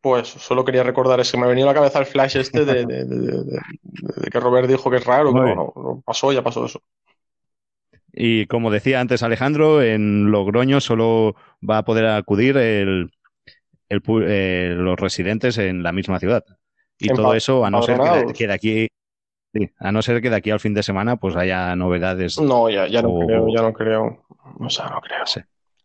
Pues 0.00 0.28
solo 0.28 0.64
quería 0.64 0.84
recordar, 0.84 1.18
es 1.18 1.32
que 1.32 1.36
me 1.36 1.46
ha 1.46 1.48
venido 1.48 1.68
a 1.68 1.72
la 1.72 1.74
cabeza 1.74 1.98
el 1.98 2.06
flash 2.06 2.36
este 2.36 2.64
de, 2.64 2.86
que 4.30 4.38
Robert 4.38 4.68
dijo 4.68 4.88
que 4.88 4.98
es 4.98 5.04
raro, 5.04 5.32
pero 5.32 6.00
pasó, 6.04 6.32
ya 6.32 6.44
pasó 6.44 6.66
eso. 6.66 6.80
Y 8.18 8.46
como 8.46 8.70
decía 8.70 9.00
antes 9.00 9.22
Alejandro, 9.22 9.82
en 9.82 10.30
Logroño 10.30 10.80
solo 10.80 11.36
va 11.68 11.78
a 11.78 11.84
poder 11.84 12.06
acudir 12.06 12.56
el, 12.56 13.10
eh, 13.90 14.74
los 14.74 14.98
residentes 14.98 15.58
en 15.58 15.82
la 15.82 15.92
misma 15.92 16.18
ciudad. 16.18 16.42
Y 16.98 17.08
todo 17.08 17.34
eso, 17.34 17.66
a 17.66 17.70
no 17.70 17.82
ser 17.82 18.00
que 18.34 18.46
de, 18.46 18.54
aquí, 18.54 18.88
a 19.78 19.92
no 19.92 20.00
ser 20.00 20.22
que 20.22 20.30
de 20.30 20.36
aquí 20.36 20.50
al 20.50 20.60
fin 20.60 20.72
de 20.72 20.82
semana 20.82 21.16
pues 21.16 21.36
haya 21.36 21.76
novedades. 21.76 22.40
No, 22.40 22.70
ya, 22.70 22.86
ya 22.86 23.02
no 23.02 23.18
creo, 23.18 23.48
ya 23.54 23.60
no 23.60 23.72
creo. 23.74 24.24
O 24.58 24.70
sea, 24.70 24.88
no 24.88 25.00
creo. 25.02 25.24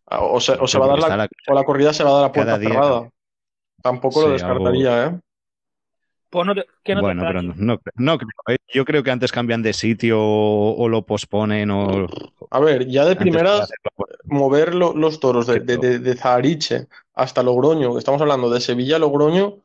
O, 0.06 0.40
se, 0.40 0.54
o 0.54 0.68
se 0.68 0.80
va 0.80 0.86
a 0.86 0.90
dar 0.90 1.00
la, 1.00 1.30
o 1.50 1.54
la 1.54 1.64
corrida 1.66 1.92
se 1.92 2.06
va 2.06 2.12
a 2.12 2.14
dar 2.14 2.26
a 2.26 2.32
puerta 2.32 2.58
cerrada. 2.58 3.10
Tampoco 3.84 4.22
lo 4.22 4.30
descartaría, 4.30 5.06
¿eh? 5.08 5.20
Pues 6.32 6.48
no 6.48 7.02
bueno, 7.02 7.24
pero 7.28 7.42
no, 7.42 7.78
no, 7.98 8.20
¿eh? 8.48 8.58
Yo 8.70 8.86
creo 8.86 9.04
que 9.04 9.12
antes 9.12 9.34
cambian 9.34 9.62
de 9.62 9.74
sitio 9.74 10.18
o, 10.18 10.88
lo 10.88 11.06
posponen 11.06 11.70
o... 11.72 12.08
A 12.50 12.60
ver, 12.62 12.88
ya 12.88 13.04
de 13.04 13.18
primera 13.18 13.68
mover 14.24 14.74
los 14.74 15.20
toros 15.20 15.46
de, 15.48 15.60
de, 15.60 16.16
Zahariche 16.16 16.88
hasta 17.14 17.44
Logroño, 17.44 17.98
estamos 17.98 18.22
hablando 18.22 18.50
de 18.50 18.62
Sevilla 18.62 18.96
a 18.96 19.00
Logroño, 19.00 19.58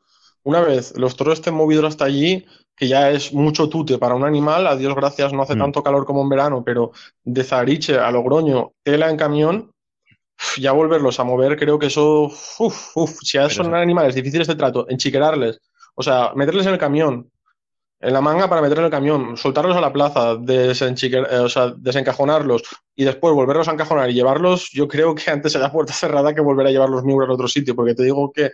una 0.43 0.59
vez 0.59 0.93
los 0.97 1.15
toros 1.15 1.35
estén 1.35 1.53
movidos 1.53 1.85
hasta 1.85 2.03
allí, 2.03 2.45
que 2.75 2.89
ya 2.89 3.11
es 3.11 3.33
mucho 3.33 3.69
tute 3.69 3.97
para 3.97 4.15
un 4.15 4.25
animal, 4.25 4.67
a 4.67 4.75
Dios 4.75 4.93
gracias 4.93 5.31
no 5.31 5.43
hace 5.43 5.55
mm. 5.55 5.59
tanto 5.59 5.83
calor 5.83 6.05
como 6.05 6.21
en 6.21 6.29
verano, 6.29 6.63
pero 6.65 6.91
de 7.23 7.45
Zahariche 7.45 7.97
a 7.97 8.11
Logroño, 8.11 8.73
tela 8.83 9.09
en 9.09 9.15
camión, 9.15 9.71
ya 10.59 10.73
volverlos 10.73 11.17
a 11.21 11.23
mover, 11.23 11.57
creo 11.57 11.79
que 11.79 11.85
eso, 11.85 12.23
uf, 12.59 12.97
uf, 12.97 13.19
si 13.21 13.37
ya 13.37 13.49
son 13.49 13.73
animales 13.73 14.15
difíciles 14.15 14.47
de 14.47 14.55
trato, 14.55 14.85
enchiquerarles, 14.89 15.61
o 15.99 16.03
sea, 16.03 16.31
meterles 16.35 16.67
en 16.67 16.73
el 16.73 16.77
camión, 16.77 17.31
en 17.99 18.13
la 18.13 18.21
manga 18.21 18.47
para 18.47 18.61
meterles 18.61 18.81
en 18.81 18.85
el 18.85 18.91
camión, 18.91 19.35
soltarlos 19.35 19.75
a 19.75 19.81
la 19.81 19.91
plaza, 19.91 20.37
eh, 20.47 20.73
o 21.39 21.49
sea, 21.49 21.73
desencajonarlos 21.75 22.61
y 22.95 23.03
después 23.03 23.33
volverlos 23.33 23.67
a 23.67 23.71
encajonar 23.71 24.07
y 24.07 24.13
llevarlos, 24.13 24.69
yo 24.71 24.87
creo 24.87 25.15
que 25.15 25.31
antes 25.31 25.55
la 25.55 25.71
puerta 25.71 25.93
cerrada 25.93 26.35
que 26.35 26.41
volver 26.41 26.67
a 26.67 26.71
llevar 26.71 26.89
los 26.89 27.03
Miura 27.03 27.25
a 27.25 27.33
otro 27.33 27.47
sitio, 27.47 27.75
porque 27.75 27.95
te 27.95 28.03
digo 28.03 28.31
que, 28.31 28.51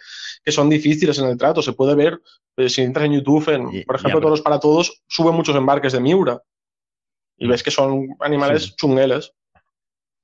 son 0.50 0.70
difíciles 0.70 1.20
en 1.20 1.26
el 1.26 1.38
trato, 1.38 1.62
se 1.62 1.74
puede 1.74 1.96
ver, 1.96 2.22
eh, 2.56 2.70
si 2.70 2.82
entras 2.82 3.06
en 3.06 3.14
YouTube, 3.14 3.86
por 3.86 3.98
ejemplo, 3.98 4.22
Todos 4.22 4.42
para 4.42 4.60
Todos, 4.62 5.04
suben 5.08 5.36
muchos 5.36 5.56
embarques 5.58 5.92
de 5.92 6.00
Miura 6.00 6.42
y 7.38 7.46
mm. 7.46 7.50
ves 7.50 7.64
que 7.64 7.72
son 7.72 8.08
animales 8.22 8.74
chungueles. 8.78 9.34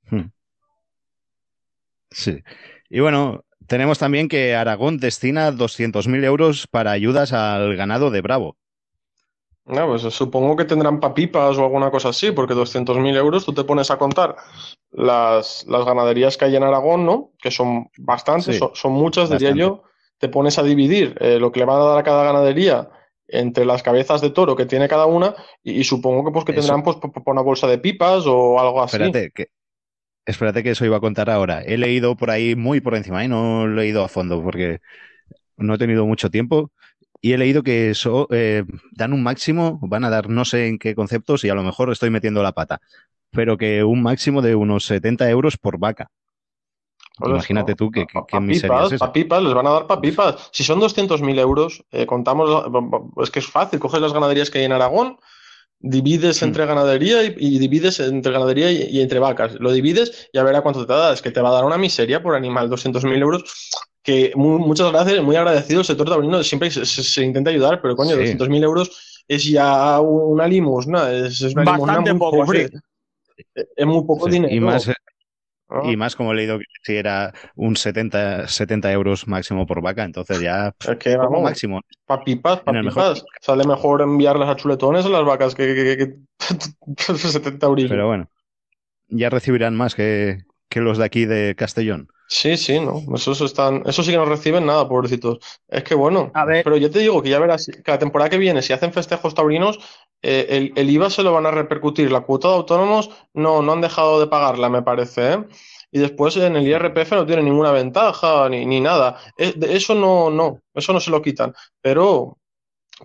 Hmm. 0.09 0.31
Sí. 2.11 2.41
Y 2.89 3.01
bueno, 3.01 3.43
tenemos 3.69 3.99
también 3.99 4.27
que 4.27 4.55
Aragón 4.55 4.97
destina 4.97 5.51
200.000 5.51 6.25
euros 6.25 6.67
para 6.67 6.91
ayudas 6.91 7.31
al 7.31 7.77
ganado 7.77 8.11
de 8.11 8.21
Bravo. 8.21 8.57
No, 9.65 9.87
pues 9.87 10.01
supongo 10.01 10.55
que 10.55 10.65
tendrán 10.65 10.99
papipas 10.99 11.57
o 11.57 11.63
alguna 11.63 11.91
cosa 11.91 12.09
así, 12.09 12.31
porque 12.31 12.55
200.000 12.55 13.15
euros 13.15 13.45
tú 13.45 13.53
te 13.53 13.63
pones 13.63 13.91
a 13.91 13.97
contar 13.97 14.35
las, 14.89 15.65
las, 15.67 15.85
ganaderías 15.85 16.37
que 16.37 16.45
hay 16.45 16.55
en 16.55 16.63
Aragón, 16.63 17.05
¿no? 17.05 17.31
Que 17.39 17.51
son 17.51 17.87
bastantes, 17.97 18.59
son, 18.73 18.91
muchas, 18.93 19.29
diría 19.29 19.51
yo. 19.51 19.83
Te 20.17 20.27
pones 20.27 20.57
a 20.57 20.63
dividir 20.63 21.15
eh, 21.21 21.39
lo 21.39 21.51
que 21.51 21.59
le 21.59 21.65
van 21.65 21.79
a 21.79 21.85
dar 21.85 21.99
a 21.99 22.03
cada 22.03 22.23
ganadería 22.23 22.89
entre 23.27 23.63
las 23.63 23.83
cabezas 23.83 24.21
de 24.21 24.31
toro 24.31 24.55
que 24.55 24.65
tiene 24.65 24.89
cada 24.89 25.05
una 25.05 25.35
y, 25.63 25.83
supongo 25.83 26.25
que 26.25 26.31
pues 26.31 26.45
que 26.45 26.53
tendrán 26.53 26.83
pues 26.83 26.97
una 27.25 27.41
bolsa 27.41 27.67
de 27.67 27.77
pipas 27.77 28.25
o 28.25 28.59
algo 28.59 28.81
así. 28.81 28.97
Espérate, 28.97 29.31
que, 29.33 29.49
Espérate 30.25 30.63
que 30.63 30.71
eso 30.71 30.85
iba 30.85 30.97
a 30.97 31.01
contar 31.01 31.29
ahora. 31.29 31.61
He 31.61 31.77
leído 31.77 32.15
por 32.15 32.29
ahí 32.29 32.55
muy 32.55 32.81
por 32.81 32.95
encima 32.95 33.23
y 33.23 33.25
¿eh? 33.25 33.29
no 33.29 33.65
he 33.65 33.69
leído 33.69 34.03
a 34.03 34.09
fondo 34.09 34.43
porque 34.43 34.79
no 35.57 35.73
he 35.73 35.77
tenido 35.77 36.05
mucho 36.05 36.29
tiempo. 36.29 36.71
Y 37.21 37.33
he 37.33 37.37
leído 37.37 37.63
que 37.63 37.89
eso 37.89 38.27
eh, 38.31 38.63
dan 38.91 39.11
un 39.11 39.23
máximo, 39.23 39.79
van 39.81 40.05
a 40.05 40.09
dar 40.09 40.29
no 40.29 40.45
sé 40.45 40.67
en 40.67 40.79
qué 40.79 40.95
conceptos 40.95 41.43
y 41.43 41.49
a 41.49 41.55
lo 41.55 41.63
mejor 41.63 41.91
estoy 41.91 42.09
metiendo 42.09 42.41
la 42.41 42.53
pata, 42.53 42.79
pero 43.31 43.57
que 43.57 43.83
un 43.83 44.01
máximo 44.01 44.41
de 44.41 44.55
unos 44.55 44.85
70 44.85 45.29
euros 45.29 45.57
por 45.57 45.77
vaca. 45.79 46.11
Imagínate 47.25 47.75
tú 47.75 47.91
que, 47.91 48.07
miseria 48.39 48.85
es 48.85 48.99
Papipas, 48.99 49.43
les 49.43 49.53
van 49.53 49.67
a 49.67 49.71
dar 49.71 49.87
papipas. 49.87 50.49
Si 50.53 50.63
son 50.63 50.79
200.000 50.79 51.39
euros, 51.39 51.83
eh, 51.91 52.05
contamos, 52.05 52.65
es 53.21 53.29
que 53.29 53.39
es 53.39 53.47
fácil, 53.47 53.79
coges 53.79 53.99
las 53.99 54.13
ganaderías 54.13 54.49
que 54.49 54.59
hay 54.59 54.65
en 54.65 54.71
Aragón, 54.71 55.17
divides 55.79 56.41
hmm. 56.41 56.45
entre 56.45 56.65
ganadería 56.65 57.23
y, 57.23 57.59
divides 57.59 57.99
entre 57.99 58.31
ganadería 58.31 58.71
y, 58.71 59.01
entre 59.01 59.19
vacas. 59.19 59.53
Lo 59.59 59.71
divides 59.71 60.29
y 60.31 60.37
a 60.37 60.43
ver 60.43 60.55
a 60.55 60.61
cuánto 60.61 60.85
te 60.85 60.93
da. 60.93 61.13
Es 61.13 61.21
que 61.21 61.31
te 61.31 61.41
va 61.41 61.49
a 61.49 61.53
dar 61.53 61.65
una 61.65 61.77
miseria 61.77 62.21
por 62.21 62.35
animal, 62.35 62.69
200.000 62.69 63.21
euros. 63.21 63.69
Que 64.01 64.31
muchas 64.35 64.91
gracias, 64.91 65.21
muy 65.21 65.35
agradecido 65.35 65.81
el 65.81 65.85
sector 65.85 66.07
taurino, 66.07 66.41
siempre 66.41 66.71
se, 66.71 67.23
intenta 67.23 67.49
ayudar, 67.51 67.81
pero 67.81 67.97
coño, 67.97 68.15
200.000 68.15 68.63
euros 68.63 69.21
es 69.27 69.43
ya 69.43 69.99
una 69.99 70.47
limosna. 70.47 71.11
Es, 71.11 71.41
una 71.41 71.63
Bastante 71.63 72.15
poco, 72.15 72.45
es 72.53 73.85
muy 73.85 74.03
poco 74.05 74.27
dinero. 74.27 74.53
Y 74.53 74.59
más, 74.59 74.89
¿no? 75.69 75.91
y 75.91 75.95
más 75.97 76.15
como 76.15 76.31
he 76.31 76.35
leído 76.35 76.59
que 76.59 76.65
si 76.83 76.95
era 76.95 77.33
un 77.55 77.75
70, 77.75 78.47
70 78.47 78.91
euros 78.91 79.27
máximo 79.27 79.65
por 79.65 79.81
vaca, 79.81 80.03
entonces 80.03 80.41
ya 80.41 80.73
Es 80.79 80.97
que, 80.97 81.15
como 81.15 81.29
vamos, 81.29 81.43
máximo. 81.43 81.81
mejor-. 82.83 83.15
Sale 83.41 83.65
mejor 83.65 84.01
enviarlas 84.01 84.49
a 84.49 84.55
chuletones 84.55 85.05
a 85.05 85.09
las 85.09 85.25
vacas 85.25 85.55
que, 85.55 85.65
que, 85.75 85.97
que- 85.97 86.15
que 86.95 87.13
70 87.17 87.67
eurillos. 87.67 87.91
Pero 87.91 88.07
bueno, 88.07 88.29
ya 89.09 89.29
recibirán 89.29 89.75
más 89.75 89.95
que, 89.95 90.45
que 90.69 90.81
los 90.81 90.97
de 90.97 91.05
aquí 91.05 91.25
de 91.25 91.55
Castellón. 91.57 92.09
Sí, 92.31 92.57
sí, 92.57 92.79
no. 92.79 93.01
Esos 93.15 93.41
están, 93.41 93.81
eso 93.87 94.03
sí 94.03 94.11
que 94.11 94.17
no 94.17 94.25
reciben 94.25 94.65
nada, 94.67 94.87
pobrecitos. 94.87 95.39
Es 95.67 95.83
que 95.83 95.95
bueno, 95.95 96.31
A 96.35 96.45
ver. 96.45 96.63
pero 96.63 96.77
yo 96.77 96.91
te 96.91 96.99
digo 96.99 97.23
que 97.23 97.29
ya 97.29 97.39
verás 97.39 97.65
que 97.65 97.91
la 97.91 97.97
temporada 97.97 98.29
que 98.29 98.37
viene, 98.37 98.61
si 98.61 98.71
hacen 98.71 98.93
festejos 98.93 99.33
taurinos, 99.33 99.79
eh, 100.21 100.47
el, 100.49 100.73
el 100.75 100.89
IVA 100.89 101.09
se 101.09 101.23
lo 101.23 101.33
van 101.33 101.45
a 101.45 101.51
repercutir. 101.51 102.11
La 102.11 102.21
cuota 102.21 102.49
de 102.49 102.55
autónomos 102.55 103.09
no, 103.33 103.61
no 103.61 103.73
han 103.73 103.81
dejado 103.81 104.19
de 104.19 104.27
pagarla, 104.27 104.69
me 104.69 104.81
parece, 104.83 105.33
¿eh? 105.33 105.45
Y 105.91 105.99
después 105.99 106.37
en 106.37 106.55
el 106.55 106.67
IRPF 106.67 107.15
no 107.15 107.25
tienen 107.25 107.45
ninguna 107.45 107.71
ventaja 107.71 108.47
ni, 108.49 108.65
ni 108.65 108.79
nada. 108.79 109.17
Es- 109.37 109.59
de- 109.59 109.75
eso 109.75 109.95
no, 109.95 110.29
no, 110.29 110.59
eso 110.73 110.93
no 110.93 110.99
se 110.99 111.09
lo 111.11 111.21
quitan. 111.21 111.53
Pero, 111.81 112.37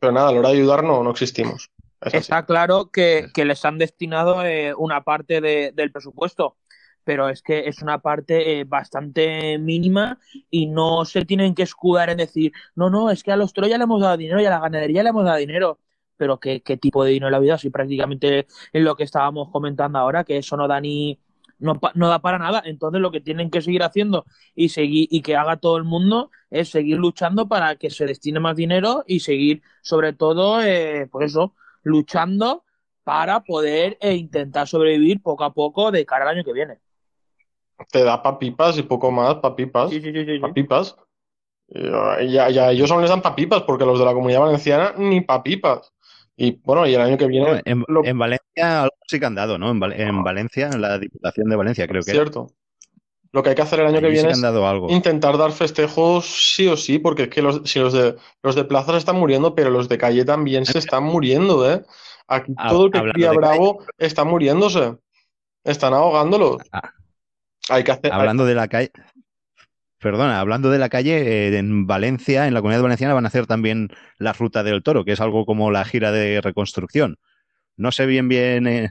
pero 0.01 0.12
nada, 0.12 0.29
a 0.31 0.33
la 0.33 0.41
hora 0.41 0.49
de 0.51 0.57
ayudar 0.57 0.85
no, 0.85 1.03
no 1.03 1.11
existimos. 1.11 1.71
Es 2.03 2.15
así. 2.15 2.19
Está 2.21 2.47
claro 2.47 2.91
que, 2.93 3.29
que 3.35 3.45
les 3.45 3.65
han 3.65 3.79
destinado 3.79 4.45
eh, 4.45 4.75
una 4.77 5.03
parte 5.03 5.41
de- 5.41 5.73
del 5.73 5.91
presupuesto, 5.91 6.57
pero 7.03 7.29
es 7.29 7.43
que 7.43 7.69
es 7.69 7.83
una 7.83 7.99
parte 8.01 8.61
eh, 8.61 8.65
bastante 8.65 9.59
mínima 9.59 10.19
y 10.51 10.67
no 10.67 11.05
se 11.05 11.25
tienen 11.25 11.55
que 11.55 11.65
escudar 11.65 12.11
en 12.11 12.19
decir, 12.19 12.53
no, 12.77 12.89
no, 12.91 13.11
es 13.11 13.23
que 13.25 13.33
a 13.33 13.37
los 13.37 13.53
toros 13.53 13.69
ya 13.71 13.79
le 13.79 13.85
hemos 13.85 14.01
dado 14.01 14.17
dinero 14.17 14.41
y 14.41 14.47
a 14.47 14.51
la 14.51 14.61
ganadería 14.61 15.03
le 15.03 15.09
hemos 15.11 15.25
dado 15.25 15.39
dinero. 15.39 15.81
Pero 16.17 16.39
¿qué, 16.39 16.62
qué 16.62 16.77
tipo 16.77 17.05
de 17.05 17.12
dinero 17.12 17.31
le 17.31 17.37
ha 17.37 17.39
habido? 17.39 17.59
Si 17.59 17.71
prácticamente 17.71 18.47
en 18.73 18.85
lo 18.85 18.97
que 18.97 19.05
estábamos 19.05 19.51
comentando 19.51 19.99
ahora, 19.99 20.25
que 20.25 20.37
eso 20.39 20.57
no 20.57 20.69
da 20.69 20.81
ni. 20.81 21.19
No, 21.59 21.81
no 21.95 22.09
da 22.09 22.19
para 22.19 22.39
nada. 22.39 22.62
Entonces 22.65 23.01
lo 23.01 23.11
que 23.11 23.21
tienen 23.21 23.51
que 23.51 23.62
seguir 23.62 23.83
haciendo 23.85 24.27
y 24.55 24.69
seguir 24.71 25.09
y 25.11 25.23
que 25.23 25.37
haga 25.37 25.57
todo 25.57 25.77
el 25.77 25.85
mundo 25.85 26.31
es 26.51 26.69
seguir 26.69 26.99
luchando 26.99 27.49
para 27.49 27.77
que 27.77 27.91
se 27.91 28.07
destine 28.07 28.41
más 28.41 28.57
dinero 28.57 29.05
y 29.07 29.21
seguir, 29.21 29.62
sobre 29.81 30.12
todo, 30.12 30.61
eh, 30.62 31.09
pues 31.11 31.31
eso, 31.31 31.55
luchando 31.83 32.65
para 33.05 33.45
poder 33.45 33.99
eh, 34.01 34.15
intentar 34.15 34.67
sobrevivir 34.67 35.23
poco 35.23 35.45
a 35.45 35.53
poco 35.53 35.91
de 35.91 36.05
cara 36.05 36.25
al 36.25 36.37
año 36.37 36.45
que 36.45 36.53
viene. 36.53 36.79
Te 37.91 38.03
da 38.03 38.23
pa' 38.23 38.39
pipas 38.39 38.79
y 38.79 38.83
poco 38.83 39.11
más, 39.11 39.37
pa' 39.37 39.55
pipas. 39.55 39.91
Sí, 39.91 40.01
sí, 40.01 40.12
sí, 40.12 40.25
sí, 40.25 40.35
sí. 40.37 40.39
pa' 40.39 40.53
pipas. 40.53 40.97
Y 41.69 42.33
ya 42.33 42.71
ellos 42.71 42.91
aún 42.91 43.01
les 43.01 43.11
dan 43.11 43.23
pa' 43.23 43.35
pipas, 43.35 43.62
porque 43.62 43.85
los 43.85 43.99
de 43.99 44.05
la 44.05 44.12
comunidad 44.12 44.41
valenciana 44.41 44.95
ni 44.97 45.21
pa' 45.21 45.43
pipas. 45.43 45.93
Y 46.37 46.61
bueno, 46.64 46.87
y 46.87 46.95
el 46.95 47.01
año 47.01 47.16
que 47.16 47.26
viene, 47.26 47.62
en, 47.64 47.85
lo- 47.87 48.05
en 48.05 48.18
Valencia 48.18 48.82
algo 48.82 48.95
sí 49.07 49.20
que 49.20 49.26
han 49.26 49.35
dado, 49.37 49.57
¿no? 49.59 49.70
En, 49.70 49.78
Val- 49.78 49.93
en 49.93 50.22
Valencia, 50.24 50.68
en 50.72 50.80
la 50.80 50.99
Diputación 50.99 51.49
de 51.49 51.57
Valencia, 51.57 51.87
creo 51.87 52.03
que 52.03 52.11
era. 52.11 52.20
cierto. 52.22 52.49
Lo 53.32 53.43
que 53.43 53.49
hay 53.51 53.55
que 53.57 53.62
hacer 53.62 53.80
el 53.80 53.87
año 53.87 54.01
que 54.01 54.07
sí 54.07 54.12
viene 54.12 54.28
que 54.28 54.32
es 54.35 54.45
algo. 54.45 54.91
intentar 54.91 55.37
dar 55.37 55.51
festejos 55.53 56.24
sí 56.24 56.68
o 56.68 56.76
sí, 56.76 56.99
porque 57.01 57.24
es 57.24 57.28
que 57.28 57.43
los, 57.43 57.62
si 57.64 57.80
los 57.80 57.93
de 57.93 58.14
los 58.43 58.55
de 58.55 58.64
plaza 58.64 58.93
se 58.93 58.99
están 58.99 59.16
muriendo, 59.16 59.55
pero 59.57 59.70
los 59.70 59.89
de 59.89 59.99
calle 59.99 60.24
también 60.24 60.64
se 60.66 60.78
están 60.78 61.03
muriendo, 61.05 61.68
¿eh? 61.68 61.82
Aquí 62.28 62.55
todo 62.68 62.87
el 62.87 62.93
que 62.93 63.01
cría 63.12 63.30
de 63.30 63.37
calle- 63.37 63.57
bravo 63.59 63.85
está 63.99 64.24
muriéndose. 64.24 64.97
Están 65.64 65.95
ahogándolos. 65.95 66.59
Ah. 66.72 66.91
Hay 67.70 67.82
que 67.82 67.93
hacer. 67.93 68.12
Hablando 68.12 68.45
de 68.45 68.55
la 68.55 68.68
calle. 68.68 68.93
Perdona, 70.05 70.39
hablando 70.39 70.69
de 70.69 70.79
la 70.79 70.91
calle, 70.91 71.49
eh, 71.49 71.59
en 71.59 71.87
Valencia, 71.87 72.47
en 72.47 72.53
la 72.53 72.61
comunidad 72.61 72.83
valenciana, 72.83 73.15
van 73.15 73.25
a 73.25 73.29
hacer 73.29 73.47
también 73.47 73.89
la 74.19 74.35
ruta 74.35 74.63
del 74.63 74.83
toro, 74.83 75.03
que 75.07 75.13
es 75.13 75.21
algo 75.23 75.47
como 75.47 75.71
la 75.71 75.83
gira 75.87 76.13
de 76.13 76.43
reconstrucción. 76.43 77.17
No 77.79 77.91
sé 77.91 78.05
bien, 78.05 78.29
bien, 78.29 78.67
eh, 78.67 78.91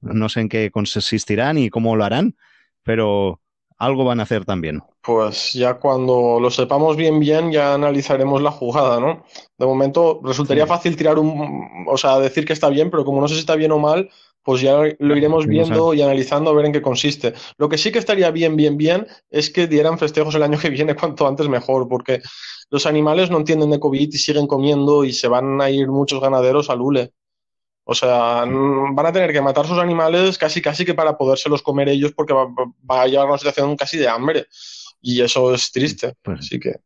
no 0.00 0.30
sé 0.30 0.40
en 0.40 0.48
qué 0.48 0.70
consistirán 0.70 1.58
y 1.58 1.68
cómo 1.68 1.94
lo 1.94 2.04
harán, 2.04 2.36
pero 2.82 3.42
algo 3.76 4.06
van 4.06 4.20
a 4.20 4.22
hacer 4.22 4.46
también. 4.46 4.80
Pues 5.02 5.52
ya 5.52 5.74
cuando 5.74 6.38
lo 6.40 6.50
sepamos 6.50 6.96
bien, 6.96 7.20
bien, 7.20 7.52
ya 7.52 7.74
analizaremos 7.74 8.40
la 8.40 8.50
jugada, 8.50 8.98
¿no? 8.98 9.24
De 9.58 9.66
momento 9.66 10.22
resultaría 10.24 10.64
Sí. 10.64 10.68
fácil 10.70 10.96
tirar 10.96 11.18
un, 11.18 11.86
o 11.86 11.98
sea, 11.98 12.18
decir 12.18 12.46
que 12.46 12.54
está 12.54 12.70
bien, 12.70 12.90
pero 12.90 13.04
como 13.04 13.20
no 13.20 13.28
sé 13.28 13.34
si 13.34 13.40
está 13.40 13.56
bien 13.56 13.72
o 13.72 13.78
mal, 13.78 14.08
pues 14.42 14.62
ya 14.62 14.80
lo 14.98 15.16
iremos 15.16 15.46
viendo 15.46 15.92
y 15.92 16.02
analizando 16.02 16.50
a 16.50 16.54
ver 16.54 16.66
en 16.66 16.72
qué 16.72 16.82
consiste. 16.82 17.34
Lo 17.58 17.68
que 17.68 17.78
sí 17.78 17.92
que 17.92 17.98
estaría 17.98 18.30
bien, 18.30 18.56
bien, 18.56 18.76
bien, 18.76 19.06
es 19.28 19.50
que 19.50 19.66
dieran 19.66 19.98
festejos 19.98 20.34
el 20.34 20.42
año 20.42 20.58
que 20.58 20.70
viene 20.70 20.94
cuanto 20.96 21.26
antes 21.26 21.48
mejor, 21.48 21.88
porque 21.88 22.22
los 22.70 22.86
animales 22.86 23.30
no 23.30 23.38
entienden 23.38 23.70
de 23.70 23.80
COVID 23.80 24.08
y 24.12 24.18
siguen 24.18 24.46
comiendo 24.46 25.04
y 25.04 25.12
se 25.12 25.28
van 25.28 25.60
a 25.60 25.70
ir 25.70 25.88
muchos 25.88 26.20
ganaderos 26.20 26.70
al 26.70 26.80
hule. 26.80 27.12
O 27.84 27.94
sea, 27.94 28.44
van 28.44 29.06
a 29.06 29.12
tener 29.12 29.32
que 29.32 29.40
matar 29.40 29.66
sus 29.66 29.78
animales 29.78 30.38
casi, 30.38 30.62
casi 30.62 30.84
que 30.84 30.94
para 30.94 31.16
podérselos 31.16 31.62
comer 31.62 31.88
ellos 31.88 32.12
porque 32.12 32.32
va, 32.32 33.02
a 33.02 33.06
llegar 33.06 33.24
a 33.24 33.28
una 33.30 33.38
situación 33.38 33.76
casi 33.76 33.98
de 33.98 34.08
hambre. 34.08 34.46
Y 35.02 35.20
eso 35.20 35.52
es 35.52 35.72
triste. 35.72 36.14
Pues- 36.22 36.40
Así 36.40 36.60
que, 36.60 36.76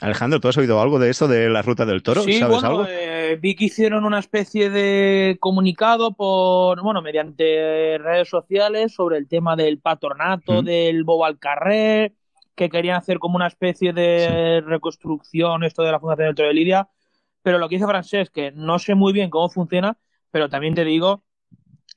Alejandro, 0.00 0.40
¿tú 0.40 0.48
has 0.48 0.56
oído 0.56 0.80
algo 0.80 0.98
de 0.98 1.10
esto 1.10 1.28
de 1.28 1.48
la 1.48 1.62
ruta 1.62 1.86
del 1.86 2.02
toro? 2.02 2.22
Sí, 2.22 2.38
¿Sabes 2.38 2.62
bueno, 2.62 2.68
algo? 2.68 2.86
eh, 2.86 3.13
vi 3.40 3.54
que 3.56 3.66
hicieron 3.66 4.04
una 4.04 4.18
especie 4.18 4.70
de 4.70 5.36
comunicado 5.40 6.14
por, 6.14 6.82
bueno, 6.82 7.02
mediante 7.02 7.98
redes 7.98 8.28
sociales 8.28 8.94
sobre 8.94 9.18
el 9.18 9.28
tema 9.28 9.56
del 9.56 9.80
patronato 9.80 10.62
Mm. 10.62 10.64
del 10.64 11.04
Bobo 11.04 11.24
al 11.24 11.38
Carrer, 11.38 12.14
que 12.54 12.68
querían 12.70 12.96
hacer 12.96 13.18
como 13.18 13.36
una 13.36 13.46
especie 13.48 13.92
de 13.92 14.62
reconstrucción 14.66 15.64
esto 15.64 15.82
de 15.82 15.92
la 15.92 16.00
Fundación 16.00 16.28
del 16.28 16.34
Toro 16.36 16.48
de 16.48 16.54
Lidia, 16.54 16.88
pero 17.42 17.58
lo 17.58 17.68
que 17.68 17.76
dice 17.76 17.86
Francés, 17.86 18.30
que 18.30 18.52
no 18.52 18.78
sé 18.78 18.94
muy 18.94 19.12
bien 19.12 19.30
cómo 19.30 19.48
funciona, 19.50 19.98
pero 20.30 20.48
también 20.48 20.74
te 20.74 20.84
digo 20.84 21.24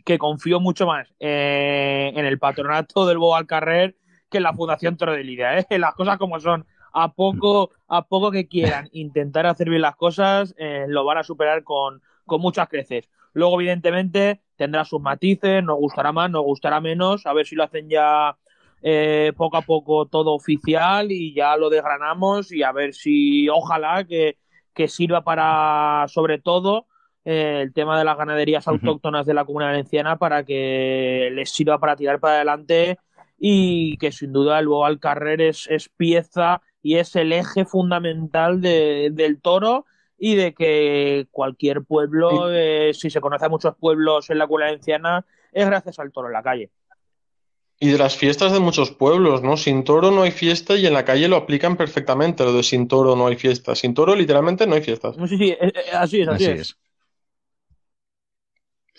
que 0.05 0.17
confío 0.17 0.59
mucho 0.59 0.87
más 0.87 1.13
eh, 1.19 2.11
en 2.15 2.25
el 2.25 2.39
patronato 2.39 3.05
del 3.05 3.17
Bobo 3.17 3.35
al 3.35 3.47
Carrer 3.47 3.95
que 4.29 4.37
en 4.37 4.43
la 4.43 4.53
Fundación 4.53 4.97
Toro 4.97 5.13
de 5.13 5.23
Lidia, 5.23 5.59
¿eh? 5.59 5.65
las 5.79 5.93
cosas 5.95 6.17
como 6.17 6.39
son 6.39 6.65
a 6.93 7.13
poco, 7.13 7.71
a 7.87 8.07
poco 8.07 8.31
que 8.31 8.47
quieran 8.47 8.89
intentar 8.93 9.45
hacer 9.45 9.69
bien 9.69 9.81
las 9.81 9.95
cosas, 9.95 10.55
eh, 10.57 10.85
lo 10.87 11.05
van 11.05 11.17
a 11.17 11.23
superar 11.23 11.63
con, 11.63 12.01
con 12.25 12.41
muchas 12.41 12.67
creces. 12.67 13.09
Luego, 13.33 13.59
evidentemente, 13.59 14.41
tendrá 14.55 14.83
sus 14.85 15.01
matices, 15.01 15.63
nos 15.63 15.77
gustará 15.77 16.11
más, 16.11 16.29
nos 16.29 16.43
gustará 16.43 16.81
menos, 16.81 17.25
a 17.25 17.33
ver 17.33 17.45
si 17.45 17.55
lo 17.55 17.63
hacen 17.63 17.89
ya 17.89 18.35
eh, 18.81 19.33
poco 19.35 19.57
a 19.57 19.61
poco 19.61 20.05
todo 20.05 20.33
oficial 20.33 21.11
y 21.11 21.33
ya 21.33 21.57
lo 21.57 21.69
desgranamos 21.69 22.51
y 22.51 22.63
a 22.63 22.71
ver 22.71 22.93
si, 22.93 23.49
ojalá 23.49 24.03
que, 24.05 24.37
que 24.73 24.87
sirva 24.87 25.23
para, 25.23 26.05
sobre 26.07 26.39
todo, 26.39 26.87
eh, 27.25 27.61
el 27.61 27.73
tema 27.73 27.97
de 27.97 28.05
las 28.05 28.17
ganaderías 28.17 28.67
autóctonas 28.67 29.25
de 29.25 29.33
la 29.33 29.43
comunidad 29.45 29.71
valenciana 29.71 30.17
para 30.17 30.43
que 30.45 31.29
les 31.33 31.49
sirva 31.49 31.79
para 31.79 31.95
tirar 31.95 32.19
para 32.19 32.35
adelante 32.35 32.99
y 33.37 33.97
que 33.97 34.11
sin 34.11 34.31
duda 34.31 34.59
el 34.59 34.67
Bobo 34.67 34.85
al 34.85 34.99
Carrer 34.99 35.41
es, 35.41 35.67
es 35.69 35.89
pieza 35.89 36.61
y 36.87 36.95
es 36.97 37.15
el 37.17 37.33
eje 37.33 37.65
fundamental 37.65 38.61
de- 38.61 39.09
del 39.11 39.41
toro 39.41 39.85
y 40.17 40.35
de 40.35 40.53
que 40.53 41.27
cualquier 41.31 41.83
pueblo, 41.83 42.29
eh, 42.51 42.91
si 42.93 43.09
se 43.09 43.19
conoce 43.21 43.45
a 43.45 43.49
muchos 43.49 43.75
pueblos 43.75 44.29
en 44.29 44.37
la 44.39 44.47
comunidad 44.47 44.69
valenciana, 44.69 45.25
es 45.51 45.65
gracias 45.65 45.99
al 45.99 46.11
toro 46.11 46.27
en 46.27 46.33
la 46.33 46.43
calle. 46.43 46.69
y 47.79 47.89
de 47.91 47.97
las 47.99 48.15
fiestas 48.15 48.51
de 48.53 48.59
muchos 48.59 48.89
pueblos, 48.89 49.43
¿no? 49.43 49.55
Sin 49.55 49.83
toro 49.83 50.09
no 50.09 50.23
hay 50.23 50.31
fiesta 50.31 50.75
y 50.75 50.87
en 50.87 50.93
la 50.93 51.05
calle 51.05 51.27
lo 51.27 51.35
aplican 51.35 51.77
perfectamente, 51.77 52.43
lo 52.43 52.51
de 52.53 52.63
sin 52.63 52.87
toro 52.87 53.15
no 53.15 53.27
hay 53.27 53.35
fiesta. 53.35 53.75
Sin 53.75 53.93
toro, 53.93 54.15
literalmente, 54.15 54.65
no 54.65 54.73
hay 54.75 54.81
fiestas. 54.81 55.15
Sí, 55.27 55.37
sí, 55.37 55.49
eh, 55.51 55.57
eh, 55.61 55.73
así 55.93 56.21
es, 56.21 56.27
así, 56.27 56.45
Así 56.45 56.53
es. 56.53 56.59
es. 56.61 56.77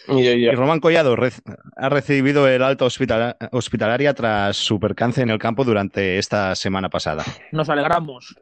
Y, 0.06 0.20
y- 0.28 0.46
Y 0.46 0.50
Román 0.52 0.80
Collado 0.80 1.16
re- 1.16 1.32
ha 1.76 1.88
recibido 1.88 2.46
el 2.48 2.62
alta 2.62 2.84
hospitala- 2.84 3.36
hospitalaria 3.52 4.14
tras 4.14 4.56
su 4.56 4.78
percance 4.78 5.20
en 5.22 5.30
el 5.30 5.38
campo 5.38 5.64
durante 5.64 6.18
esta 6.18 6.54
semana 6.54 6.88
pasada. 6.88 7.24
Nos 7.52 7.68
alegramos. 7.68 8.36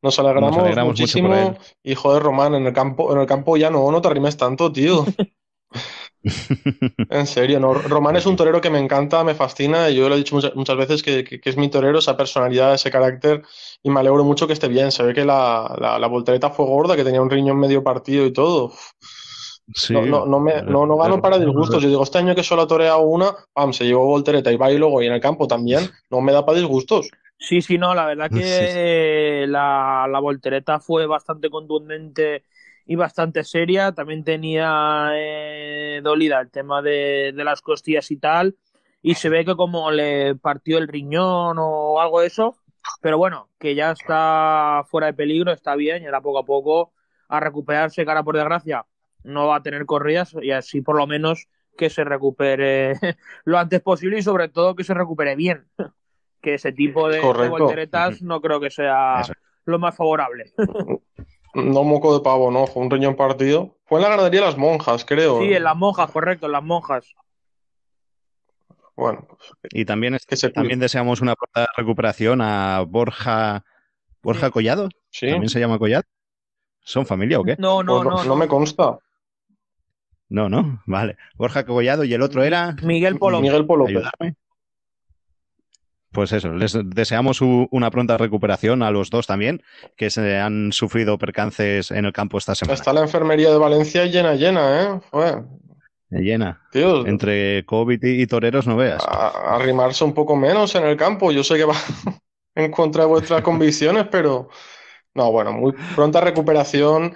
nos 0.00 0.18
alegramos, 0.18 0.50
Nos 0.52 0.58
alegramos 0.64 0.92
mucho 0.92 1.02
muchísimo. 1.02 1.28
por 1.28 1.36
él. 1.38 1.56
y 1.82 1.94
joder, 1.94 2.22
Román, 2.22 2.54
en 2.54 2.66
el 2.66 2.72
campo, 2.72 3.12
en 3.12 3.20
el 3.20 3.26
campo 3.26 3.56
ya 3.56 3.68
no, 3.70 3.90
no 3.90 4.00
te 4.00 4.08
arrimes 4.08 4.36
tanto, 4.36 4.70
tío. 4.72 5.04
En 7.10 7.26
serio, 7.26 7.60
no. 7.60 7.72
Román 7.74 8.16
es 8.16 8.26
un 8.26 8.36
torero 8.36 8.60
que 8.60 8.70
me 8.70 8.78
encanta, 8.80 9.22
me 9.24 9.34
fascina. 9.34 9.88
y 9.88 9.94
Yo 9.96 10.08
lo 10.08 10.14
he 10.14 10.18
dicho 10.18 10.34
muchas, 10.34 10.54
muchas 10.54 10.76
veces 10.76 11.02
que, 11.02 11.24
que- 11.24 11.40
que 11.40 11.50
es 11.50 11.56
mi 11.56 11.68
torero, 11.70 11.98
esa 12.00 12.16
personalidad, 12.16 12.74
ese 12.74 12.90
carácter, 12.90 13.42
y 13.82 13.90
me 13.90 14.00
alegro 14.00 14.24
mucho 14.24 14.46
que 14.46 14.52
esté 14.52 14.68
bien. 14.68 14.90
Se 14.92 15.02
ve 15.04 15.14
que 15.14 15.24
la, 15.24 15.74
la, 15.80 15.98
la 15.98 16.06
voltereta 16.08 16.50
fue 16.50 16.66
gorda, 16.66 16.96
que 16.96 17.04
tenía 17.04 17.22
un 17.22 17.30
riñón 17.30 17.58
medio 17.58 17.82
partido 17.84 18.26
y 18.26 18.32
todo. 18.32 18.72
Sí. 19.74 19.92
No, 19.92 20.06
no, 20.06 20.26
no, 20.26 20.40
me, 20.40 20.62
no, 20.62 20.86
no 20.86 20.96
gano 20.96 21.20
para 21.20 21.38
disgustos. 21.38 21.82
Yo 21.82 21.88
digo, 21.88 22.02
este 22.02 22.18
año 22.18 22.34
que 22.34 22.42
solo 22.42 22.62
ha 22.62 22.66
toreado 22.66 23.00
una, 23.00 23.34
pam, 23.52 23.72
se 23.72 23.84
llevó 23.84 24.06
voltereta 24.06 24.50
y 24.50 24.56
va 24.56 24.70
y 24.70 24.78
luego 24.78 25.02
y 25.02 25.06
en 25.06 25.12
el 25.12 25.20
campo 25.20 25.46
también, 25.46 25.90
no 26.10 26.20
me 26.20 26.32
da 26.32 26.44
para 26.44 26.58
disgustos. 26.58 27.10
Sí, 27.38 27.62
sí, 27.62 27.78
no, 27.78 27.94
la 27.94 28.06
verdad 28.06 28.30
que 28.32 28.40
Sí, 28.40 28.44
sí. 28.44 28.78
eh, 28.78 29.46
la, 29.48 30.06
la 30.10 30.18
voltereta 30.20 30.80
fue 30.80 31.06
bastante 31.06 31.50
contundente 31.50 32.44
y 32.86 32.96
bastante 32.96 33.44
seria. 33.44 33.92
También 33.92 34.24
tenía 34.24 35.10
eh, 35.14 36.00
dolida 36.02 36.40
el 36.40 36.50
tema 36.50 36.82
de, 36.82 37.32
de 37.34 37.44
las 37.44 37.60
costillas 37.62 38.10
y 38.10 38.16
tal. 38.16 38.56
Y 39.02 39.14
se 39.14 39.28
ve 39.28 39.44
que 39.44 39.54
como 39.54 39.90
le 39.90 40.34
partió 40.34 40.78
el 40.78 40.88
riñón 40.88 41.56
o 41.60 42.00
algo 42.00 42.20
de 42.20 42.26
eso. 42.28 42.56
Pero 43.00 43.18
bueno, 43.18 43.50
que 43.58 43.74
ya 43.74 43.92
está 43.92 44.82
fuera 44.88 45.08
de 45.08 45.14
peligro, 45.14 45.52
está 45.52 45.76
bien, 45.76 46.02
y 46.02 46.06
ahora 46.06 46.20
poco 46.22 46.38
a 46.38 46.44
poco 46.44 46.92
a 47.28 47.38
recuperarse, 47.40 48.04
cara 48.04 48.22
por 48.24 48.34
desgracia. 48.36 48.86
No 49.28 49.46
va 49.46 49.56
a 49.56 49.62
tener 49.62 49.86
corridas 49.86 50.34
y 50.40 50.50
así 50.50 50.80
por 50.80 50.96
lo 50.96 51.06
menos 51.06 51.48
que 51.76 51.90
se 51.90 52.04
recupere 52.04 52.94
lo 53.44 53.58
antes 53.58 53.80
posible 53.80 54.18
y 54.18 54.22
sobre 54.22 54.48
todo 54.48 54.74
que 54.74 54.84
se 54.84 54.94
recupere 54.94 55.36
bien. 55.36 55.66
Que 56.40 56.54
ese 56.54 56.70
tipo 56.70 57.08
de, 57.08 57.16
de 57.16 57.48
volteretas 57.48 58.22
no 58.22 58.40
creo 58.40 58.60
que 58.60 58.70
sea 58.70 59.22
lo 59.64 59.78
más 59.78 59.96
favorable. 59.96 60.52
No 61.54 61.82
moco 61.82 62.16
de 62.16 62.22
pavo, 62.22 62.50
¿no? 62.50 62.66
Fue 62.66 62.82
un 62.82 62.90
riñón 62.90 63.16
partido. 63.16 63.78
Fue 63.86 63.98
en 63.98 64.02
la 64.02 64.10
ganadería 64.10 64.40
de 64.40 64.46
las 64.46 64.58
monjas, 64.58 65.04
creo. 65.04 65.40
Sí, 65.40 65.54
en 65.54 65.64
las 65.64 65.74
monjas, 65.74 66.10
correcto, 66.10 66.46
en 66.46 66.52
las 66.52 66.62
monjas. 66.62 67.14
Bueno. 68.94 69.26
Pues, 69.28 69.72
y 69.72 69.84
también, 69.84 70.14
es, 70.14 70.26
que 70.26 70.36
también 70.50 70.78
deseamos 70.78 71.20
una 71.20 71.34
recuperación 71.76 72.42
a 72.42 72.84
Borja 72.86 73.64
Borja 74.22 74.50
Collado. 74.50 74.88
Sí. 75.10 75.30
¿También 75.30 75.48
se 75.48 75.58
llama 75.58 75.78
Collado? 75.78 76.04
¿Son 76.80 77.06
familia 77.06 77.40
o 77.40 77.44
qué? 77.44 77.56
No, 77.58 77.82
no, 77.82 78.02
pues 78.02 78.08
no, 78.08 78.24
no. 78.24 78.36
me 78.36 78.46
consta. 78.46 78.98
No, 80.28 80.48
no, 80.48 80.82
vale. 80.86 81.16
Borja 81.36 81.64
Collado 81.64 82.04
y 82.04 82.12
el 82.12 82.22
otro 82.22 82.44
era. 82.44 82.76
Miguel 82.82 83.16
Polo. 83.16 83.40
Miguel 83.40 83.66
Polo. 83.66 83.86
Pues 86.10 86.32
eso, 86.32 86.52
les 86.52 86.76
deseamos 86.84 87.40
una 87.42 87.90
pronta 87.90 88.16
recuperación 88.16 88.82
a 88.82 88.90
los 88.90 89.10
dos 89.10 89.26
también, 89.26 89.62
que 89.96 90.08
se 90.10 90.38
han 90.38 90.72
sufrido 90.72 91.18
percances 91.18 91.90
en 91.90 92.06
el 92.06 92.12
campo 92.12 92.38
esta 92.38 92.54
semana. 92.54 92.74
Está 92.74 92.92
la 92.92 93.02
enfermería 93.02 93.50
de 93.50 93.58
Valencia 93.58 94.06
llena, 94.06 94.34
llena, 94.34 95.00
¿eh? 95.12 95.42
Llena. 96.10 96.62
Entre 96.72 97.64
COVID 97.66 98.02
y, 98.02 98.26
toreros 98.26 98.66
no 98.66 98.76
veas. 98.76 99.04
arrimarse 99.06 100.02
un 100.04 100.14
poco 100.14 100.34
menos 100.34 100.74
en 100.74 100.84
el 100.84 100.96
campo. 100.96 101.30
Yo 101.30 101.44
sé 101.44 101.56
que 101.56 101.64
va 101.64 101.74
en 102.54 102.70
contra 102.70 103.02
de 103.02 103.08
vuestras 103.08 103.42
convicciones, 103.42 104.06
pero 104.10 104.48
no, 105.14 105.30
bueno, 105.30 105.52
muy 105.52 105.72
pronta 105.94 106.22
recuperación. 106.22 107.14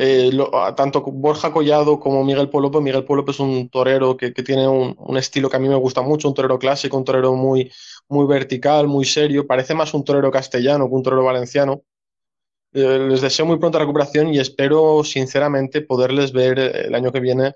Eh, 0.00 0.30
tanto 0.76 1.02
Borja 1.02 1.52
Collado 1.52 1.98
como 1.98 2.24
Miguel 2.24 2.48
Polope. 2.48 2.80
Miguel 2.80 3.04
Polope 3.04 3.32
es 3.32 3.40
un 3.40 3.68
torero 3.68 4.16
que, 4.16 4.30
tiene 4.30 4.68
un, 4.68 5.16
estilo 5.18 5.50
que 5.50 5.56
a 5.56 5.60
mí 5.60 5.68
me 5.68 5.74
gusta 5.74 6.02
mucho, 6.02 6.28
un 6.28 6.34
torero 6.34 6.58
clásico, 6.58 6.96
un 6.96 7.04
torero 7.04 7.34
muy, 7.34 7.72
muy 8.08 8.26
vertical, 8.26 8.86
muy 8.86 9.04
serio. 9.04 9.46
Parece 9.46 9.74
más 9.74 9.92
un 9.94 10.04
torero 10.04 10.30
castellano 10.30 10.88
que 10.88 10.94
un 10.94 11.02
torero 11.02 11.24
valenciano. 11.24 11.82
Eh, 12.72 13.06
les 13.10 13.20
deseo 13.22 13.46
muy 13.46 13.58
pronta 13.58 13.78
recuperación 13.78 14.32
y 14.32 14.38
espero 14.38 15.02
sinceramente 15.02 15.80
poderles 15.80 16.32
ver 16.32 16.58
el 16.58 16.94
año 16.94 17.10
que 17.10 17.20
viene 17.20 17.54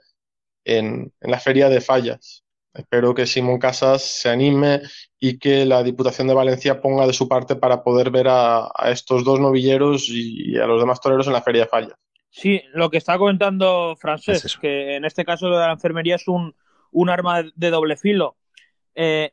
en, 0.64 1.12
en 1.20 1.30
la 1.30 1.38
feria 1.38 1.68
de 1.68 1.80
fallas. 1.80 2.42
Espero 2.74 3.14
que 3.14 3.26
Simón 3.26 3.58
Casas 3.58 4.02
se 4.02 4.30
anime 4.30 4.80
y 5.20 5.38
que 5.38 5.66
la 5.66 5.82
Diputación 5.82 6.26
de 6.26 6.34
Valencia 6.34 6.80
ponga 6.80 7.06
de 7.06 7.12
su 7.12 7.28
parte 7.28 7.54
para 7.54 7.82
poder 7.82 8.10
ver 8.10 8.28
a, 8.28 8.72
estos 8.86 9.24
dos 9.24 9.40
novilleros 9.40 10.08
y, 10.08 10.56
a 10.58 10.66
los 10.66 10.80
demás 10.80 11.00
toreros 11.00 11.26
en 11.26 11.34
la 11.34 11.42
Feria 11.42 11.62
de 11.62 11.68
Fallas. 11.68 12.01
Sí, 12.34 12.62
lo 12.72 12.88
que 12.88 12.96
está 12.96 13.18
comentando 13.18 13.94
Francés, 13.96 14.56
que 14.58 14.96
en 14.96 15.04
este 15.04 15.22
caso 15.22 15.50
de 15.50 15.58
la 15.58 15.72
enfermería 15.72 16.14
es 16.14 16.26
un, 16.26 16.54
un 16.90 17.10
arma 17.10 17.42
de 17.54 17.70
doble 17.70 17.98
filo. 17.98 18.36
Eh, 18.94 19.32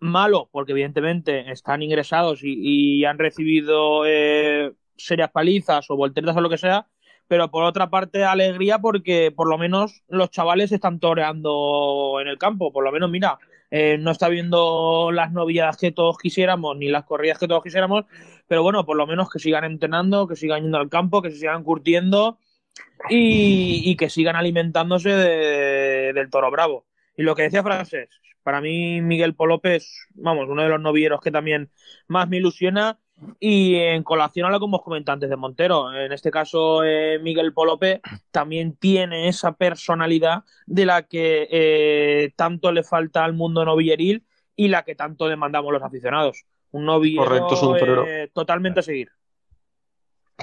malo, 0.00 0.48
porque 0.50 0.72
evidentemente 0.72 1.50
están 1.52 1.82
ingresados 1.82 2.40
y, 2.42 3.04
han 3.04 3.18
recibido 3.18 4.02
eh, 4.04 4.72
serias 4.96 5.30
palizas 5.30 5.88
o 5.90 5.96
volteretas 5.96 6.36
o 6.36 6.40
lo 6.40 6.50
que 6.50 6.58
sea, 6.58 6.88
pero 7.28 7.50
por 7.52 7.62
otra 7.62 7.88
parte 7.88 8.24
alegría 8.24 8.80
porque 8.80 9.30
por 9.30 9.48
lo 9.48 9.56
menos 9.56 10.02
los 10.08 10.30
chavales 10.30 10.72
están 10.72 10.98
toreando 10.98 12.18
en 12.20 12.26
el 12.26 12.38
campo, 12.38 12.72
por 12.72 12.82
lo 12.82 12.90
menos 12.90 13.10
mira, 13.10 13.38
eh, 13.70 13.98
no 13.98 14.10
está 14.10 14.28
viendo 14.28 15.10
las 15.12 15.32
novilladas 15.32 15.76
que 15.76 15.92
todos 15.92 16.18
quisiéramos 16.18 16.76
ni 16.76 16.88
las 16.88 17.04
corridas 17.04 17.38
que 17.38 17.48
todos 17.48 17.62
quisiéramos, 17.62 18.04
pero 18.48 18.62
bueno, 18.62 18.84
por 18.84 18.96
lo 18.96 19.06
menos 19.06 19.30
que 19.30 19.38
sigan 19.38 19.64
entrenando, 19.64 20.26
que 20.26 20.36
sigan 20.36 20.62
yendo 20.62 20.78
al 20.78 20.88
campo, 20.88 21.22
que 21.22 21.30
se 21.30 21.38
sigan 21.38 21.62
curtiendo 21.62 22.38
y, 23.08 23.96
que 23.96 24.10
sigan 24.10 24.36
alimentándose 24.36 25.10
del 25.10 26.30
toro 26.30 26.50
bravo. 26.50 26.86
Y 27.16 27.22
lo 27.22 27.34
que 27.34 27.42
decía 27.42 27.62
Francés, 27.62 28.08
para 28.42 28.60
mí 28.60 29.00
Miguel 29.02 29.34
Polópez, 29.34 30.08
vamos, 30.14 30.48
uno 30.48 30.62
de 30.62 30.68
los 30.68 30.80
novilleros 30.80 31.20
que 31.20 31.30
también 31.30 31.70
más 32.08 32.28
me 32.28 32.38
ilusiona 32.38 32.98
y 33.38 33.74
en 33.76 34.02
colación 34.02 34.46
a 34.46 34.50
lo 34.50 34.58
que 34.58 34.66
hemos 34.66 34.82
comentado 34.82 35.14
antes 35.14 35.30
de 35.30 35.36
Montero, 35.36 35.94
en 35.94 36.12
este 36.12 36.30
caso 36.30 36.84
eh, 36.84 37.18
Miguel 37.20 37.52
Polope 37.52 38.00
también 38.30 38.76
tiene 38.76 39.28
esa 39.28 39.52
personalidad 39.52 40.44
de 40.66 40.86
la 40.86 41.02
que 41.02 41.48
eh, 41.50 42.32
tanto 42.36 42.72
le 42.72 42.82
falta 42.82 43.24
al 43.24 43.34
mundo 43.34 43.64
novilleril 43.64 44.24
y 44.56 44.68
la 44.68 44.84
que 44.84 44.94
tanto 44.94 45.28
demandamos 45.28 45.72
los 45.72 45.82
aficionados. 45.82 46.44
Un 46.72 46.84
novillero 46.84 48.06
eh, 48.06 48.30
totalmente 48.32 48.80
a 48.80 48.82
seguir. 48.82 49.10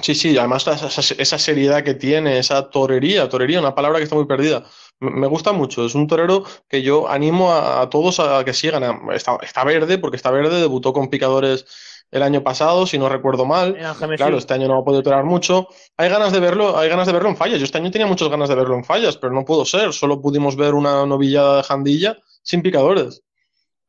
Sí, 0.02 0.14
sí, 0.14 0.38
además 0.38 0.66
esa, 0.66 1.38
seriedad 1.38 1.82
que 1.82 1.94
tiene, 1.94 2.38
esa 2.38 2.70
torería, 2.70 3.28
torería, 3.28 3.58
una 3.58 3.74
palabra 3.74 3.98
que 3.98 4.04
está 4.04 4.14
muy 4.14 4.26
perdida. 4.26 4.64
Me 5.00 5.26
gusta 5.26 5.52
mucho, 5.52 5.84
es 5.84 5.94
un 5.94 6.06
torero 6.06 6.44
que 6.68 6.82
yo 6.82 7.08
animo 7.08 7.52
a, 7.52 7.88
todos 7.90 8.20
a 8.20 8.44
que 8.44 8.52
sigan. 8.52 9.10
Está, 9.12 9.38
está 9.42 9.64
verde, 9.64 9.98
porque 9.98 10.16
está 10.16 10.30
verde, 10.30 10.60
debutó 10.60 10.92
con 10.92 11.08
picadores 11.08 11.66
el 12.10 12.22
año 12.22 12.42
pasado, 12.42 12.86
si 12.86 12.98
no 12.98 13.08
recuerdo 13.08 13.44
mal. 13.44 13.76
Claro, 14.16 14.38
este 14.38 14.54
año 14.54 14.68
no 14.68 14.78
ha 14.78 14.84
podido 14.84 15.02
torear 15.02 15.24
mucho. 15.24 15.68
Hay 15.96 16.08
ganas 16.08 16.32
de 16.32 16.40
verlo, 16.40 16.78
hay 16.78 16.88
ganas 16.88 17.06
de 17.06 17.12
verlo 17.12 17.28
en 17.28 17.36
fallas. 17.36 17.58
Yo 17.58 17.64
este 17.64 17.78
año 17.78 17.90
tenía 17.90 18.06
muchas 18.06 18.28
ganas 18.28 18.48
de 18.48 18.54
verlo 18.54 18.74
en 18.74 18.84
fallas, 18.84 19.16
pero 19.16 19.32
no 19.32 19.44
pudo 19.44 19.64
ser. 19.64 19.92
Solo 19.92 20.20
pudimos 20.20 20.56
ver 20.56 20.74
una 20.74 21.04
novillada 21.06 21.58
de 21.58 21.62
jandilla 21.64 22.18
sin 22.42 22.62
picadores. 22.62 23.22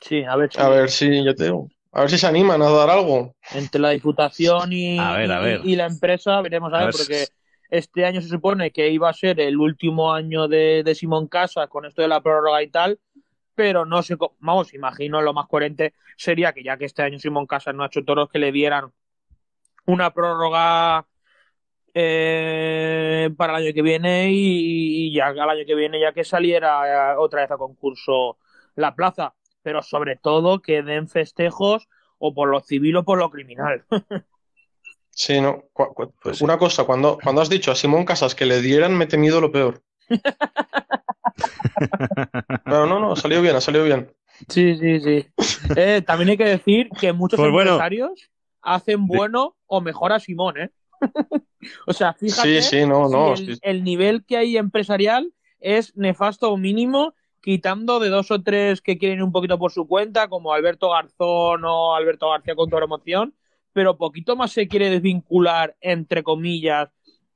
Sí, 0.02 0.24
a 0.24 0.36
ver 0.36 0.52
si. 0.52 0.60
A 0.60 0.70
ver 0.70 0.90
si, 0.90 1.24
ya 1.24 1.34
te 1.34 1.50
A 1.92 2.02
ver 2.02 2.10
si 2.10 2.18
se 2.18 2.28
animan 2.28 2.62
a 2.62 2.70
dar 2.70 2.90
algo. 2.90 3.36
Entre 3.54 3.80
la 3.80 3.92
Diputación 3.92 4.72
y, 4.74 4.96
y, 4.96 5.76
la 5.76 5.86
empresa, 5.86 6.42
veremos 6.42 6.74
a, 6.74 6.86
ver, 6.86 6.92
porque 6.92 7.28
este 7.70 8.06
año 8.06 8.22
se 8.22 8.28
supone 8.28 8.72
que 8.72 8.90
iba 8.90 9.10
a 9.10 9.14
ser 9.14 9.40
el 9.40 9.58
último 9.58 10.14
año 10.14 10.48
de, 10.48 10.84
de 10.84 10.96
Simón 10.96 11.28
Casa 11.28 11.68
con 11.68 11.86
esto 11.86 12.02
de 12.02 12.08
la 12.08 12.22
prórroga 12.22 12.62
y 12.64 12.70
tal 12.70 13.00
pero 13.60 13.86
no 13.86 14.02
sé, 14.04 14.16
vamos, 14.40 14.74
imagino 14.74 15.22
lo 15.22 15.34
más 15.34 15.46
coherente 15.48 15.94
sería 16.16 16.54
que 16.54 16.64
ya 16.64 16.78
que 16.78 16.86
este 16.86 17.02
año 17.02 17.20
Simón 17.20 17.46
Casas 17.46 17.76
no 17.76 17.84
ha 17.84 17.88
hecho 17.88 18.06
toros, 18.06 18.30
que 18.30 18.40
le 18.40 18.54
dieran 18.54 18.94
una 19.86 20.14
prórroga 20.14 21.06
eh, 21.94 23.30
para 23.36 23.58
el 23.58 23.66
año 23.66 23.74
que 23.74 23.82
viene 23.82 24.30
y, 24.32 25.14
ya 25.14 25.28
al 25.28 25.50
año 25.50 25.66
que 25.68 25.76
viene 25.76 26.00
ya 26.00 26.14
que 26.14 26.24
saliera 26.24 27.12
eh, 27.12 27.18
otra 27.18 27.42
vez 27.42 27.52
a 27.52 27.58
concurso 27.58 28.38
la 28.76 28.96
plaza, 28.96 29.34
pero 29.62 29.82
sobre 29.82 30.16
todo 30.16 30.62
que 30.62 30.82
den 30.82 31.10
festejos 31.10 31.90
o 32.18 32.34
por 32.34 32.48
lo 32.48 32.62
civil 32.62 32.96
o 32.96 33.04
por 33.04 33.18
lo 33.20 33.30
criminal. 33.30 33.84
Sí, 35.12 35.42
no. 35.42 35.66
Pues 36.24 36.40
una 36.40 36.58
cosa, 36.58 36.86
cuando, 36.86 37.18
cuando 37.22 37.42
has 37.42 37.50
dicho 37.50 37.74
a 37.74 37.76
Simón 37.76 38.06
Casas 38.06 38.36
que 38.36 38.46
le 38.46 38.62
dieran, 38.62 38.98
me 38.98 39.04
he 39.04 39.08
temido 39.08 39.42
lo 39.42 39.52
peor. 39.52 39.84
Pero 42.66 42.86
no, 42.86 43.00
no, 43.00 43.16
salió 43.16 43.42
bien, 43.42 43.56
ha 43.56 43.62
salido 43.62 43.86
bien. 43.86 44.12
Sí, 44.48 44.76
sí, 44.78 45.00
sí. 45.00 45.28
Eh, 45.76 46.02
también 46.06 46.30
hay 46.30 46.38
que 46.38 46.46
decir 46.46 46.90
que 47.00 47.12
muchos 47.12 47.38
pues 47.38 47.50
empresarios 47.50 48.30
hacen 48.62 49.08
bueno 49.08 49.56
o 49.66 49.82
mejor 49.82 50.14
a 50.14 50.20
Simón, 50.20 50.58
¿eh? 50.60 50.70
o 51.88 51.94
sea, 51.94 52.14
fíjate 52.14 52.62
sí, 52.62 52.80
sí, 52.80 52.86
no, 52.86 53.10
no, 53.10 53.34
el, 53.62 53.84
nivel 53.84 54.26
que 54.26 54.38
hay 54.38 54.58
empresarial 54.58 55.34
es 55.60 55.96
nefasto 55.96 56.52
o 56.52 56.58
mínimo, 56.58 57.14
quitando 57.42 58.00
de 58.00 58.10
dos 58.10 58.32
o 58.32 58.42
tres 58.42 58.82
que 58.82 58.98
quieren 58.98 59.22
un 59.22 59.32
poquito 59.32 59.58
por 59.58 59.72
su 59.72 59.88
cuenta, 59.88 60.28
como 60.28 60.54
Alberto 60.54 60.90
Garzón 60.90 61.64
o 61.66 61.96
Alberto 61.96 62.30
García 62.30 62.56
con 62.56 62.70
tu 62.70 62.78
emoción, 62.78 63.34
pero 63.74 63.98
poquito 63.98 64.36
más 64.36 64.52
se 64.52 64.68
quiere 64.68 64.90
desvincular, 64.90 65.76
entre 65.80 66.24
comillas, 66.24 66.90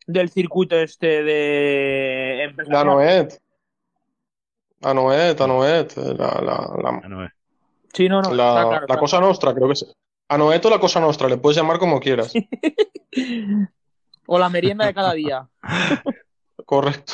del 0.07 0.29
circuito 0.29 0.75
este 0.75 1.23
de 1.23 2.43
empresarial. 2.43 3.29
Anoet, 4.83 5.39
Anoet, 5.39 5.97
la, 5.97 6.41
la, 6.41 6.69
la, 6.81 7.33
Sí, 7.93 8.09
no, 8.09 8.21
no. 8.21 8.33
La, 8.33 8.83
la 8.87 8.97
cosa 8.97 9.19
nostra, 9.19 9.53
creo 9.53 9.67
que 9.67 9.73
es. 9.73 9.85
Anoet 10.29 10.65
o 10.65 10.69
la 10.69 10.79
cosa 10.79 10.99
nostra, 10.99 11.27
le 11.27 11.37
puedes 11.37 11.57
llamar 11.57 11.79
como 11.79 11.99
quieras. 11.99 12.33
o 14.25 14.39
la 14.39 14.49
merienda 14.49 14.85
de 14.85 14.93
cada 14.93 15.13
día. 15.13 15.47
Correcto. 16.65 17.13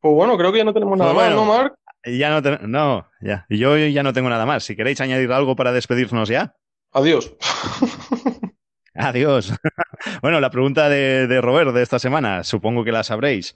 Pues 0.00 0.14
bueno, 0.14 0.36
creo 0.36 0.52
que 0.52 0.58
ya 0.58 0.64
no 0.64 0.72
tenemos 0.72 0.98
nada 0.98 1.12
pues 1.12 1.26
más, 1.26 1.34
¿no, 1.34 1.44
Marc? 1.44 1.74
Ya 2.04 2.30
no, 2.30 2.58
no, 2.66 3.06
ya. 3.20 3.46
Yo 3.48 3.76
ya 3.76 4.02
no 4.02 4.12
tengo 4.12 4.28
nada 4.28 4.46
más. 4.46 4.64
Si 4.64 4.74
queréis 4.74 5.00
añadir 5.00 5.30
algo 5.32 5.54
para 5.54 5.72
despedirnos 5.72 6.28
ya. 6.28 6.54
Adiós. 6.92 7.32
Adiós. 8.94 9.52
bueno, 10.22 10.40
la 10.40 10.50
pregunta 10.50 10.88
de, 10.88 11.26
de 11.26 11.40
Robert 11.40 11.72
de 11.72 11.82
esta 11.82 11.98
semana, 11.98 12.42
supongo 12.42 12.84
que 12.84 12.92
la 12.92 13.04
sabréis. 13.04 13.54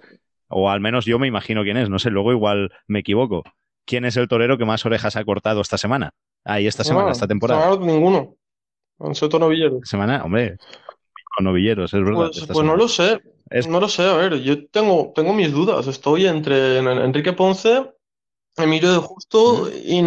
O 0.48 0.70
al 0.70 0.80
menos 0.80 1.04
yo 1.04 1.18
me 1.18 1.26
imagino 1.26 1.62
quién 1.62 1.76
es, 1.76 1.90
no 1.90 1.98
sé, 1.98 2.10
luego 2.10 2.32
igual 2.32 2.72
me 2.86 3.00
equivoco. 3.00 3.42
¿Quién 3.84 4.04
es 4.04 4.16
el 4.16 4.28
torero 4.28 4.58
que 4.58 4.64
más 4.64 4.84
orejas 4.84 5.16
ha 5.16 5.24
cortado 5.24 5.60
esta 5.60 5.78
semana? 5.78 6.10
Ahí, 6.44 6.66
esta 6.66 6.84
semana, 6.84 7.12
esta 7.12 7.26
temporada. 7.26 7.70
No, 7.70 7.84
ninguno. 7.84 8.36
Soto 9.12 9.38
Novilleros. 9.38 9.80
Semana, 9.84 10.24
hombre, 10.24 10.56
con 11.36 11.44
novilleros, 11.44 11.92
es 11.92 12.00
verdad. 12.02 12.30
Pues, 12.32 12.46
pues 12.46 12.66
no 12.66 12.76
lo 12.76 12.88
sé. 12.88 13.20
No 13.68 13.78
lo 13.78 13.88
sé, 13.88 14.02
a 14.02 14.16
ver, 14.16 14.42
yo 14.42 14.66
tengo, 14.68 15.12
tengo 15.14 15.32
mis 15.32 15.52
dudas. 15.52 15.86
Estoy 15.86 16.26
entre 16.26 16.78
Enrique 16.78 17.32
Ponce, 17.32 17.92
Emilio 18.56 18.92
de 18.92 18.98
Justo 18.98 19.68
y, 19.70 20.02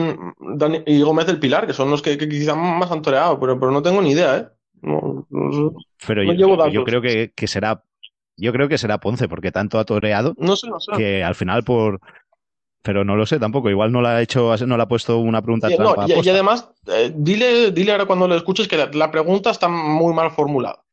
y, 0.85 1.01
Gómez 1.01 1.27
del 1.27 1.39
Pilar, 1.39 1.65
que 1.65 1.73
son 1.73 1.89
los 1.89 2.01
que, 2.01 2.17
quizás 2.17 2.57
más 2.57 2.91
han 2.91 3.01
toreado, 3.01 3.39
pero, 3.39 3.57
pero 3.57 3.71
no 3.71 3.81
tengo 3.81 4.01
ni 4.01 4.11
idea, 4.11 4.37
¿eh? 4.37 4.47
No, 4.81 5.27
pero 6.07 6.23
yo, 6.23 6.69
yo, 6.69 6.83
creo 6.85 7.01
que, 7.01 7.31
que, 7.35 7.47
será 7.47 7.83
yo 8.39 8.51
creo 8.53 8.67
que 8.69 8.77
será 8.77 8.99
Ponce, 8.99 9.27
porque 9.27 9.51
tanto 9.51 9.79
ha 9.79 9.85
toreado 9.85 10.33
no 10.37 10.55
sé, 10.55 10.67
no 10.69 10.79
sé. 10.79 10.91
que 10.97 11.23
al 11.23 11.35
final 11.35 11.63
por, 11.63 11.99
pero 12.81 13.03
no 13.03 13.15
lo 13.15 13.25
sé 13.25 13.39
tampoco. 13.39 13.69
Igual 13.69 13.91
no 13.91 14.01
la 14.01 14.15
ha 14.17 14.21
hecho, 14.21 14.55
no 14.65 14.77
le 14.77 14.83
ha 14.83 14.87
puesto 14.87 15.17
una 15.17 15.41
pregunta 15.41 15.67
Sí, 15.67 15.75
no, 15.77 15.95
y, 16.07 16.29
además, 16.29 16.69
eh, 16.87 17.11
dile, 17.15 17.71
dile 17.71 17.91
ahora 17.91 18.05
cuando 18.05 18.27
lo 18.27 18.35
escuches 18.35 18.67
que 18.67 18.77
la, 18.77 18.89
la 18.93 19.11
pregunta 19.11 19.49
está 19.51 19.67
muy 19.67 20.13
mal 20.13 20.31
formulada. 20.31 20.83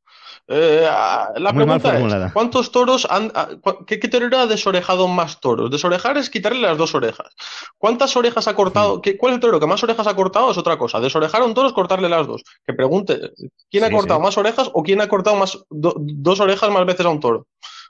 Eh, 0.49 0.83
la 0.85 1.35
Muy 1.53 1.65
mal 1.67 1.81
pregunta 1.81 1.91
formulada. 1.91 2.27
es, 2.29 2.33
¿cuántos 2.33 2.71
toros 2.71 3.07
han... 3.11 3.31
cua- 3.31 3.85
¿Qué, 3.85 3.99
qué 3.99 4.07
torero 4.09 4.39
ha 4.39 4.47
desorejado 4.47 5.09
más 5.09 5.41
toros? 5.41 5.71
Desorejar 5.73 6.19
es 6.19 6.31
quitarle 6.31 6.61
las 6.61 6.79
dos 6.79 6.95
orejas. 6.95 7.27
¿Cuántas 7.79 8.17
orejas 8.17 8.49
ha 8.49 8.55
cortado? 8.55 9.01
¿Qué- 9.03 9.17
¿Cuál 9.19 9.33
es 9.33 9.35
el 9.37 9.41
torero 9.41 9.61
que 9.61 9.67
más 9.67 9.83
orejas 9.85 10.07
ha 10.07 10.17
cortado? 10.17 10.51
Es 10.51 10.57
otra 10.59 10.79
cosa. 10.79 10.99
Desorejar 11.01 11.43
a 11.43 11.45
un 11.45 11.55
toro 11.55 11.69
es 11.69 11.75
cortarle 11.75 12.09
las 12.09 12.27
dos. 12.27 12.43
Que 12.67 12.73
pregunte, 12.73 13.33
¿quién 13.71 13.85
ha 13.85 13.91
cortado 13.91 14.19
sí. 14.21 14.25
más 14.25 14.39
orejas 14.39 14.71
o 14.73 14.83
quién 14.83 15.01
ha 15.01 15.09
cortado 15.09 15.37
más 15.37 15.59
do- 15.69 15.95
dos 15.99 16.41
orejas 16.41 16.71
más 16.71 16.87
veces 16.87 17.05
a 17.05 17.11
un 17.11 17.21
toro? 17.21 17.47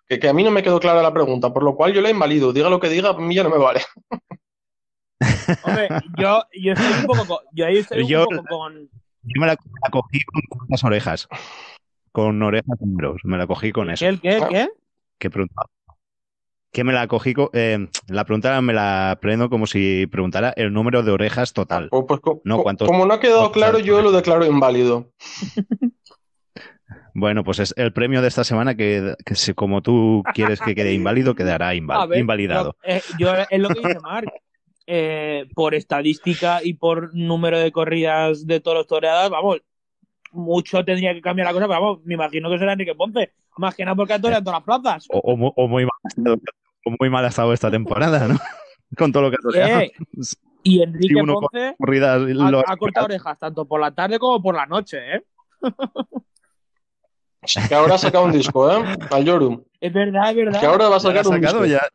Que, 0.09 0.18
que 0.18 0.28
a 0.28 0.32
mí 0.32 0.43
no 0.45 0.51
me 0.51 0.62
quedó 0.62 0.78
clara 0.80 1.03
la 1.03 1.12
pregunta, 1.12 1.53
por 1.53 1.62
lo 1.62 1.74
cual 1.76 1.93
yo 1.93 2.01
la 2.01 2.11
invalido. 2.11 2.53
Diga 2.53 2.68
lo 2.68 2.80
que 2.80 2.89
diga, 2.89 3.11
a 3.11 3.12
mí 3.14 3.34
ya 3.34 3.43
no 3.45 3.51
me 3.51 3.59
vale. 3.59 3.80
Hombre, 5.64 5.89
yo, 6.18 6.43
yo 6.53 6.72
estoy 6.72 6.93
un 7.01 7.07
poco 7.07 7.26
con, 7.26 7.39
yo 7.53 7.66
ahí 7.66 7.78
estoy 7.78 8.03
un 8.03 8.09
Yo- 8.09 8.24
poco 8.26 8.43
con, 8.49 8.74
Yo 9.22 9.41
me 9.41 9.47
la, 9.47 9.57
la 9.82 9.91
cogí 9.91 10.20
con 10.24 10.43
cuántas 10.49 10.84
orejas. 10.84 11.28
Con 12.12 12.43
orejas 12.43 12.80
números. 12.80 13.20
Me 13.24 13.37
la 13.39 13.47
cogí 13.47 13.72
con 13.72 13.91
eso. 13.91 14.01
¿qué, 14.05 14.09
el 14.09 14.20
qué, 14.20 14.41
qué? 14.49 14.68
¿Qué 15.18 15.30
preguntaba? 15.30 15.68
Que 16.73 16.85
me 16.85 16.93
la 16.93 17.07
cogí 17.09 17.33
eh, 17.55 17.89
la 18.09 18.25
pregunta 18.25 18.61
me 18.61 18.73
la 18.75 19.12
aprendo 19.12 19.49
como 19.49 19.67
si 19.67 20.07
preguntara 20.07 20.53
el 20.57 20.73
número 20.73 21.03
de 21.03 21.11
orejas 21.12 21.53
total. 21.53 21.89
Pues, 21.91 22.05
pues, 22.07 22.21
No, 22.45 22.57
co- 22.59 22.62
¿cuántos- 22.64 22.89
como 22.89 23.07
no 23.07 23.14
ha 23.14 23.21
quedado 23.21 23.51
claro, 23.51 23.79
yo 23.79 24.03
lo 24.03 24.12
declaro 24.12 24.45
inválido. 24.45 25.12
Bueno, 27.19 27.45
pues 27.45 27.59
es 27.61 27.73
el 27.79 27.93
premio 27.95 28.21
de 28.21 28.29
esta 28.29 28.45
semana 28.45 28.75
que, 28.77 29.14
que 29.25 29.35
si 29.35 29.55
como 29.55 29.81
tú 29.83 30.23
quieres 30.35 30.61
que 30.61 30.75
quede 30.75 30.93
inválido, 30.93 31.35
quedará 31.35 31.75
inval- 31.75 32.07
ver, 32.09 32.19
invalidado. 32.21 32.77
Yo, 32.85 32.91
eh, 32.95 33.03
yo- 33.19 33.35
es 33.49 33.59
lo 33.61 33.69
que 33.71 33.81
dice 33.81 34.01
Marc. 34.01 34.29
Eh, 34.89 35.47
por 35.55 35.75
estadística 35.75 36.61
y 36.62 36.75
por 36.75 37.12
número 37.12 37.59
de 37.59 37.73
corridas 37.73 38.47
de 38.47 38.61
toros 38.61 38.87
toreadas, 38.87 39.31
vamos, 39.31 39.62
mucho 40.37 40.84
tendría 40.84 41.12
que 41.14 41.20
cambiar 41.20 41.47
la 41.49 41.53
cosa, 41.53 41.66
pero 41.66 41.80
vamos, 41.80 42.01
me 42.05 42.14
imagino 42.14 42.49
que 42.51 42.59
será 42.59 42.72
Enrique 42.72 42.95
Ponce. 42.95 43.32
Más 43.59 43.74
que 43.74 43.84
nada 43.84 43.95
porque 43.95 44.12
ha 44.12 44.16
en 44.16 44.22
todas 44.22 44.45
las 44.45 44.62
plazas. 44.62 45.07
O, 45.11 45.18
o 45.18 45.37
mu- 45.37 45.53
o 45.57 45.66
muy 45.68 45.84
mal, 45.84 45.93
ha 46.05 46.09
estado- 46.09 46.37
o 46.84 46.91
muy 47.01 47.11
mal 47.11 47.24
ha 47.24 47.28
estado 47.28 47.53
esta 47.53 47.70
temporada, 47.70 48.28
¿no? 48.28 48.37
Con 48.99 49.11
todo 49.12 49.24
lo 49.24 49.30
que 49.30 49.37
ha 49.37 49.43
toreado. 49.43 49.80
Eh, 49.80 49.93
y 50.62 50.82
Enrique 50.82 51.14
Ponce 51.24 51.74
Corridas, 51.78 52.20
lo- 52.20 52.59
ha, 52.61 52.64
ha 52.66 52.76
cortado 52.76 53.07
orejas 53.07 53.39
tanto 53.39 53.64
por 53.66 53.80
la 53.80 53.93
tarde 53.93 54.18
como 54.18 54.43
por 54.43 54.55
la 54.55 54.66
noche, 54.66 54.99
¿eh? 55.16 55.22
Que 57.68 57.74
ahora 57.74 57.95
ha 57.95 57.99
sacado 57.99 58.24
un 58.24 58.32
disco, 58.32 58.70
¿eh? 58.70 58.84
Al 59.11 59.24
Yorum. 59.24 59.62
Es 59.80 59.93
verdad, 59.93 60.30
es 60.30 60.37
verdad. 60.37 60.61
Que 60.61 60.66
ahora 60.66 60.89
va 60.89 60.97
a 60.97 60.99
¿Ya 60.99 61.05
lo 61.05 61.11
ha 61.11 61.22
sacar 61.22 61.26
un 61.26 61.32
sacado 61.43 61.62
disco. 61.62 61.78
ya? 61.80 61.89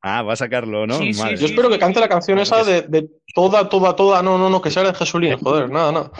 Ah, 0.00 0.22
va 0.22 0.32
a 0.32 0.36
sacarlo, 0.36 0.86
¿no? 0.86 0.94
Sí, 0.94 1.12
sí, 1.12 1.20
Madre. 1.20 1.36
Yo 1.36 1.46
espero 1.46 1.68
que 1.68 1.78
cante 1.78 2.00
la 2.00 2.08
canción 2.08 2.38
esa 2.38 2.62
de, 2.64 2.82
de 2.82 3.08
toda, 3.34 3.68
toda, 3.68 3.94
toda. 3.96 4.22
No, 4.22 4.38
no, 4.38 4.48
no, 4.48 4.62
que 4.62 4.70
sea 4.70 4.84
de 4.84 4.94
Jesulín, 4.94 5.36
joder, 5.38 5.68
nada, 5.70 5.92
nada. 5.92 6.10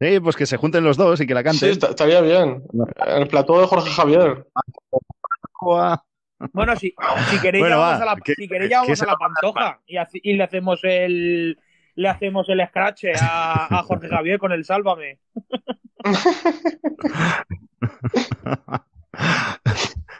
Sí, 0.00 0.20
pues 0.20 0.36
que 0.36 0.46
se 0.46 0.56
junten 0.56 0.84
los 0.84 0.96
dos 0.96 1.20
y 1.20 1.26
que 1.26 1.34
la 1.34 1.40
Sí, 1.40 1.44
canten. 1.46 1.70
está- 1.70 1.88
estaría 1.88 2.20
bien. 2.20 2.62
En 3.06 3.22
el 3.22 3.28
plató 3.28 3.60
de 3.60 3.66
Jorge 3.66 3.90
Javier. 3.90 4.46
Bueno, 6.52 6.76
si, 6.76 6.94
si 7.30 7.40
queréis 7.40 7.62
Bueno, 7.62 7.78
va, 7.78 7.86
vamos 7.92 8.02
a 8.02 8.04
la, 8.04 8.16
que- 8.20 8.34
si 8.34 8.48
queréis 8.48 8.70
vamos 8.70 9.02
a 9.02 9.06
la 9.06 9.16
pantoja 9.16 9.80
y, 9.86 10.32
le 10.34 10.44
hacemos 10.44 10.80
el 10.84 11.58
le 11.96 12.08
hacemos 12.08 12.48
el 12.48 12.64
scratch 12.68 13.06
a, 13.20 13.78
a 13.78 13.82
Jorge 13.82 14.08
Javier 14.08 14.38
con 14.38 14.52
el 14.52 14.64
sálvame. 14.64 15.18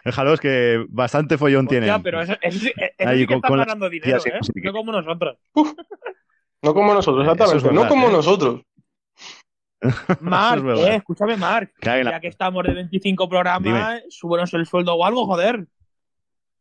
Déjalos 0.04 0.40
que 0.40 0.84
bastante 0.88 1.36
follón 1.38 1.66
Hostia, 1.66 1.80
tienen. 1.80 2.02
pero 2.02 2.20
eso, 2.22 2.34
eso 2.40 2.58
sí, 2.58 2.72
eso 2.76 3.08
Ahí 3.08 3.18
sí 3.20 3.26
que 3.26 3.26
con- 3.26 3.36
están 3.36 3.48
con 3.50 3.58
la- 3.58 3.64
ganando 3.64 3.90
dinero, 3.90 4.20
sí, 4.20 4.30
¿eh? 4.30 4.38
sí 4.42 4.52
que- 4.54 4.62
No 4.62 4.72
como 4.72 4.92
nosotros. 4.92 5.36
No 6.62 6.74
como 6.74 6.94
nosotros, 6.94 7.24
es 7.26 7.32
exactamente. 7.32 7.68
verdad, 7.68 7.82
no 7.82 7.88
como 7.88 8.08
¿eh? 8.08 8.12
nosotros. 8.12 8.60
Verdad. 10.20 10.88
eh, 10.88 10.96
escúchame, 10.96 11.36
la- 11.36 11.68
Ya 11.80 12.20
que 12.20 12.28
estamos 12.28 12.64
de 12.64 12.74
25 12.74 13.28
programas, 13.28 14.02
súbenos 14.08 14.52
el 14.54 14.66
sueldo 14.66 14.94
o 14.94 15.04
algo, 15.04 15.26
joder. 15.26 15.66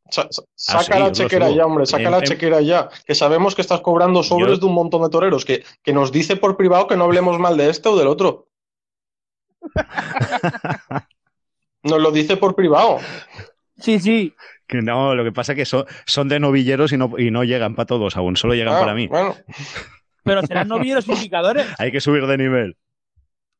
Sa- 0.09 0.28
sa- 0.30 0.43
Ah, 0.43 0.84
saca 0.84 0.95
sí, 0.95 0.99
la 1.03 1.11
chequera 1.11 1.49
ya, 1.49 1.65
hombre, 1.65 1.86
saca 1.86 2.03
En- 2.03 2.11
la 2.11 2.18
en- 2.20 2.24
chequera 2.24 2.61
ya. 2.61 2.89
Que 3.05 3.13
sabemos 3.15 3.55
que 3.55 3.61
estás 3.61 3.82
cobrando 3.82 4.24
sobres 4.24 4.51
Yo- 4.53 4.57
de 4.59 4.65
un 4.68 4.74
montón 4.74 5.01
de 5.01 5.09
toreros. 5.09 5.43
Que, 5.43 5.63
que 5.84 5.91
nos 5.93 6.11
dice 6.13 6.38
por 6.38 6.55
privado 6.55 6.88
que 6.88 6.95
no 6.95 7.03
hablemos 7.05 7.38
mal 7.39 7.57
de 7.57 7.70
este 7.70 7.89
o 7.89 7.97
del 7.97 8.07
otro. 8.07 8.47
Nos 11.84 11.99
lo 12.01 12.11
dice 12.11 12.38
por 12.38 12.55
privado. 12.55 12.97
Sí, 13.78 13.99
sí. 13.99 14.34
Que 14.68 14.82
no, 14.82 15.15
lo 15.15 15.24
que 15.24 15.32
pasa 15.32 15.53
es 15.53 15.55
que 15.57 15.65
son, 15.65 15.86
son 16.05 16.28
de 16.28 16.39
novilleros 16.39 16.91
y 16.91 16.97
no, 16.97 17.13
y 17.18 17.32
no 17.32 17.43
llegan 17.43 17.76
para 17.76 17.86
todos 17.86 18.18
aún, 18.18 18.36
solo 18.36 18.53
llegan 18.55 18.76
Ah, 18.76 18.80
para 18.80 18.93
mí. 18.93 19.07
Bueno, 19.07 19.36
Pero 20.24 20.41
serán 20.41 20.68
novilleros 20.68 21.05
sin 21.05 21.18
picadores. 21.18 21.65
Hay 21.80 21.91
que 21.91 22.01
subir 22.01 22.26
de 22.28 22.38
nivel. 22.38 22.78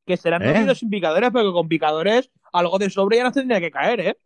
Que 0.07 0.17
serán 0.17 0.41
¿Eh? 0.43 0.73
sin 0.73 0.89
picadores, 0.89 1.29
pero 1.33 1.45
que 1.49 1.53
con 1.53 1.67
picadores 1.67 2.31
algo 2.53 2.79
de 2.79 2.89
sobre 2.89 3.17
ya 3.17 3.25
nos 3.25 3.33
tendría 3.33 3.59
que 3.59 3.69
caer, 3.69 3.99
¿eh? 3.99 4.17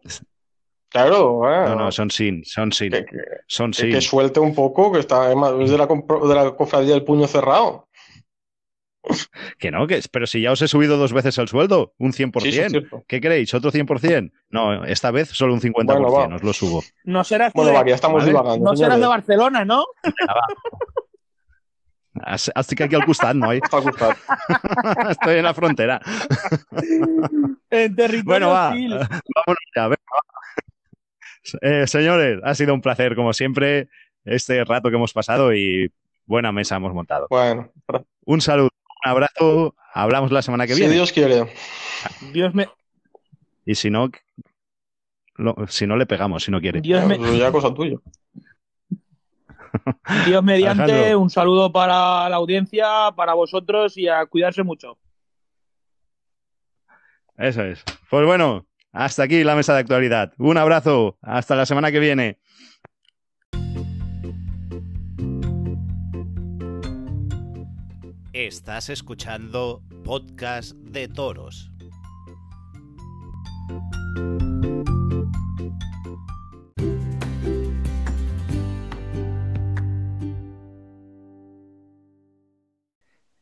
claro. 0.90 1.42
eh, 1.52 1.66
No, 1.70 1.76
no, 1.76 1.92
son 1.92 2.12
sin, 2.12 2.46
son 2.46 2.72
sin, 2.72 2.92
que, 2.92 3.04
que- 3.06 3.18
son 3.48 3.74
sin. 3.74 3.90
que 3.92 4.00
suelte 4.00 4.40
un 4.40 4.54
poco, 4.54 4.92
que 4.92 5.00
está 5.00 5.32
es 5.32 5.72
de 5.72 5.78
la, 5.78 5.88
de 5.88 6.36
la 6.36 6.52
cofradía 6.56 6.94
del 6.94 7.04
puño 7.04 7.28
cerrado. 7.28 7.88
Que 9.58 9.72
no, 9.72 9.88
que, 9.88 10.00
pero 10.12 10.28
si 10.28 10.42
ya 10.42 10.52
os 10.52 10.62
he 10.62 10.68
subido 10.68 10.96
dos 10.98 11.12
veces 11.12 11.36
el 11.40 11.48
sueldo, 11.48 11.96
un 11.98 12.14
100%. 12.14 12.42
Sí, 12.42 12.52
sí. 12.52 12.86
¿Qué 13.08 13.20
queréis? 13.20 13.52
¿Otro 13.56 13.72
100%? 13.72 14.32
No, 14.52 14.86
esta 14.86 15.10
vez 15.10 15.30
solo 15.30 15.56
un 15.56 15.60
50%, 15.62 16.12
Bueno, 16.12 16.36
os 16.36 16.44
lo 16.44 16.54
subo. 16.54 16.84
No 17.06 17.24
serás 17.24 17.52
Bueno, 17.54 17.72
de, 17.84 17.90
ya 17.90 17.96
estamos 17.96 18.20
Vale. 18.22 18.30
divagando. 18.32 18.64
no 18.72 18.78
serás 18.78 19.00
de. 19.00 19.08
Barcelona, 19.08 19.66
¿no? 19.66 19.86
Estic 22.56 22.82
aquí 22.82 22.96
al 22.96 23.06
costat, 23.06 23.36
noi? 23.40 23.62
Està 23.64 23.78
al 23.80 23.84
costat. 23.88 24.18
Estoy 25.12 25.38
en 25.40 25.46
la 25.48 25.54
frontera. 25.54 26.02
En 27.70 27.96
territorio 27.96 28.24
Bueno, 28.26 28.50
va. 28.50 28.70
hostil. 28.70 28.92
Vámonos 28.98 29.66
ya, 29.76 29.88
venga. 29.88 29.98
Eh, 31.62 31.88
señores, 31.88 32.40
ha 32.44 32.54
sido 32.56 32.74
un 32.74 32.82
placer, 32.82 33.16
como 33.16 33.34
siempre, 33.34 33.88
este 34.26 34.64
rato 34.66 34.90
que 34.90 34.96
hemos 34.96 35.14
pasado 35.14 35.54
y 35.56 35.92
buena 36.26 36.52
mesa 36.52 36.76
hemos 36.76 36.94
montado. 36.94 37.28
Bueno, 37.30 37.72
Un 38.26 38.42
saludo, 38.42 38.70
un 39.06 39.10
abrazo, 39.10 39.76
hablamos 39.94 40.32
la 40.32 40.42
semana 40.42 40.68
que 40.68 40.74
si 40.74 40.82
viene. 40.82 40.94
Dios 40.96 41.12
quiere. 41.12 41.52
Dios 42.34 42.54
me, 42.54 42.68
Y 43.66 43.76
si 43.76 43.90
no, 43.90 44.10
lo- 45.36 45.56
si 45.68 45.88
no 45.88 45.96
le 45.96 46.06
pegamos, 46.06 46.44
si 46.44 46.52
no 46.52 46.60
quiere. 46.62 46.82
Dios 46.82 47.06
me, 47.06 47.18
ya 47.38 47.52
cosa 47.52 47.74
tuya. 47.74 47.98
Dios 50.26 50.44
mediante, 50.44 50.84
Alejandro. 50.84 51.20
un 51.20 51.30
saludo 51.30 51.72
para 51.72 52.30
la 52.30 52.36
audiencia, 52.36 53.12
para 53.16 53.34
vosotros 53.34 53.98
y 53.98 54.08
a 54.08 54.26
cuidarse 54.26 54.64
mucho. 54.64 54.98
Eso 57.38 57.64
es. 57.64 57.84
Pues 58.10 58.26
bueno, 58.26 58.68
hasta 58.92 59.24
aquí 59.24 59.44
la 59.44 59.56
mesa 59.56 59.74
de 59.74 59.80
actualidad. 59.80 60.34
Un 60.38 60.58
abrazo, 60.58 61.18
hasta 61.22 61.56
la 61.56 61.66
semana 61.66 61.92
que 61.92 62.00
viene. 62.00 62.40
Estás 68.34 68.90
escuchando 68.90 69.84
Podcast 70.04 70.74
de 70.76 71.08
Toros. 71.08 71.72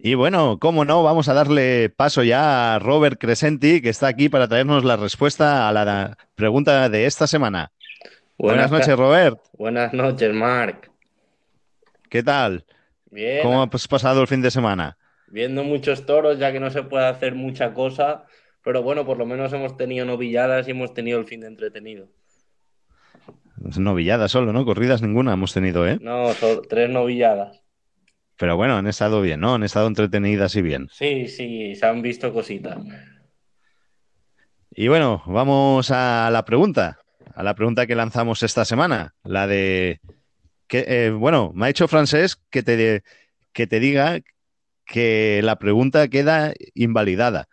Y 0.01 0.15
bueno, 0.15 0.57
cómo 0.59 0.85
no, 0.85 1.03
vamos 1.03 1.27
a 1.27 1.33
darle 1.33 1.89
paso 1.89 2.23
ya 2.23 2.75
a 2.75 2.79
Robert 2.79 3.19
Crescenti, 3.19 3.81
que 3.81 3.89
está 3.89 4.07
aquí 4.07 4.29
para 4.29 4.47
traernos 4.47 4.85
la 4.85 4.95
respuesta 4.95 5.67
a 5.67 5.73
la 5.73 6.17
pregunta 6.35 6.87
de 6.87 7.05
esta 7.05 7.27
semana. 7.27 7.71
Buenas, 8.37 8.71
noches, 8.71 8.97
Robert. 8.97 9.39
Buenas 9.57 9.93
noches, 9.93 10.33
Marc. 10.33 10.89
¿Qué 12.09 12.23
tal? 12.23 12.63
Bien, 13.11 13.43
¿Cómo 13.43 13.61
has 13.61 13.87
pasado 13.89 14.21
el 14.21 14.27
fin 14.27 14.41
de 14.41 14.51
semana? 14.51 14.97
viendo 15.31 15.63
muchos 15.63 16.05
toros, 16.05 16.39
ya 16.39 16.51
que 16.51 16.59
no 16.59 16.69
se 16.69 16.83
puede 16.83 17.05
hacer 17.05 17.35
mucha 17.35 17.73
cosa, 17.73 18.25
pero 18.63 18.83
bueno, 18.83 19.05
por 19.05 19.17
lo 19.17 19.25
menos 19.25 19.53
hemos 19.53 19.77
tenido 19.77 20.05
novilladas 20.05 20.67
y 20.67 20.71
hemos 20.71 20.93
tenido 20.93 21.19
el 21.19 21.25
fin 21.25 21.41
de 21.41 21.47
entretenido. 21.47 22.07
Novilladas 23.77 24.31
solo, 24.31 24.53
¿no? 24.53 24.65
Corridas 24.65 25.01
ninguna 25.01 25.33
hemos 25.33 25.53
tenido, 25.53 25.87
¿eh? 25.87 25.97
No, 26.01 26.31
tres 26.67 26.89
novilladas. 26.89 27.61
Pero 28.39 28.55
bueno, 28.55 28.77
han 28.77 28.87
estado 28.87 29.21
bien, 29.21 29.41
¿no? 29.41 29.55
Han 29.55 29.63
estado 29.63 29.87
entretenidas 29.87 30.55
y 30.55 30.61
bien. 30.61 30.87
Sí, 30.93 31.27
sí, 31.27 31.75
se 31.75 31.85
han 31.85 32.01
visto 32.01 32.31
cositas. 32.33 32.77
Y 34.71 34.87
bueno, 34.87 35.21
vamos 35.25 35.91
a 35.91 36.29
la 36.31 36.45
pregunta, 36.45 36.99
a 37.35 37.43
la 37.43 37.53
pregunta 37.53 37.85
que 37.85 37.95
lanzamos 37.95 38.41
esta 38.41 38.63
semana, 38.63 39.13
la 39.23 39.45
de 39.45 39.99
que, 40.67 40.85
eh, 40.87 41.09
bueno, 41.11 41.51
me 41.53 41.65
ha 41.65 41.69
hecho 41.69 41.89
Francés 41.89 42.37
que 42.49 42.63
te, 42.63 43.03
que 43.51 43.67
te 43.67 43.81
diga 43.81 44.19
que 44.85 45.41
la 45.43 45.57
pregunta 45.57 46.07
queda 46.07 46.53
invalidada, 46.75 47.49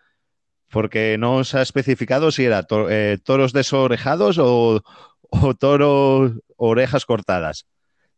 porque 0.70 1.16
no 1.18 1.42
se 1.42 1.58
ha 1.58 1.62
especificado 1.62 2.30
si 2.30 2.44
era 2.44 2.62
to- 2.62 2.88
eh, 2.90 3.18
toros 3.24 3.52
desorejados 3.52 4.38
o, 4.38 4.82
o 5.30 5.54
toros 5.54 6.32
orejas 6.56 7.06
cortadas. 7.06 7.66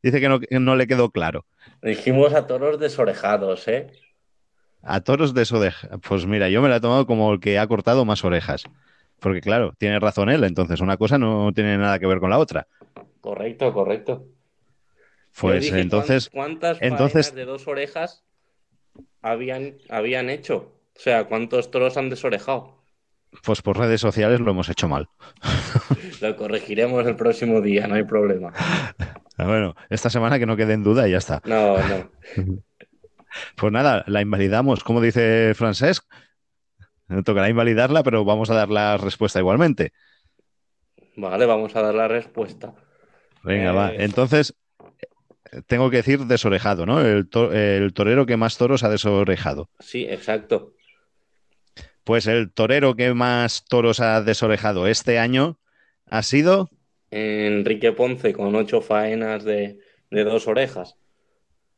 Dice 0.02 0.20
que 0.20 0.28
no, 0.28 0.40
que 0.40 0.58
no 0.60 0.76
le 0.76 0.86
quedó 0.86 1.10
claro. 1.10 1.44
Dijimos 1.82 2.34
a 2.34 2.46
toros 2.46 2.78
desorejados, 2.78 3.66
¿eh? 3.68 3.90
A 4.82 5.00
toros 5.00 5.34
de 5.34 5.46
orejas. 5.52 5.90
Pues 6.08 6.26
mira, 6.26 6.48
yo 6.48 6.62
me 6.62 6.68
la 6.68 6.76
he 6.76 6.80
tomado 6.80 7.06
como 7.06 7.32
el 7.32 7.40
que 7.40 7.58
ha 7.58 7.66
cortado 7.66 8.04
más 8.04 8.24
orejas. 8.24 8.64
Porque 9.20 9.40
claro, 9.40 9.74
tiene 9.78 9.98
razón 9.98 10.28
él, 10.30 10.44
entonces 10.44 10.80
una 10.80 10.96
cosa 10.96 11.18
no 11.18 11.52
tiene 11.52 11.76
nada 11.76 11.98
que 11.98 12.06
ver 12.06 12.20
con 12.20 12.30
la 12.30 12.38
otra. 12.38 12.68
Correcto, 13.20 13.72
correcto. 13.72 14.26
Pues 15.40 15.62
dije, 15.62 15.80
entonces, 15.80 16.30
¿cuán- 16.30 16.56
¿cuántas 16.58 16.78
entonces- 16.80 17.34
de 17.34 17.44
dos 17.44 17.66
orejas 17.66 18.24
habían, 19.20 19.76
habían 19.88 20.30
hecho? 20.30 20.72
O 20.96 21.00
sea, 21.00 21.24
¿cuántos 21.26 21.70
toros 21.70 21.96
han 21.96 22.10
desorejado? 22.10 22.76
pues 23.44 23.60
por 23.60 23.76
redes 23.76 24.00
sociales 24.00 24.40
lo 24.40 24.50
hemos 24.52 24.68
hecho 24.70 24.88
mal. 24.88 25.08
Lo 26.22 26.34
corregiremos 26.36 27.06
el 27.06 27.14
próximo 27.14 27.60
día, 27.60 27.86
no 27.86 27.94
hay 27.96 28.04
problema. 28.04 28.52
Ah, 29.38 29.46
Bueno, 29.46 29.74
esta 29.88 30.10
semana 30.10 30.38
que 30.38 30.46
no 30.46 30.56
quede 30.56 30.74
en 30.74 30.82
duda 30.82 31.08
y 31.08 31.12
ya 31.12 31.18
está. 31.18 31.40
No, 31.44 31.78
no. 31.78 32.10
Pues 33.56 33.70
nada, 33.72 34.04
la 34.06 34.22
invalidamos, 34.22 34.82
como 34.82 35.00
dice 35.02 35.52
Francesc. 35.54 36.02
Tocará 37.24 37.48
invalidarla, 37.48 38.02
pero 38.02 38.24
vamos 38.24 38.50
a 38.50 38.54
dar 38.54 38.68
la 38.70 38.96
respuesta 38.96 39.38
igualmente. 39.38 39.92
Vale, 41.16 41.44
vamos 41.46 41.76
a 41.76 41.82
dar 41.82 41.94
la 41.94 42.08
respuesta. 42.08 42.74
Venga, 43.44 43.70
Eh, 43.70 43.74
va. 43.74 43.92
Entonces, 43.94 44.54
eh, 45.52 45.62
tengo 45.66 45.90
que 45.90 45.98
decir 45.98 46.20
desorejado, 46.20 46.86
¿no? 46.86 47.00
El, 47.02 47.28
to- 47.28 47.52
el 47.52 47.92
torero 47.92 48.24
que 48.26 48.36
más 48.38 48.56
toros 48.56 48.82
ha 48.82 48.88
desorejado. 48.88 49.68
Sí, 49.78 50.06
exacto. 50.08 50.72
Pues 52.04 52.26
el 52.26 52.50
torero 52.52 52.94
que 52.96 53.12
más 53.14 53.64
toros 53.68 54.00
ha 54.00 54.22
desorejado 54.22 54.86
este 54.86 55.18
año 55.18 55.58
ha 56.06 56.22
sido 56.22 56.70
Enrique 57.10 57.92
Ponce 57.92 58.32
con 58.32 58.54
ocho 58.54 58.80
faenas 58.80 59.44
de, 59.44 59.78
de 60.10 60.24
dos 60.24 60.46
orejas. 60.48 60.96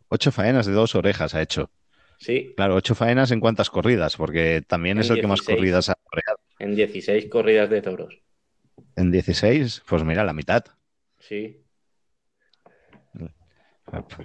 ocho 0.09 0.31
faenas 0.33 0.67
de 0.67 0.73
dos 0.73 0.95
orejas 0.95 1.35
ha 1.35 1.43
hecho. 1.43 1.71
Sí, 2.19 2.53
Claro, 2.57 2.75
ocho 2.77 2.95
faenas 2.95 3.31
en 3.31 3.41
cuántas 3.41 3.71
corridas, 3.71 4.17
porque 4.17 4.63
también 4.67 4.99
En 4.99 5.03
es 5.03 5.11
el 5.11 5.21
que 5.21 5.27
más 5.27 5.41
16. 5.41 5.57
corridas 5.59 5.89
ha 5.89 5.95
toreado. 6.11 6.39
en 6.59 6.75
16 6.77 7.27
corridas 7.31 7.71
de 7.71 7.83
toros. 7.83 8.23
En 8.97 9.11
16, 9.11 9.83
pues 9.89 10.05
mira, 10.05 10.25
la 10.25 10.33
mitad. 10.33 10.65
Sí. 11.19 11.65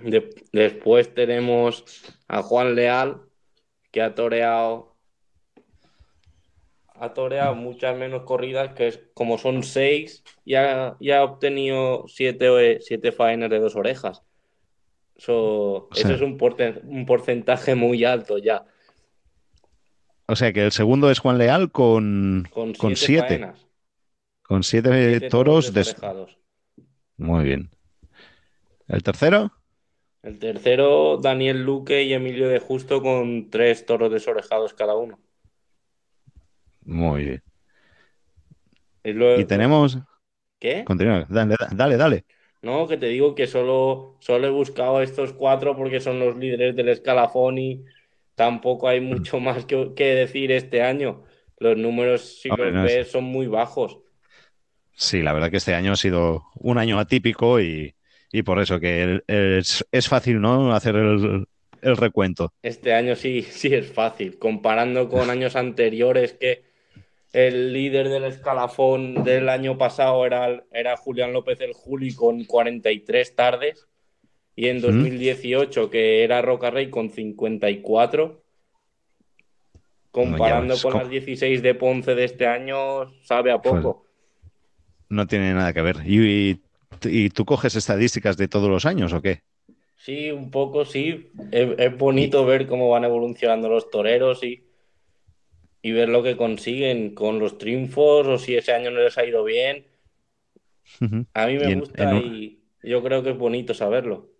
De- 0.03 0.29
después 0.51 1.13
tenemos 1.13 1.83
a 2.27 2.41
Juan 2.43 2.75
Leal, 2.75 3.21
que 3.91 4.01
ha 4.01 4.13
toreado, 4.13 4.94
ha 6.99 7.13
toreado 7.13 7.55
muchas 7.55 7.97
menos 7.97 8.23
corridas, 8.23 8.73
que 8.73 8.87
es, 8.87 9.01
como 9.13 9.37
son 9.37 9.63
seis, 9.63 10.23
y 10.45 10.55
ha, 10.55 10.95
y 10.99 11.11
ha 11.11 11.23
obtenido 11.23 12.05
siete, 12.07 12.79
siete 12.81 13.11
faenas 13.11 13.49
de 13.49 13.59
dos 13.59 13.75
orejas. 13.75 14.23
Eso, 15.15 15.89
sea- 15.91 16.01
eso 16.03 16.13
es 16.15 16.21
un, 16.21 16.37
porten- 16.37 16.81
un 16.85 17.05
porcentaje 17.05 17.75
muy 17.75 18.03
alto 18.05 18.37
ya, 18.37 18.65
O 20.27 20.35
sea 20.35 20.53
que 20.53 20.63
el 20.65 20.71
segundo 20.71 21.09
es 21.11 21.19
Juan 21.19 21.37
Leal 21.37 21.71
con, 21.71 22.47
con 22.49 22.73
siete, 22.75 22.81
Con 22.81 22.95
siete. 22.95 23.53
con 24.43 24.63
siete, 24.63 24.89
siete 25.09 25.29
toros. 25.29 25.65
des- 25.73 25.85
desorejados. 25.87 26.37
Muy 27.17 27.43
bien. 27.43 27.69
¿El 28.87 29.03
tercero? 29.03 29.51
El 30.23 30.39
tercero, 30.39 31.15
Daniel 31.21 31.63
Luque 31.63 32.03
y 32.03 32.11
Emilio 32.13 32.49
de 32.49 32.59
Justo 32.59 33.01
con 33.01 33.49
tres 33.49 33.85
toros 33.85 34.11
desorejados 34.11 34.73
cada 34.73 34.93
uno. 34.95 35.19
Muy 36.85 37.25
bien. 37.25 37.43
Y 39.03 39.13
luego- 39.13 39.41
Y 39.41 39.45
tenemos. 39.45 39.97
¿Qué? 40.59 40.83
Continúa, 40.85 41.25
dale, 41.29 41.55
dale, 41.71 41.97
dale. 41.97 42.25
No, 42.61 42.87
que 42.87 42.97
te 42.97 43.07
digo 43.07 43.35
que 43.35 43.47
solo, 43.47 44.17
solo 44.21 44.47
he 44.47 44.49
buscado 44.49 45.01
estos 45.01 45.33
cuatro 45.33 45.75
porque 45.77 45.99
son 45.99 46.19
los 46.19 46.35
líderes 46.37 46.75
del 46.75 46.89
escalafón 46.89 47.57
y 47.59 47.85
tampoco 48.35 48.87
hay 48.87 49.01
mucho 49.01 49.39
más 49.47 49.65
que, 49.65 49.93
que 49.95 50.05
decir 50.15 50.51
este 50.51 50.81
año. 50.81 51.23
Los 51.59 51.77
números, 51.77 52.39
si 52.41 52.49
Hombre, 52.49 52.71
los 52.71 52.73
no 52.73 52.85
es- 52.85 52.93
ves, 52.93 53.11
son 53.11 53.23
muy 53.25 53.47
bajos. 53.47 53.99
Sí, 54.97 55.21
la 55.21 55.33
verdad 55.33 55.51
que 55.51 55.57
este 55.57 55.75
año 55.75 55.91
ha 55.91 55.95
sido 55.95 56.45
un 56.55 56.77
año 56.77 56.99
atípico 56.99 57.59
y, 57.59 57.95
y 58.31 58.43
por 58.43 58.59
eso 58.59 58.79
que 58.79 59.03
el- 59.03 59.23
es, 59.27 59.85
es 59.91 60.07
fácil, 60.07 60.39
¿no? 60.41 60.73
Hacer 60.73 60.95
el, 60.95 61.47
el 61.81 61.97
recuento. 61.97 62.53
Este 62.61 62.93
año 62.93 63.15
sí, 63.15 63.43
sí 63.43 63.73
es 63.73 63.91
fácil, 63.91 64.39
comparando 64.39 65.07
con 65.09 65.29
años 65.29 65.55
anteriores 65.55 66.33
que 66.33 66.65
el 67.35 67.73
líder 67.73 68.09
del 68.09 68.23
escalafón 68.23 69.23
del 69.23 69.49
año 69.49 69.77
pasado 69.77 70.25
era, 70.25 70.63
era 70.71 70.97
Julián 70.97 71.33
López 71.33 71.59
el 71.61 71.73
Juli 71.73 72.13
con 72.15 72.45
43 72.45 73.35
tardes 73.35 73.87
y 74.55 74.67
en 74.67 74.77
Ujú. 74.77 74.87
2018 74.87 75.89
que 75.89 76.23
era 76.23 76.41
Roca 76.41 76.71
Rey 76.71 76.89
con 76.89 77.09
54. 77.09 78.41
Comparando 80.11 80.77
con 80.81 80.93
co- 80.93 80.99
las 80.99 81.09
16 81.09 81.61
de 81.61 81.75
Ponce 81.75 82.15
de 82.15 82.23
este 82.23 82.47
año, 82.47 83.11
sabe 83.23 83.51
a 83.51 83.61
poco. 83.61 84.05
No 85.09 85.27
tiene 85.27 85.53
nada 85.53 85.73
que 85.73 85.81
ver. 85.81 85.97
¿Y, 86.05 86.51
y, 86.51 86.61
y 87.03 87.29
tú 87.29 87.45
coges 87.45 87.75
estadísticas 87.75 88.37
de 88.37 88.47
todos 88.47 88.69
los 88.69 88.85
años 88.85 89.13
o 89.13 89.21
qué? 89.21 89.41
Sí, 89.97 90.31
un 90.31 90.51
poco 90.51 90.85
sí. 90.85 91.31
Es, 91.51 91.69
es 91.77 91.97
bonito 91.97 92.45
ver 92.45 92.67
cómo 92.67 92.89
van 92.89 93.03
evolucionando 93.03 93.69
los 93.69 93.89
toreros 93.89 94.43
y, 94.43 94.64
y 95.85 95.91
ver 95.93 96.09
lo 96.09 96.23
que 96.23 96.37
consiguen 96.37 97.13
con 97.15 97.39
los 97.39 97.57
triunfos 97.59 98.27
o 98.27 98.37
si 98.37 98.55
ese 98.55 98.73
año 98.73 98.91
no 98.91 98.99
les 99.01 99.17
ha 99.17 99.25
ido 99.25 99.43
bien. 99.43 99.85
A 101.35 101.45
mí 101.45 101.55
me 101.59 101.67
Y 101.67 101.73
gusta 101.75 102.03
en 102.03 102.13
un- 102.13 102.23
y 102.23 102.63
yo 102.81 103.03
creo 103.03 103.21
que 103.21 103.29
es 103.31 103.37
bonito 103.37 103.73
saberlo. 103.75 104.31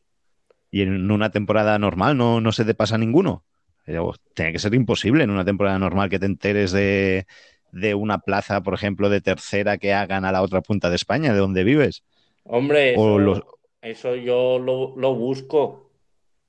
Y 0.71 0.81
en 0.81 1.11
una 1.11 1.31
temporada 1.31 1.79
normal 1.79 2.17
no, 2.17 2.41
no 2.41 2.51
se 2.51 2.65
te 2.65 2.75
pasa 2.75 2.97
ninguno. 2.97 3.45
Pero 3.85 4.13
Tiene 4.33 4.51
que 4.51 4.59
ser 4.59 4.73
imposible 4.73 5.23
en 5.23 5.29
una 5.31 5.45
temporada 5.45 5.79
normal 5.79 6.09
que 6.09 6.19
te 6.19 6.25
enteres 6.25 6.71
de, 6.71 7.27
de 7.71 7.95
una 7.95 8.19
plaza, 8.19 8.61
por 8.61 8.73
ejemplo, 8.73 9.09
de 9.09 9.21
tercera 9.21 9.77
que 9.77 9.93
hagan 9.93 10.25
a 10.25 10.31
la 10.31 10.41
otra 10.41 10.61
punta 10.61 10.89
de 10.89 10.95
España, 10.95 11.33
de 11.33 11.39
donde 11.39 11.63
vives. 11.63 12.03
Hombre, 12.43 12.95
eso, 12.95 13.17
los- 13.19 13.41
eso 13.81 14.15
yo 14.15 14.59
lo, 14.59 14.95
lo 14.97 15.13
busco. 15.15 15.91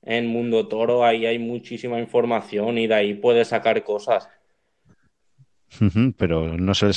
En 0.03 0.27
Mundo 0.27 0.67
Toro 0.67 1.05
ahí 1.05 1.25
hay 1.25 1.39
muchísima 1.39 1.99
información 1.99 2.77
y 2.77 2.87
de 2.87 2.95
ahí 2.95 3.13
puedes 3.15 3.49
sacar 3.49 3.83
cosas. 3.83 4.29
Pero 6.17 6.57
no 6.57 6.73
se, 6.73 6.87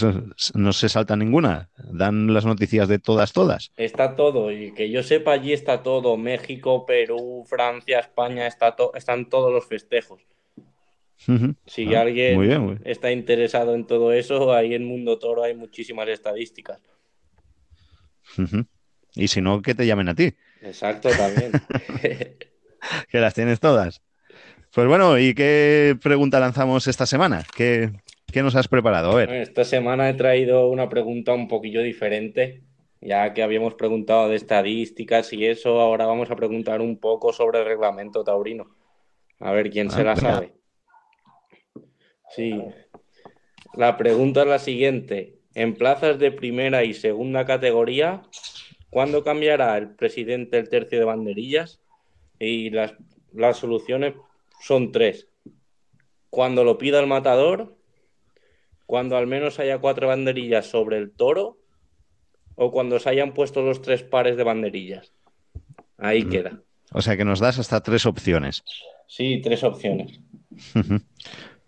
no 0.55 0.73
se 0.73 0.89
salta 0.89 1.17
ninguna. 1.17 1.71
Dan 1.77 2.33
las 2.33 2.45
noticias 2.47 2.89
de 2.89 2.99
todas, 2.99 3.33
todas. 3.33 3.73
Está 3.77 4.15
todo, 4.17 4.53
y 4.53 4.73
que 4.73 4.91
yo 4.91 5.03
sepa, 5.03 5.33
allí 5.33 5.53
está 5.53 5.83
todo. 5.83 6.17
México, 6.17 6.87
Perú, 6.87 7.45
Francia, 7.49 7.99
España, 7.99 8.47
está 8.47 8.77
to- 8.77 8.93
están 8.95 9.29
todos 9.29 9.53
los 9.53 9.67
festejos. 9.67 10.23
Si 11.67 11.95
Ah, 11.95 12.01
alguien 12.03 12.37
muy 12.37 12.47
bien, 12.47 12.61
muy 12.63 12.75
bien. 12.77 12.83
está 12.85 13.13
interesado 13.13 13.75
en 13.75 13.87
todo 13.87 14.13
eso, 14.13 14.55
ahí 14.55 14.75
en 14.75 14.85
Mundo 14.85 15.19
Toro 15.19 15.43
hay 15.43 15.55
muchísimas 15.55 16.09
estadísticas. 16.09 16.81
Y 19.15 19.29
si 19.29 19.41
no, 19.41 19.61
que 19.63 19.75
te 19.75 19.87
llamen 19.87 20.09
a 20.09 20.15
ti, 20.15 20.35
Exacto, 20.63 21.11
también. 21.11 21.53
que 23.11 23.19
las 23.21 23.35
tienes 23.35 23.61
todas. 23.61 24.03
Pues 24.73 24.87
bueno, 24.87 25.19
¿y 25.19 25.35
qué 25.35 25.97
pregunta 26.01 26.39
lanzamos 26.41 26.87
esta 26.87 27.07
semana? 27.07 27.45
¿Qué, 27.57 27.91
qué 28.33 28.43
nos 28.43 28.55
has 28.57 28.69
preparado? 28.69 29.13
A 29.13 29.15
ver. 29.15 29.31
Esta 29.33 29.65
semana 29.65 30.09
he 30.09 30.15
traído 30.15 30.69
una 30.69 30.89
pregunta 30.89 31.33
un 31.35 31.49
poquillo 31.49 31.83
diferente, 31.83 32.63
ya 33.01 33.33
que 33.35 33.43
habíamos 33.43 33.75
preguntado 33.75 34.29
de 34.29 34.37
estadísticas 34.37 35.33
y 35.33 35.47
eso, 35.47 35.81
ahora 35.81 36.07
vamos 36.07 36.31
a 36.31 36.37
preguntar 36.37 36.81
un 36.81 36.99
poco 36.99 37.33
sobre 37.33 37.61
el 37.61 37.65
reglamento 37.67 38.25
taurino. 38.25 38.75
A 39.39 39.53
ver 39.53 39.71
quién 39.71 39.91
se 39.91 40.01
Ah, 40.01 40.05
la 40.05 40.15
venga. 40.15 40.31
sabe. 40.33 40.55
Sí. 42.31 42.63
La 43.75 43.97
pregunta 43.97 44.43
es 44.43 44.49
la 44.49 44.59
siguiente. 44.59 45.39
En 45.55 45.75
plazas 45.75 46.19
de 46.19 46.31
primera 46.31 46.85
y 46.85 46.95
segunda 46.95 47.45
categoría, 47.45 48.23
¿cuándo 48.91 49.25
cambiará 49.25 49.77
el 49.79 49.95
presidente 49.95 50.59
el 50.59 50.69
tercio 50.69 50.99
de 50.99 51.05
banderillas? 51.05 51.81
Y 52.39 52.71
las, 52.71 52.95
las 53.33 53.57
soluciones 53.57 54.15
son 54.61 54.93
tres. 54.93 55.29
Cuando 56.31 56.63
lo 56.65 56.79
pida 56.79 57.01
el 57.01 57.07
matador, 57.07 57.77
cuando 58.91 59.17
al 59.17 59.29
menos 59.29 59.61
haya 59.61 59.79
cuatro 59.79 60.09
banderillas 60.09 60.67
sobre 60.67 60.99
el 60.99 61.13
toro 61.13 61.59
o 62.57 62.73
cuando 62.73 62.99
se 62.99 63.09
hayan 63.09 63.35
puesto 63.35 63.63
los 63.63 63.83
tres 63.83 64.03
pares 64.03 64.37
de 64.37 64.43
banderillas. 64.43 65.13
Ahí 65.97 66.25
Mm. 66.25 66.29
queda. 66.29 66.63
O 66.93 67.01
sea 67.01 67.17
que 67.17 67.25
nos 67.25 67.39
das 67.39 67.61
hasta 67.61 67.81
tres 67.85 68.05
opciones. 68.05 68.65
Sí, 69.07 69.41
tres 69.43 69.63
opciones. 69.63 70.19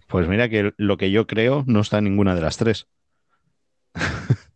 Pues 0.09 0.27
mira 0.29 0.49
que 0.51 0.73
lo 0.77 0.97
que 0.99 1.11
yo 1.13 1.27
creo 1.29 1.63
no 1.69 1.81
está 1.81 1.99
en 1.99 2.05
ninguna 2.05 2.35
de 2.35 2.41
las 2.43 2.57
tres. 2.59 2.89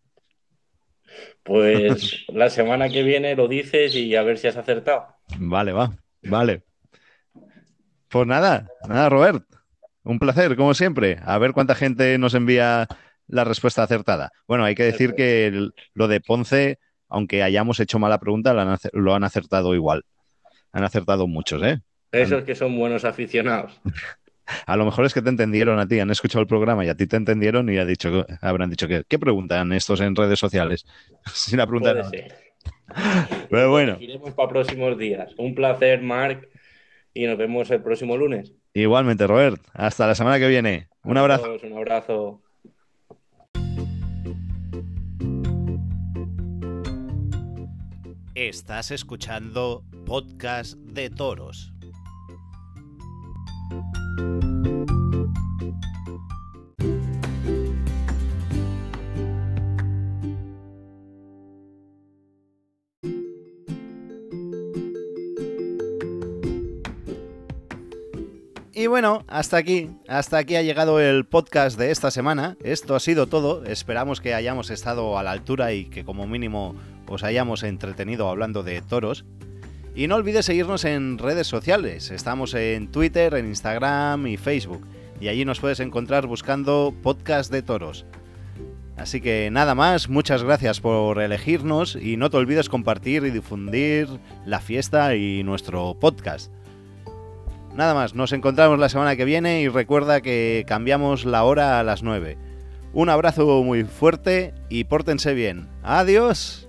Pues 1.44 2.24
la 2.28 2.50
semana 2.50 2.88
que 2.88 3.02
viene 3.04 3.36
lo 3.36 3.46
dices 3.48 3.94
y 3.94 4.16
a 4.16 4.22
ver 4.24 4.36
si 4.38 4.48
has 4.48 4.56
acertado. 4.56 5.06
Vale, 5.38 5.72
va, 5.72 5.96
vale. 6.24 6.64
Pues 8.08 8.26
nada, 8.26 8.68
nada, 8.88 9.08
Robert. 9.08 9.44
Un 10.06 10.18
placer, 10.18 10.56
como 10.56 10.72
siempre. 10.74 11.18
A 11.24 11.36
ver 11.38 11.52
cuánta 11.52 11.74
gente 11.74 12.16
nos 12.18 12.34
envía 12.34 12.86
la 13.26 13.44
respuesta 13.44 13.82
acertada. 13.82 14.30
Bueno, 14.46 14.64
hay 14.64 14.74
que 14.74 14.84
decir 14.84 15.14
que 15.14 15.46
el- 15.46 15.74
lo 15.94 16.08
de 16.08 16.20
Ponce 16.20 16.78
aunque 17.08 17.42
hayamos 17.44 17.78
hecho 17.78 17.98
mala 18.00 18.18
pregunta, 18.18 18.52
lo 18.52 18.62
han, 18.62 18.68
ace- 18.68 18.90
lo 18.92 19.14
han 19.14 19.22
acertado 19.22 19.74
igual. 19.76 20.02
Han 20.72 20.82
acertado 20.84 21.26
muchos, 21.28 21.62
¿eh? 21.62 21.80
Esos 22.10 22.42
que 22.44 22.54
son 22.56 22.76
buenos 22.76 23.04
aficionados. 23.04 23.80
A 24.66 24.76
lo 24.76 24.84
mejor 24.84 25.04
es 25.06 25.12
que 25.14 25.22
te 25.22 25.28
entendieron 25.28 25.78
a 25.80 25.88
ti, 25.88 25.98
han 25.98 26.10
escuchado 26.10 26.40
el 26.40 26.46
programa 26.46 26.84
y 26.84 26.88
a 26.88 26.94
ti 26.96 27.08
te 27.08 27.16
entendieron 27.16 27.68
y 27.68 27.78
ha 27.78 27.84
dicho, 27.84 28.24
habrán 28.40 28.70
dicho 28.70 28.86
que, 28.86 29.02
¿qué 29.08 29.18
preguntan 29.18 29.72
estos 29.72 30.00
en 30.00 30.14
redes 30.14 30.38
sociales? 30.38 30.86
Sin 31.34 31.58
la 31.58 31.66
pregunta. 31.66 31.90
Puede 31.90 32.02
nada. 32.02 32.10
ser. 32.10 33.46
Pero 33.50 33.70
bueno, 33.72 33.96
Iremos 34.00 34.32
para 34.34 34.48
próximos 34.48 34.96
días. 34.98 35.32
Un 35.36 35.54
placer, 35.54 36.00
Marc, 36.02 36.48
y 37.16 37.26
nos 37.26 37.38
vemos 37.38 37.70
el 37.70 37.82
próximo 37.82 38.16
lunes. 38.16 38.52
igualmente, 38.74 39.26
Robert. 39.26 39.62
Hasta 39.72 40.06
la 40.06 40.14
semana 40.14 40.38
que 40.38 40.48
viene. 40.48 40.88
Un 41.02 41.16
abrazo. 41.16 41.56
Un 41.62 41.72
abrazo. 41.72 42.42
Estás 48.34 48.90
escuchando 48.90 49.82
Podcast 50.04 50.76
de 50.76 51.08
Toros. 51.08 51.72
Y 68.78 68.88
bueno, 68.88 69.24
hasta 69.26 69.56
aquí, 69.56 69.88
hasta 70.06 70.36
aquí 70.36 70.54
ha 70.54 70.60
llegado 70.60 71.00
el 71.00 71.24
podcast 71.24 71.78
de 71.78 71.90
esta 71.90 72.10
semana. 72.10 72.58
Esto 72.62 72.94
ha 72.94 73.00
sido 73.00 73.26
todo. 73.26 73.64
Esperamos 73.64 74.20
que 74.20 74.34
hayamos 74.34 74.68
estado 74.68 75.16
a 75.16 75.22
la 75.22 75.30
altura 75.30 75.72
y 75.72 75.86
que 75.86 76.04
como 76.04 76.26
mínimo 76.26 76.74
os 77.08 77.24
hayamos 77.24 77.62
entretenido 77.62 78.28
hablando 78.28 78.62
de 78.62 78.82
toros. 78.82 79.24
Y 79.94 80.08
no 80.08 80.16
olvides 80.16 80.44
seguirnos 80.44 80.84
en 80.84 81.16
redes 81.16 81.46
sociales. 81.46 82.10
Estamos 82.10 82.52
en 82.52 82.92
Twitter, 82.92 83.32
en 83.32 83.46
Instagram 83.46 84.26
y 84.26 84.36
Facebook. 84.36 84.86
Y 85.22 85.28
allí 85.28 85.46
nos 85.46 85.60
puedes 85.60 85.80
encontrar 85.80 86.26
buscando 86.26 86.94
podcast 87.02 87.50
de 87.50 87.62
toros. 87.62 88.04
Así 88.98 89.22
que 89.22 89.48
nada 89.50 89.74
más, 89.74 90.10
muchas 90.10 90.42
gracias 90.42 90.82
por 90.82 91.22
elegirnos 91.22 91.96
y 91.96 92.18
no 92.18 92.28
te 92.28 92.36
olvides 92.36 92.68
compartir 92.68 93.24
y 93.24 93.30
difundir 93.30 94.06
la 94.44 94.60
fiesta 94.60 95.14
y 95.16 95.42
nuestro 95.44 95.98
podcast. 95.98 96.52
Nada 97.76 97.92
más, 97.92 98.14
nos 98.14 98.32
encontramos 98.32 98.78
la 98.78 98.88
semana 98.88 99.16
que 99.16 99.26
viene 99.26 99.60
y 99.60 99.68
recuerda 99.68 100.22
que 100.22 100.64
cambiamos 100.66 101.26
la 101.26 101.44
hora 101.44 101.78
a 101.78 101.82
las 101.82 102.02
9. 102.02 102.38
Un 102.94 103.10
abrazo 103.10 103.62
muy 103.62 103.84
fuerte 103.84 104.54
y 104.70 104.84
pórtense 104.84 105.34
bien. 105.34 105.68
Adiós. 105.82 106.65